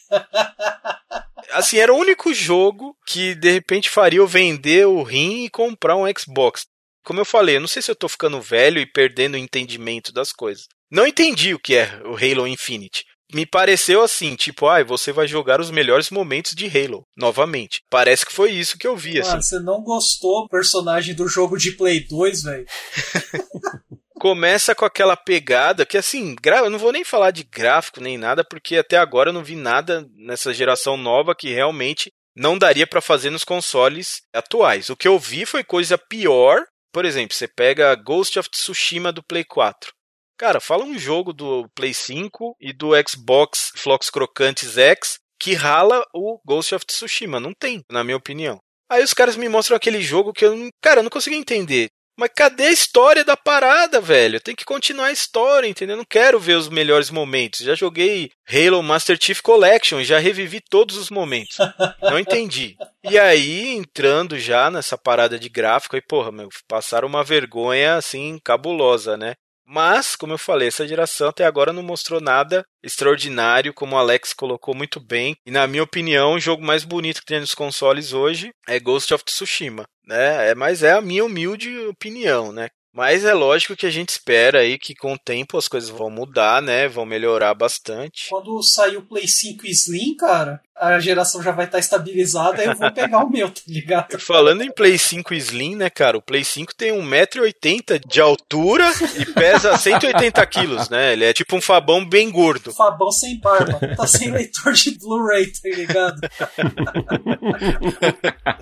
[1.51, 5.97] assim, era o único jogo que de repente faria eu vender o rim e comprar
[5.97, 6.65] um Xbox.
[7.03, 10.13] Como eu falei, eu não sei se eu tô ficando velho e perdendo o entendimento
[10.13, 10.65] das coisas.
[10.89, 13.03] Não entendi o que é o Halo Infinite
[13.33, 17.81] me pareceu assim, tipo, ai, ah, você vai jogar os melhores momentos de Halo, novamente.
[17.89, 19.41] Parece que foi isso que eu vi, Mano, assim.
[19.41, 22.65] Você não gostou do personagem do jogo de Play 2, velho?
[24.17, 28.43] Começa com aquela pegada que, assim, eu não vou nem falar de gráfico nem nada,
[28.43, 33.01] porque até agora eu não vi nada nessa geração nova que realmente não daria para
[33.01, 34.89] fazer nos consoles atuais.
[34.89, 36.63] O que eu vi foi coisa pior.
[36.93, 39.91] Por exemplo, você pega Ghost of Tsushima do Play 4.
[40.37, 46.05] Cara, fala um jogo do Play 5 e do Xbox Flocos Crocantes X que rala
[46.13, 47.39] o Ghost of Tsushima.
[47.39, 48.59] Não tem, na minha opinião.
[48.89, 50.69] Aí os caras me mostram aquele jogo que eu.
[50.81, 51.89] Cara, eu não consegui entender.
[52.17, 54.39] Mas cadê a história da parada, velho?
[54.39, 55.95] Tem que continuar a história, entendeu?
[55.95, 57.59] Eu não quero ver os melhores momentos.
[57.59, 61.57] Já joguei Halo Master Chief Collection, já revivi todos os momentos.
[62.01, 62.77] Não entendi.
[63.03, 68.39] E aí, entrando já nessa parada de gráfico, aí, porra, meu, passaram uma vergonha assim
[68.41, 69.35] cabulosa, né?
[69.67, 74.31] Mas, como eu falei, essa geração até agora não mostrou nada extraordinário, como o Alex
[74.31, 75.35] colocou muito bem.
[75.45, 79.11] E na minha opinião, o jogo mais bonito que tem nos consoles hoje é Ghost
[79.13, 80.51] of Tsushima, né?
[80.51, 82.69] É, mas é a minha humilde opinião, né?
[82.95, 86.09] Mas é lógico que a gente espera aí que com o tempo as coisas vão
[86.09, 86.87] mudar, né?
[86.87, 88.29] Vão melhorar bastante.
[88.29, 92.67] Quando sair o Play 5 Slim, cara, a geração já vai estar tá estabilizada, aí
[92.69, 94.17] eu vou pegar o meu, tá ligado?
[94.19, 96.17] Falando em Play 5 Slim, né, cara?
[96.17, 98.89] O Play 5 tem 1,80m de altura
[99.19, 101.11] e pesa 180 quilos, né?
[101.11, 102.73] Ele é tipo um Fabão bem gordo.
[102.73, 103.77] Fabão sem barba.
[103.97, 106.21] Tá sem leitor de Blu-ray, tá ligado?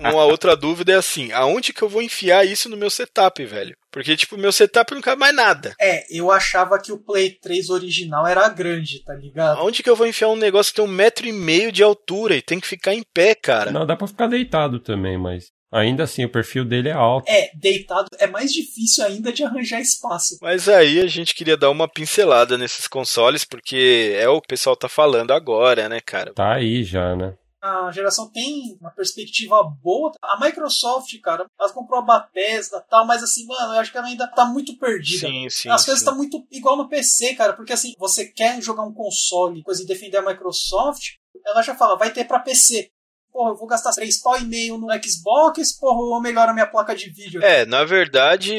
[0.00, 3.76] Uma outra dúvida é assim: aonde que eu vou enfiar isso no meu setup, velho?
[3.94, 5.72] Porque, tipo, meu setup não cabe mais nada.
[5.80, 9.62] É, eu achava que o Play 3 original era grande, tá ligado?
[9.62, 12.34] Onde que eu vou enfiar um negócio que tem um metro e meio de altura
[12.34, 13.70] e tem que ficar em pé, cara?
[13.70, 15.52] Não, dá pra ficar deitado também, mas.
[15.70, 17.30] Ainda assim, o perfil dele é alto.
[17.30, 20.38] É, deitado é mais difícil ainda de arranjar espaço.
[20.42, 24.48] Mas aí a gente queria dar uma pincelada nesses consoles, porque é o que o
[24.48, 26.32] pessoal tá falando agora, né, cara?
[26.34, 27.34] Tá aí já, né?
[27.64, 30.12] A geração tem uma perspectiva boa.
[30.22, 33.96] A Microsoft, cara, ela comprou a Bethesda e tal, mas assim, mano, eu acho que
[33.96, 35.26] ela ainda tá muito perdida.
[35.26, 35.70] Sim, sim.
[35.70, 39.62] As coisas estão muito igual no PC, cara, porque assim, você quer jogar um console,
[39.62, 41.14] coisa e defender a Microsoft,
[41.46, 42.90] ela já fala, vai ter pra PC
[43.34, 46.68] porra, eu vou gastar 3 pau e meio no Xbox, porra, eu melhoro a minha
[46.68, 47.42] placa de vídeo.
[47.42, 48.54] É, na verdade,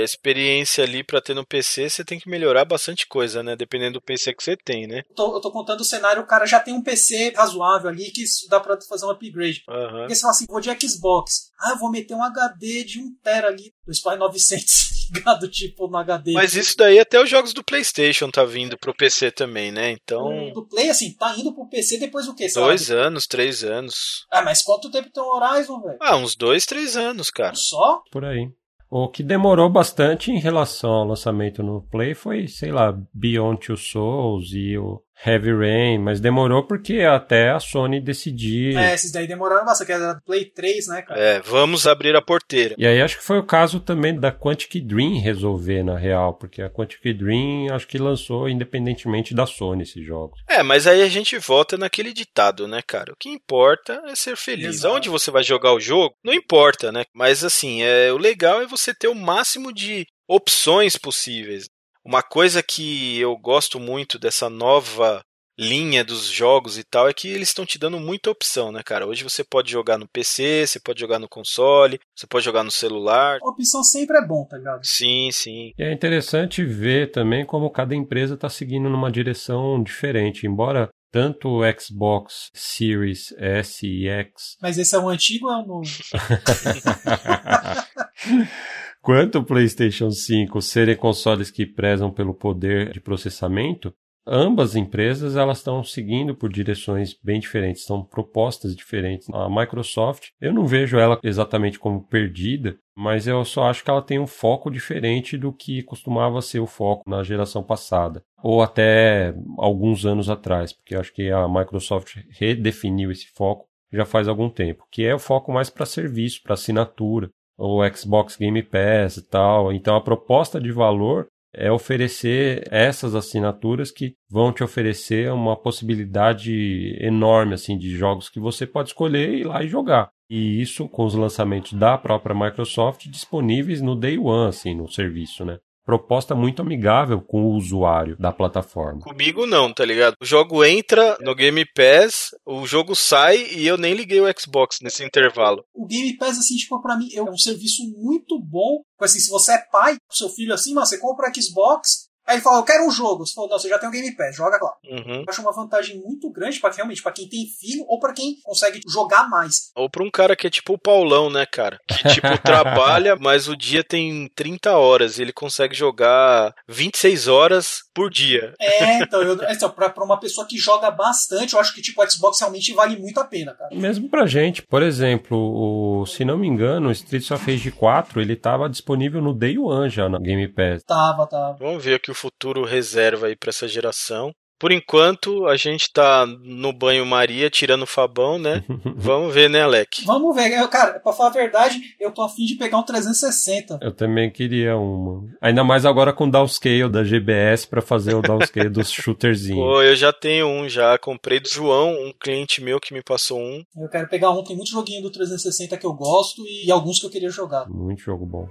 [0.00, 3.54] a experiência ali pra ter no PC, você tem que melhorar bastante coisa, né?
[3.54, 5.02] Dependendo do PC que você tem, né?
[5.10, 8.10] Eu tô, eu tô contando o cenário, o cara já tem um PC razoável ali,
[8.10, 9.62] que isso dá pra fazer um upgrade.
[9.68, 10.00] Uhum.
[10.00, 11.50] Porque você fala assim, vou de Xbox.
[11.60, 15.86] Ah, eu vou meter um HD de 1 tera ali, do Spy 900 ligado, tipo,
[15.86, 16.32] no HD.
[16.32, 19.90] Mas isso daí até os jogos do PlayStation tá vindo pro PC também, né?
[19.92, 20.50] Então.
[20.52, 22.48] Do Play, assim, tá indo pro PC depois o quê?
[22.48, 24.26] Sei Dois anos, três anos.
[24.30, 25.98] Ah, mas quanto tempo tem o Horizon, velho?
[26.00, 27.54] Ah, uns dois, três anos, cara.
[27.54, 28.02] Só?
[28.10, 28.50] Por aí.
[28.88, 33.76] O que demorou bastante em relação ao lançamento no Play foi, sei lá, Beyond Two
[33.76, 38.76] Souls e o Heavy Rain, mas demorou porque até a Sony decidir.
[38.76, 41.20] É, esses daí demoraram bastante, que era Play 3, né, cara?
[41.20, 42.74] É, vamos abrir a porteira.
[42.76, 46.62] E aí acho que foi o caso também da Quantic Dream resolver, na real, porque
[46.62, 50.40] a Quantic Dream acho que lançou independentemente da Sony esses jogos.
[50.48, 53.12] É, mas aí a gente volta naquele ditado, né, cara?
[53.12, 54.76] O que importa é ser feliz.
[54.76, 54.94] Exato.
[54.94, 57.04] Aonde você vai jogar o jogo, não importa, né?
[57.14, 61.68] Mas assim, é, o legal é você ter o máximo de opções possíveis.
[62.06, 65.24] Uma coisa que eu gosto muito dessa nova
[65.58, 69.08] linha dos jogos e tal é que eles estão te dando muita opção, né, cara?
[69.08, 72.70] Hoje você pode jogar no PC, você pode jogar no console, você pode jogar no
[72.70, 73.40] celular.
[73.42, 74.82] A opção sempre é bom, tá ligado?
[74.84, 75.72] Sim, sim.
[75.76, 81.48] E é interessante ver também como cada empresa está seguindo numa direção diferente, embora tanto
[81.48, 85.82] o Xbox Series S e X Mas esse é o antigo ou é o novo?
[89.06, 93.94] quanto o PlayStation 5 serem consoles que prezam pelo poder de processamento,
[94.26, 99.28] ambas empresas elas estão seguindo por direções bem diferentes, são propostas diferentes.
[99.32, 104.02] A Microsoft, eu não vejo ela exatamente como perdida, mas eu só acho que ela
[104.02, 109.32] tem um foco diferente do que costumava ser o foco na geração passada, ou até
[109.56, 114.84] alguns anos atrás, porque acho que a Microsoft redefiniu esse foco já faz algum tempo,
[114.90, 119.72] que é o foco mais para serviço, para assinatura, o Xbox Game Pass e tal.
[119.72, 126.96] Então a proposta de valor é oferecer essas assinaturas que vão te oferecer uma possibilidade
[127.00, 130.10] enorme assim de jogos que você pode escolher e ir lá e jogar.
[130.28, 135.44] E isso com os lançamentos da própria Microsoft disponíveis no day one assim no serviço,
[135.44, 135.58] né?
[135.86, 139.02] Proposta muito amigável com o usuário da plataforma.
[139.02, 140.16] Comigo não, tá ligado?
[140.20, 144.80] O jogo entra no Game Pass, o jogo sai e eu nem liguei o Xbox
[144.82, 145.64] nesse intervalo.
[145.72, 148.82] O Game Pass, assim, tipo, pra mim, é um serviço muito bom.
[149.00, 152.42] Assim, se você é pai, seu filho assim, mano, você compra o Xbox, aí ele
[152.42, 153.26] fala, eu quero um jogo.
[153.26, 154.74] Você fala, não, você já tem o Game Pass, joga lá.
[154.84, 155.20] Uhum.
[155.20, 158.36] Eu acho uma vantagem muito grande para realmente para quem tem filho ou para quem
[158.42, 159.70] consegue jogar mais.
[159.74, 161.78] Ou pra um cara que é tipo o Paulão, né, cara?
[161.86, 167.82] Que tipo trabalha, mas o dia tem 30 horas e ele consegue jogar 26 horas
[167.94, 168.54] por dia.
[168.60, 172.02] É, então, eu, então pra, pra uma pessoa que joga bastante, eu acho que tipo
[172.02, 173.74] o Xbox realmente vale muito a pena, cara.
[173.74, 178.20] Mesmo pra gente, por exemplo, o, se não me engano, o Streets of Rage 4,
[178.20, 180.82] ele estava disponível no Day One já na Game Pass.
[180.84, 181.56] Tava, tava.
[181.58, 184.32] Vamos ver o que o futuro reserva aí pra essa geração.
[184.58, 188.64] Por enquanto, a gente tá no banho-maria, tirando o Fabão, né?
[188.96, 190.02] Vamos ver, né, Alec?
[190.06, 193.78] Vamos ver, eu, cara, pra falar a verdade, eu tô afim de pegar um 360.
[193.82, 195.28] Eu também queria uma.
[195.42, 199.62] Ainda mais agora com o downscale da GBS pra fazer o downscale dos shooterzinhos.
[199.62, 200.96] Pô, eu já tenho um já.
[200.96, 203.62] Comprei do João, um cliente meu que me passou um.
[203.76, 207.04] Eu quero pegar um, tem muito joguinho do 360 que eu gosto e alguns que
[207.04, 207.68] eu queria jogar.
[207.68, 208.48] Muito jogo bom.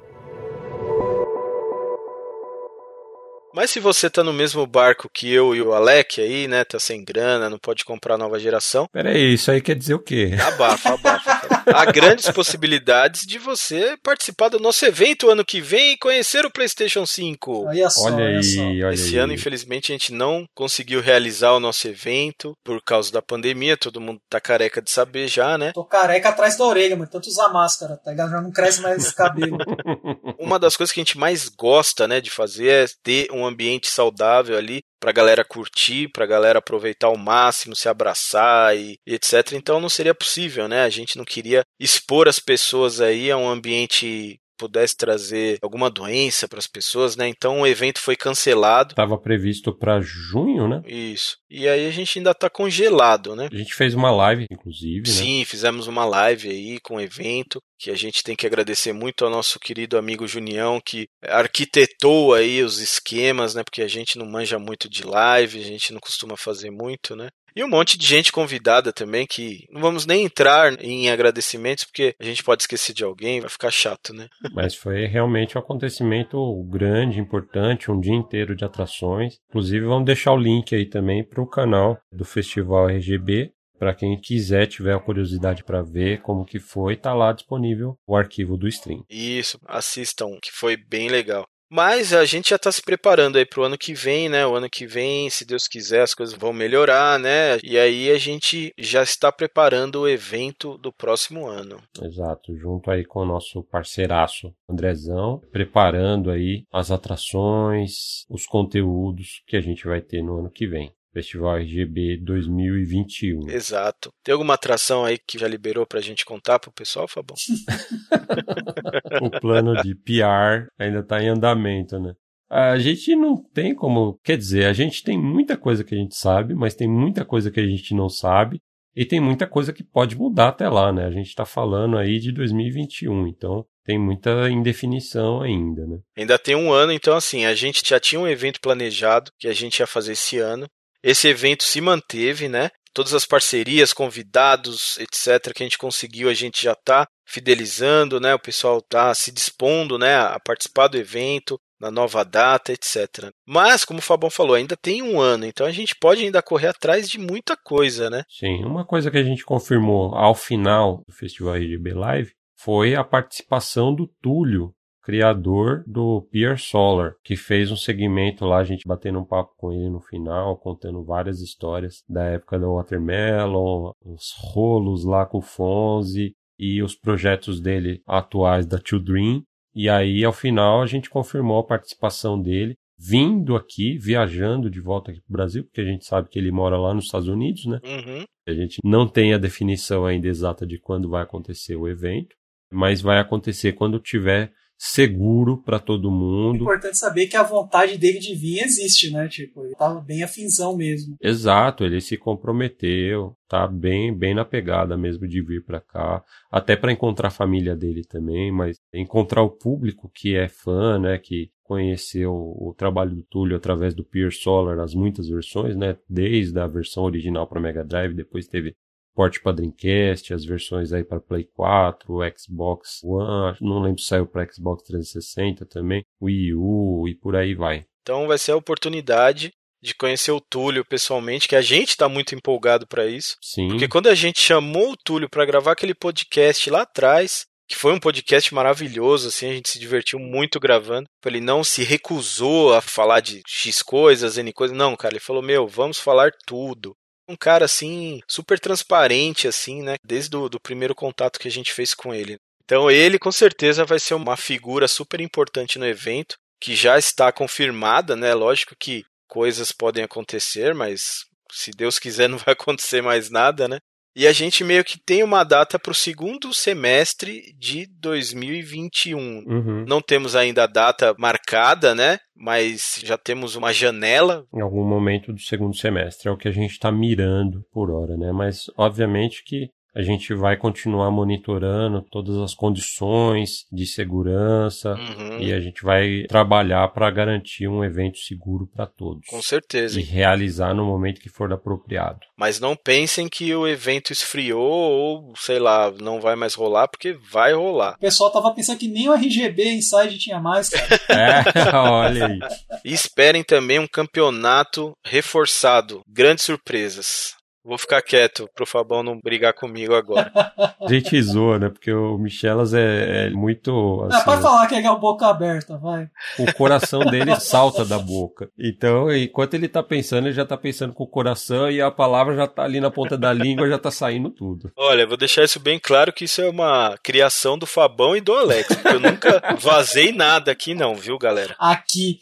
[3.56, 6.66] Mas se você tá no mesmo barco que eu e o Alec aí, né?
[6.66, 8.86] Tá sem grana, não pode comprar nova geração.
[8.92, 10.32] Pera aí, isso aí quer dizer o quê?
[10.46, 11.64] Abafa, abafa.
[11.74, 16.52] Há grandes possibilidades de você participar do nosso evento ano que vem e conhecer o
[16.52, 17.68] PlayStation 5.
[17.68, 18.62] Olha só, Olha olha aí, só.
[18.62, 19.20] olha Esse aí.
[19.20, 23.78] ano, infelizmente, a gente não conseguiu realizar o nosso evento por causa da pandemia.
[23.78, 25.72] Todo mundo tá careca de saber já, né?
[25.74, 28.32] Tô careca atrás da orelha, mas tanto usar máscara, tá ligado?
[28.32, 29.58] Já não cresce mais esse cabelo.
[30.38, 33.88] Uma das coisas que a gente mais gosta, né, de fazer é ter um ambiente
[33.88, 39.54] saudável ali pra galera curtir, pra galera aproveitar ao máximo, se abraçar e, e etc.
[39.54, 40.84] Então não seria possível, né?
[40.84, 46.48] A gente não queria expor as pessoas aí a um ambiente pudesse trazer alguma doença
[46.48, 47.28] para as pessoas, né?
[47.28, 48.96] Então o evento foi cancelado.
[48.96, 50.82] Tava previsto pra junho, né?
[50.86, 51.38] Isso.
[51.50, 53.50] E aí a gente ainda tá congelado, né?
[53.52, 55.14] A gente fez uma live, inclusive, né?
[55.14, 59.24] Sim, fizemos uma live aí com o evento, que a gente tem que agradecer muito
[59.24, 63.64] ao nosso querido amigo Junião, que arquitetou aí os esquemas, né?
[63.64, 67.30] Porque a gente não manja muito de live, a gente não costuma fazer muito, né?
[67.56, 72.14] E um monte de gente convidada também, que não vamos nem entrar em agradecimentos, porque
[72.20, 74.28] a gente pode esquecer de alguém, vai ficar chato, né?
[74.54, 76.38] Mas foi realmente um acontecimento
[76.70, 79.40] grande, importante, um dia inteiro de atrações.
[79.50, 83.54] Inclusive, vamos deixar o link aí também para o canal do Festival RGB.
[83.78, 88.16] Para quem quiser, tiver a curiosidade para ver como que foi, tá lá disponível o
[88.16, 89.04] arquivo do stream.
[89.10, 91.46] Isso, assistam, que foi bem legal.
[91.76, 94.48] Mas a gente já está se preparando aí para o ano que vem, né?
[94.48, 97.58] O ano que vem, se Deus quiser, as coisas vão melhorar, né?
[97.62, 101.78] E aí a gente já está preparando o evento do próximo ano.
[102.02, 109.58] Exato, junto aí com o nosso parceiraço Andrezão, preparando aí as atrações, os conteúdos que
[109.58, 110.95] a gente vai ter no ano que vem.
[111.16, 113.50] Festival RGB 2021.
[113.50, 114.10] Exato.
[114.22, 117.38] Tem alguma atração aí que já liberou pra gente contar pro pessoal, Fabão?
[119.24, 122.14] o plano de PR ainda tá em andamento, né?
[122.50, 124.20] A gente não tem como.
[124.26, 127.50] Quer dizer, a gente tem muita coisa que a gente sabe, mas tem muita coisa
[127.50, 128.60] que a gente não sabe.
[128.94, 131.06] E tem muita coisa que pode mudar até lá, né?
[131.06, 136.00] A gente está falando aí de 2021, então tem muita indefinição ainda, né?
[136.18, 139.54] Ainda tem um ano, então assim, a gente já tinha um evento planejado que a
[139.54, 140.66] gente ia fazer esse ano.
[141.06, 142.72] Esse evento se manteve, né?
[142.92, 148.34] Todas as parcerias, convidados, etc., que a gente conseguiu, a gente já está fidelizando, né?
[148.34, 153.30] O pessoal está se dispondo, né, a participar do evento, na nova data, etc.
[153.46, 156.70] Mas, como o Fabão falou, ainda tem um ano, então a gente pode ainda correr
[156.70, 158.24] atrás de muita coisa, né?
[158.28, 163.04] Sim, uma coisa que a gente confirmou ao final do Festival RGB Live foi a
[163.04, 164.74] participação do Túlio
[165.06, 169.72] criador do Pier Solar, que fez um segmento lá, a gente batendo um papo com
[169.72, 175.44] ele no final, contando várias histórias da época da Watermelon, os rolos lá com o
[175.44, 179.44] Fonzi e os projetos dele atuais da Two Dream.
[179.76, 185.12] E aí, ao final, a gente confirmou a participação dele, vindo aqui, viajando de volta
[185.12, 187.68] aqui para o Brasil, porque a gente sabe que ele mora lá nos Estados Unidos,
[187.68, 187.80] né?
[187.84, 188.24] Uhum.
[188.48, 192.36] A gente não tem a definição ainda exata de quando vai acontecer o evento,
[192.72, 196.60] mas vai acontecer quando tiver seguro para todo mundo.
[196.60, 199.28] É importante saber que a vontade dele de vir existe, né?
[199.28, 201.16] Tipo, ele tava bem afinzão mesmo.
[201.22, 206.76] Exato, ele se comprometeu, tá bem, bem na pegada mesmo de vir para cá, até
[206.76, 211.50] para encontrar a família dele também, mas encontrar o público que é fã, né, que
[211.64, 216.68] conheceu o trabalho do Túlio através do Pier Solar, as muitas versões, né, desde a
[216.68, 218.76] versão original para Mega Drive, depois teve
[219.16, 224.28] porte para Dreamcast, as versões aí para Play 4, Xbox One, não lembro se saiu
[224.28, 227.86] para Xbox 360 também, Wii U e por aí vai.
[228.02, 229.52] Então vai ser a oportunidade
[229.82, 233.38] de conhecer o Túlio pessoalmente, que a gente está muito empolgado para isso.
[233.42, 233.70] Sim.
[233.70, 237.94] Porque quando a gente chamou o Túlio para gravar aquele podcast lá atrás, que foi
[237.94, 241.08] um podcast maravilhoso, assim, a gente se divertiu muito gravando.
[241.26, 244.78] Ele não se recusou a falar de X coisas, N coisas.
[244.78, 246.96] Não, cara, ele falou: Meu, vamos falar tudo
[247.28, 249.96] um cara assim, super transparente, assim, né?
[250.04, 252.38] Desde o primeiro contato que a gente fez com ele.
[252.64, 257.32] Então ele com certeza vai ser uma figura super importante no evento, que já está
[257.32, 258.34] confirmada, né?
[258.34, 263.78] Lógico que coisas podem acontecer, mas se Deus quiser não vai acontecer mais nada, né?
[264.16, 269.18] E a gente meio que tem uma data para o segundo semestre de 2021.
[269.20, 269.86] Uhum.
[269.86, 272.20] Não temos ainda a data marcada, né?
[272.34, 274.46] Mas já temos uma janela.
[274.54, 276.30] Em algum momento do segundo semestre.
[276.30, 278.32] É o que a gente está mirando por hora, né?
[278.32, 285.40] Mas, obviamente, que a gente vai continuar monitorando todas as condições de segurança uhum.
[285.40, 289.26] e a gente vai trabalhar para garantir um evento seguro para todos.
[289.28, 289.98] Com certeza.
[289.98, 292.20] E realizar no momento que for apropriado.
[292.36, 297.18] Mas não pensem que o evento esfriou ou, sei lá, não vai mais rolar, porque
[297.32, 297.96] vai rolar.
[297.96, 300.86] O pessoal tava pensando que nem o RGB Inside tinha mais, cara.
[301.72, 302.40] é, olha aí.
[302.84, 306.02] E esperem também um campeonato reforçado.
[306.06, 307.34] Grandes surpresas.
[307.66, 310.32] Vou ficar quieto pro Fabão não brigar comigo agora.
[310.80, 311.70] A gente zoa, né?
[311.70, 314.06] Porque o Michelas é, é muito.
[314.08, 316.08] Assim, é, pode falar que é a boca aberta, vai.
[316.38, 318.52] O coração dele salta da boca.
[318.60, 322.36] Então, enquanto ele tá pensando, ele já tá pensando com o coração e a palavra
[322.36, 324.72] já tá ali na ponta da língua, já tá saindo tudo.
[324.78, 328.34] Olha, vou deixar isso bem claro que isso é uma criação do Fabão e do
[328.34, 328.76] Alex.
[328.76, 331.56] Porque eu nunca vazei nada aqui, não, viu, galera?
[331.58, 332.20] Aqui.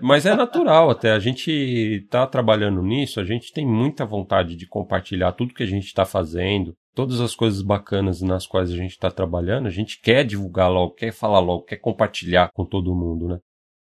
[0.00, 1.12] Mas é natural até.
[1.12, 5.62] A gente tá trabalhando nisso, a gente tem muita vontade vontade de compartilhar tudo que
[5.62, 9.70] a gente está fazendo, todas as coisas bacanas nas quais a gente está trabalhando, a
[9.70, 13.38] gente quer divulgar logo, quer falar logo, quer compartilhar com todo mundo, né?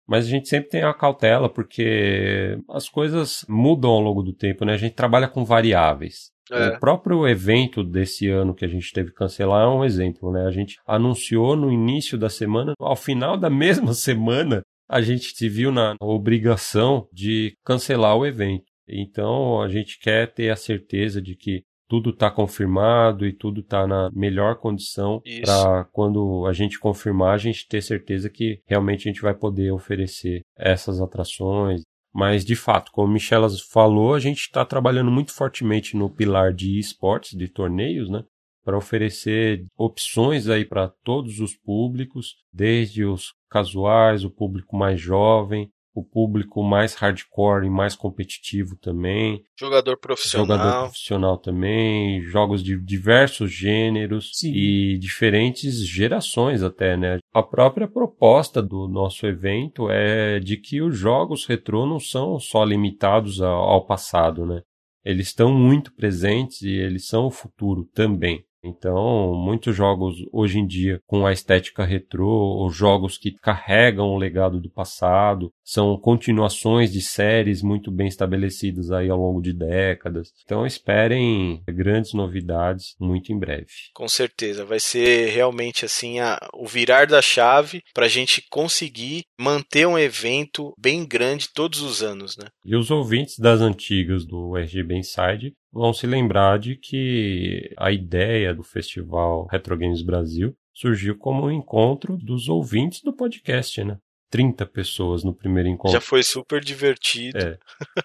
[0.08, 4.64] Mas a gente sempre tem a cautela porque as coisas mudam ao longo do tempo,
[4.64, 4.72] né?
[4.72, 6.30] A gente trabalha com variáveis.
[6.50, 6.70] É.
[6.70, 10.46] O próprio evento desse ano que a gente teve que cancelar é um exemplo, né?
[10.46, 15.48] A gente anunciou no início da semana, ao final da mesma semana, a gente se
[15.48, 18.64] viu na obrigação de cancelar o evento.
[18.90, 23.84] Então a gente quer ter a certeza de que tudo está confirmado e tudo está
[23.84, 29.12] na melhor condição para quando a gente confirmar, a gente ter certeza que realmente a
[29.12, 31.82] gente vai poder oferecer essas atrações.
[32.12, 36.78] Mas, de fato, como Michelas falou, a gente está trabalhando muito fortemente no pilar de
[36.78, 38.22] esportes, de torneios, né?
[38.64, 45.70] Para oferecer opções aí para todos os públicos, desde os casuais, o público mais jovem,
[45.94, 49.42] o público mais hardcore e mais competitivo também.
[49.58, 50.46] Jogador profissional.
[50.46, 54.52] Jogador profissional também, jogos de diversos gêneros Sim.
[54.52, 57.18] e diferentes gerações até, né?
[57.32, 62.64] A própria proposta do nosso evento é de que os jogos retrô não são só
[62.64, 64.62] limitados ao passado, né?
[65.04, 68.44] Eles estão muito presentes e eles são o futuro também.
[68.62, 74.18] Então, muitos jogos hoje em dia com a estética retrô, ou jogos que carregam o
[74.18, 80.32] legado do passado, são continuações de séries muito bem estabelecidas aí ao longo de décadas.
[80.44, 83.66] Então, esperem grandes novidades muito em breve.
[83.94, 89.24] Com certeza, vai ser realmente assim a, o virar da chave para a gente conseguir
[89.40, 92.46] manter um evento bem grande todos os anos, né?
[92.62, 98.54] E os ouvintes das antigas do RGB Inside vão se lembrar de que a ideia
[98.54, 103.96] do festival Retro Games Brasil surgiu como um encontro dos ouvintes do podcast, né?
[104.30, 105.92] 30 pessoas no primeiro encontro.
[105.92, 107.38] Já foi super divertido.
[107.38, 107.58] É.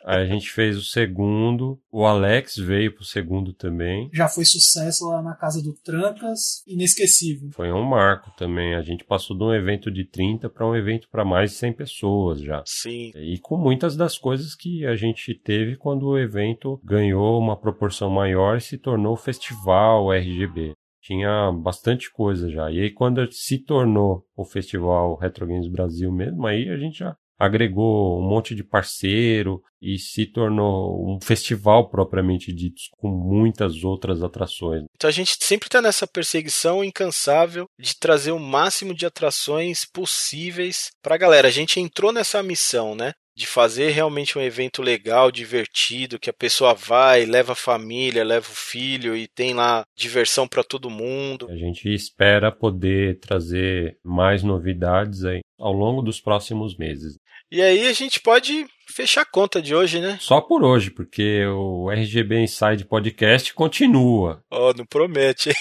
[0.04, 4.10] Aí a gente fez o segundo, o Alex veio pro segundo também.
[4.12, 7.50] Já foi sucesso lá na casa do Trancas, inesquecível.
[7.54, 8.74] Foi um marco também.
[8.74, 11.74] A gente passou de um evento de 30 para um evento para mais de 100
[11.74, 12.64] pessoas já.
[12.66, 13.12] Sim.
[13.16, 18.10] E com muitas das coisas que a gente teve quando o evento ganhou uma proporção
[18.10, 22.72] maior e se tornou festival RGB tinha bastante coisa já.
[22.72, 27.16] E aí quando se tornou o festival Retro Games Brasil mesmo, aí a gente já
[27.38, 34.24] agregou um monte de parceiro e se tornou um festival propriamente dito, com muitas outras
[34.24, 34.84] atrações.
[34.96, 40.90] Então a gente sempre está nessa perseguição incansável de trazer o máximo de atrações possíveis
[41.04, 41.48] para a galera.
[41.48, 43.12] A gente entrou nessa missão, né?
[43.36, 48.48] De fazer realmente um evento legal, divertido, que a pessoa vai, leva a família, leva
[48.50, 51.48] o filho e tem lá diversão para todo mundo.
[51.50, 57.18] A gente espera poder trazer mais novidades aí ao longo dos próximos meses.
[57.52, 60.18] E aí a gente pode fechar a conta de hoje, né?
[60.22, 64.42] Só por hoje, porque o RGB Inside Podcast continua.
[64.52, 65.52] Oh, não promete.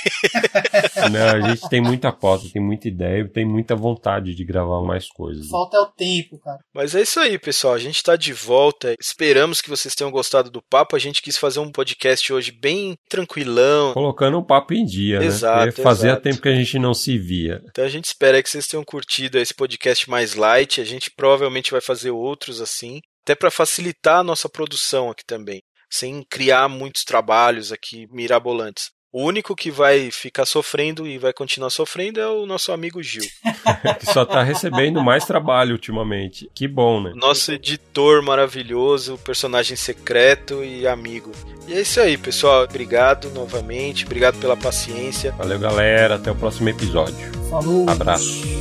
[1.11, 5.09] não, a gente tem muita pauta, tem muita ideia, tem muita vontade de gravar mais
[5.09, 5.49] coisas.
[5.49, 6.59] Falta é o tempo, cara.
[6.75, 7.75] Mas é isso aí, pessoal.
[7.75, 8.95] A gente tá de volta.
[9.01, 10.97] Esperamos que vocês tenham gostado do papo.
[10.97, 13.93] A gente quis fazer um podcast hoje bem tranquilão.
[13.95, 15.27] Colocando o um papo em dia, né?
[15.27, 15.73] exato, né?
[15.73, 16.23] Fazia exato.
[16.23, 17.63] tempo que a gente não se via.
[17.69, 20.81] Então a gente espera que vocês tenham curtido esse podcast mais light.
[20.81, 25.63] A gente provavelmente vai fazer outros assim até para facilitar a nossa produção aqui também,
[25.91, 28.91] sem criar muitos trabalhos aqui mirabolantes.
[29.11, 33.23] O único que vai ficar sofrendo e vai continuar sofrendo é o nosso amigo Gil.
[34.01, 36.51] que só tá recebendo mais trabalho ultimamente.
[36.53, 37.13] Que bom, né?
[37.15, 41.31] Nosso editor maravilhoso, personagem secreto e amigo.
[41.69, 42.65] E é isso aí, pessoal.
[42.65, 44.05] Obrigado novamente.
[44.05, 45.31] Obrigado pela paciência.
[45.31, 46.17] Valeu, galera.
[46.17, 47.33] Até o próximo episódio.
[47.49, 47.89] Falou.
[47.89, 48.54] Abraço.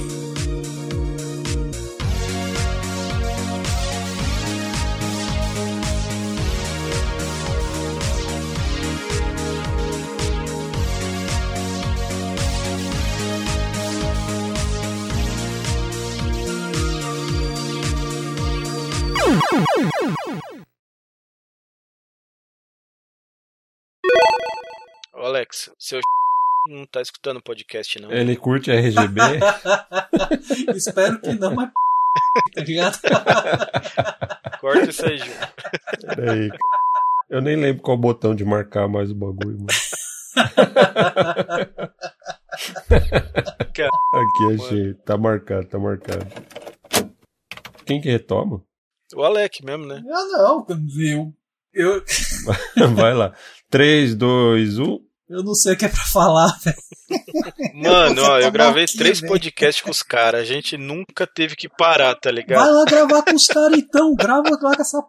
[26.84, 28.12] Não tá escutando o podcast, não.
[28.12, 29.22] Ele curte RGB?
[30.76, 31.70] Espero que não, mas
[32.54, 33.00] tá ligado?
[34.60, 35.34] Corta isso aí, Gil.
[36.16, 36.50] Peraí.
[37.30, 39.68] Eu nem lembro qual botão de marcar mais o bagulho, mano.
[44.14, 44.94] Aqui, achei.
[45.06, 46.26] Tá marcado, tá marcado.
[47.86, 48.64] Quem que retoma?
[49.16, 50.04] O Alec mesmo, né?
[50.06, 50.66] Eu não,
[51.00, 51.34] eu.
[51.74, 52.04] eu...
[52.96, 53.34] Vai lá.
[53.70, 55.03] 3, 2, 1.
[55.30, 56.78] Eu não sei o que é pra falar, velho.
[57.76, 60.42] Mano, ó, eu gravei aqui, três podcasts com os caras.
[60.42, 62.64] A gente nunca teve que parar, tá ligado?
[62.64, 64.16] Vai lá gravar com os caras então.
[64.16, 65.08] Grava lá com essa p.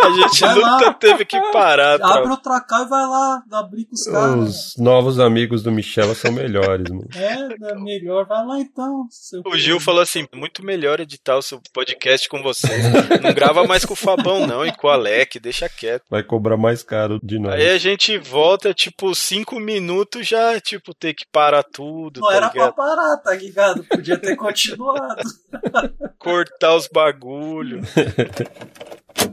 [0.00, 1.94] A gente vai nunca lá, teve que parar.
[1.94, 2.30] Abre pra...
[2.30, 4.48] outra cá e vai lá abrir com os caras.
[4.48, 7.08] Os novos amigos do Michel são melhores, mano.
[7.16, 8.24] É, é melhor.
[8.26, 9.06] Vai lá então.
[9.44, 12.84] o Gil falou assim: muito melhor editar o seu podcast com vocês.
[13.20, 16.04] Não grava mais com o Fabão, não, e com o Alec, deixa quieto.
[16.08, 17.54] Vai cobrar mais caro de nós.
[17.54, 22.20] Aí a gente volta, tipo, cinco minutos já, tipo, ter que parar tudo.
[22.20, 22.74] Não tá era ligado?
[22.74, 23.84] pra parar, tá ligado?
[23.84, 25.22] Podia ter continuado.
[26.18, 27.88] Cortar os bagulhos.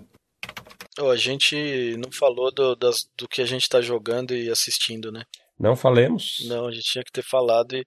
[0.99, 5.11] Oh, a gente não falou do, das, do que a gente tá jogando e assistindo,
[5.11, 5.23] né?
[5.59, 6.45] Não falemos?
[6.47, 7.85] Não, a gente tinha que ter falado e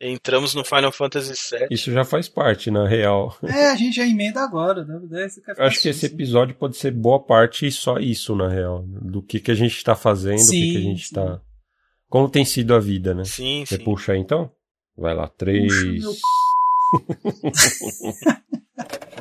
[0.00, 1.68] entramos no Final Fantasy VII.
[1.70, 3.36] Isso já faz parte, na real.
[3.42, 5.28] É, a gente já emenda agora, né?
[5.56, 8.84] Eu acho que esse episódio pode ser boa parte e só isso, na real.
[8.86, 11.14] Do que, que a gente tá fazendo, sim, do que, que a gente sim.
[11.14, 11.40] tá.
[12.08, 13.24] Como tem sido a vida, né?
[13.24, 13.84] Sim, Você sim.
[13.84, 14.50] puxa aí então?
[14.96, 15.72] Vai lá, três.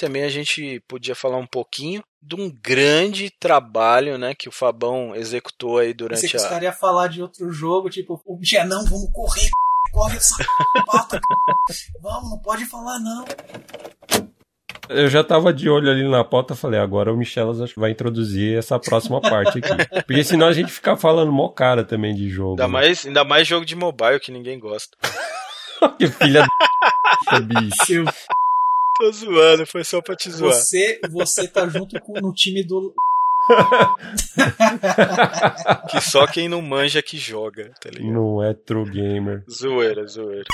[0.00, 5.14] Também a gente podia falar um pouquinho de um grande trabalho, né, que o Fabão
[5.14, 6.40] executou aí durante Você a.
[6.40, 9.50] gostaria de falar de outro jogo, tipo, o dia não, vamos correr,
[9.92, 10.36] corre essa
[10.86, 11.20] pauta,
[12.00, 13.26] vamos, não pode falar não.
[14.88, 17.90] Eu já tava de olho ali na pauta, falei, agora o Michelas acho que vai
[17.90, 19.68] introduzir essa próxima parte aqui.
[20.06, 22.52] Porque senão a gente fica falando mó cara também de jogo.
[22.52, 22.72] Ainda, né?
[22.72, 24.96] mais, ainda mais jogo de mobile que ninguém gosta.
[25.98, 26.46] que filha
[27.30, 28.04] da bicho.
[29.00, 30.52] Tô zoando, foi só pra te zoar.
[30.52, 32.92] você, você tá junto com, no time do.
[35.90, 38.12] Que só quem não manja que joga, tá ligado?
[38.12, 39.42] Não é true gamer.
[39.50, 40.44] Zoeira, zoeira.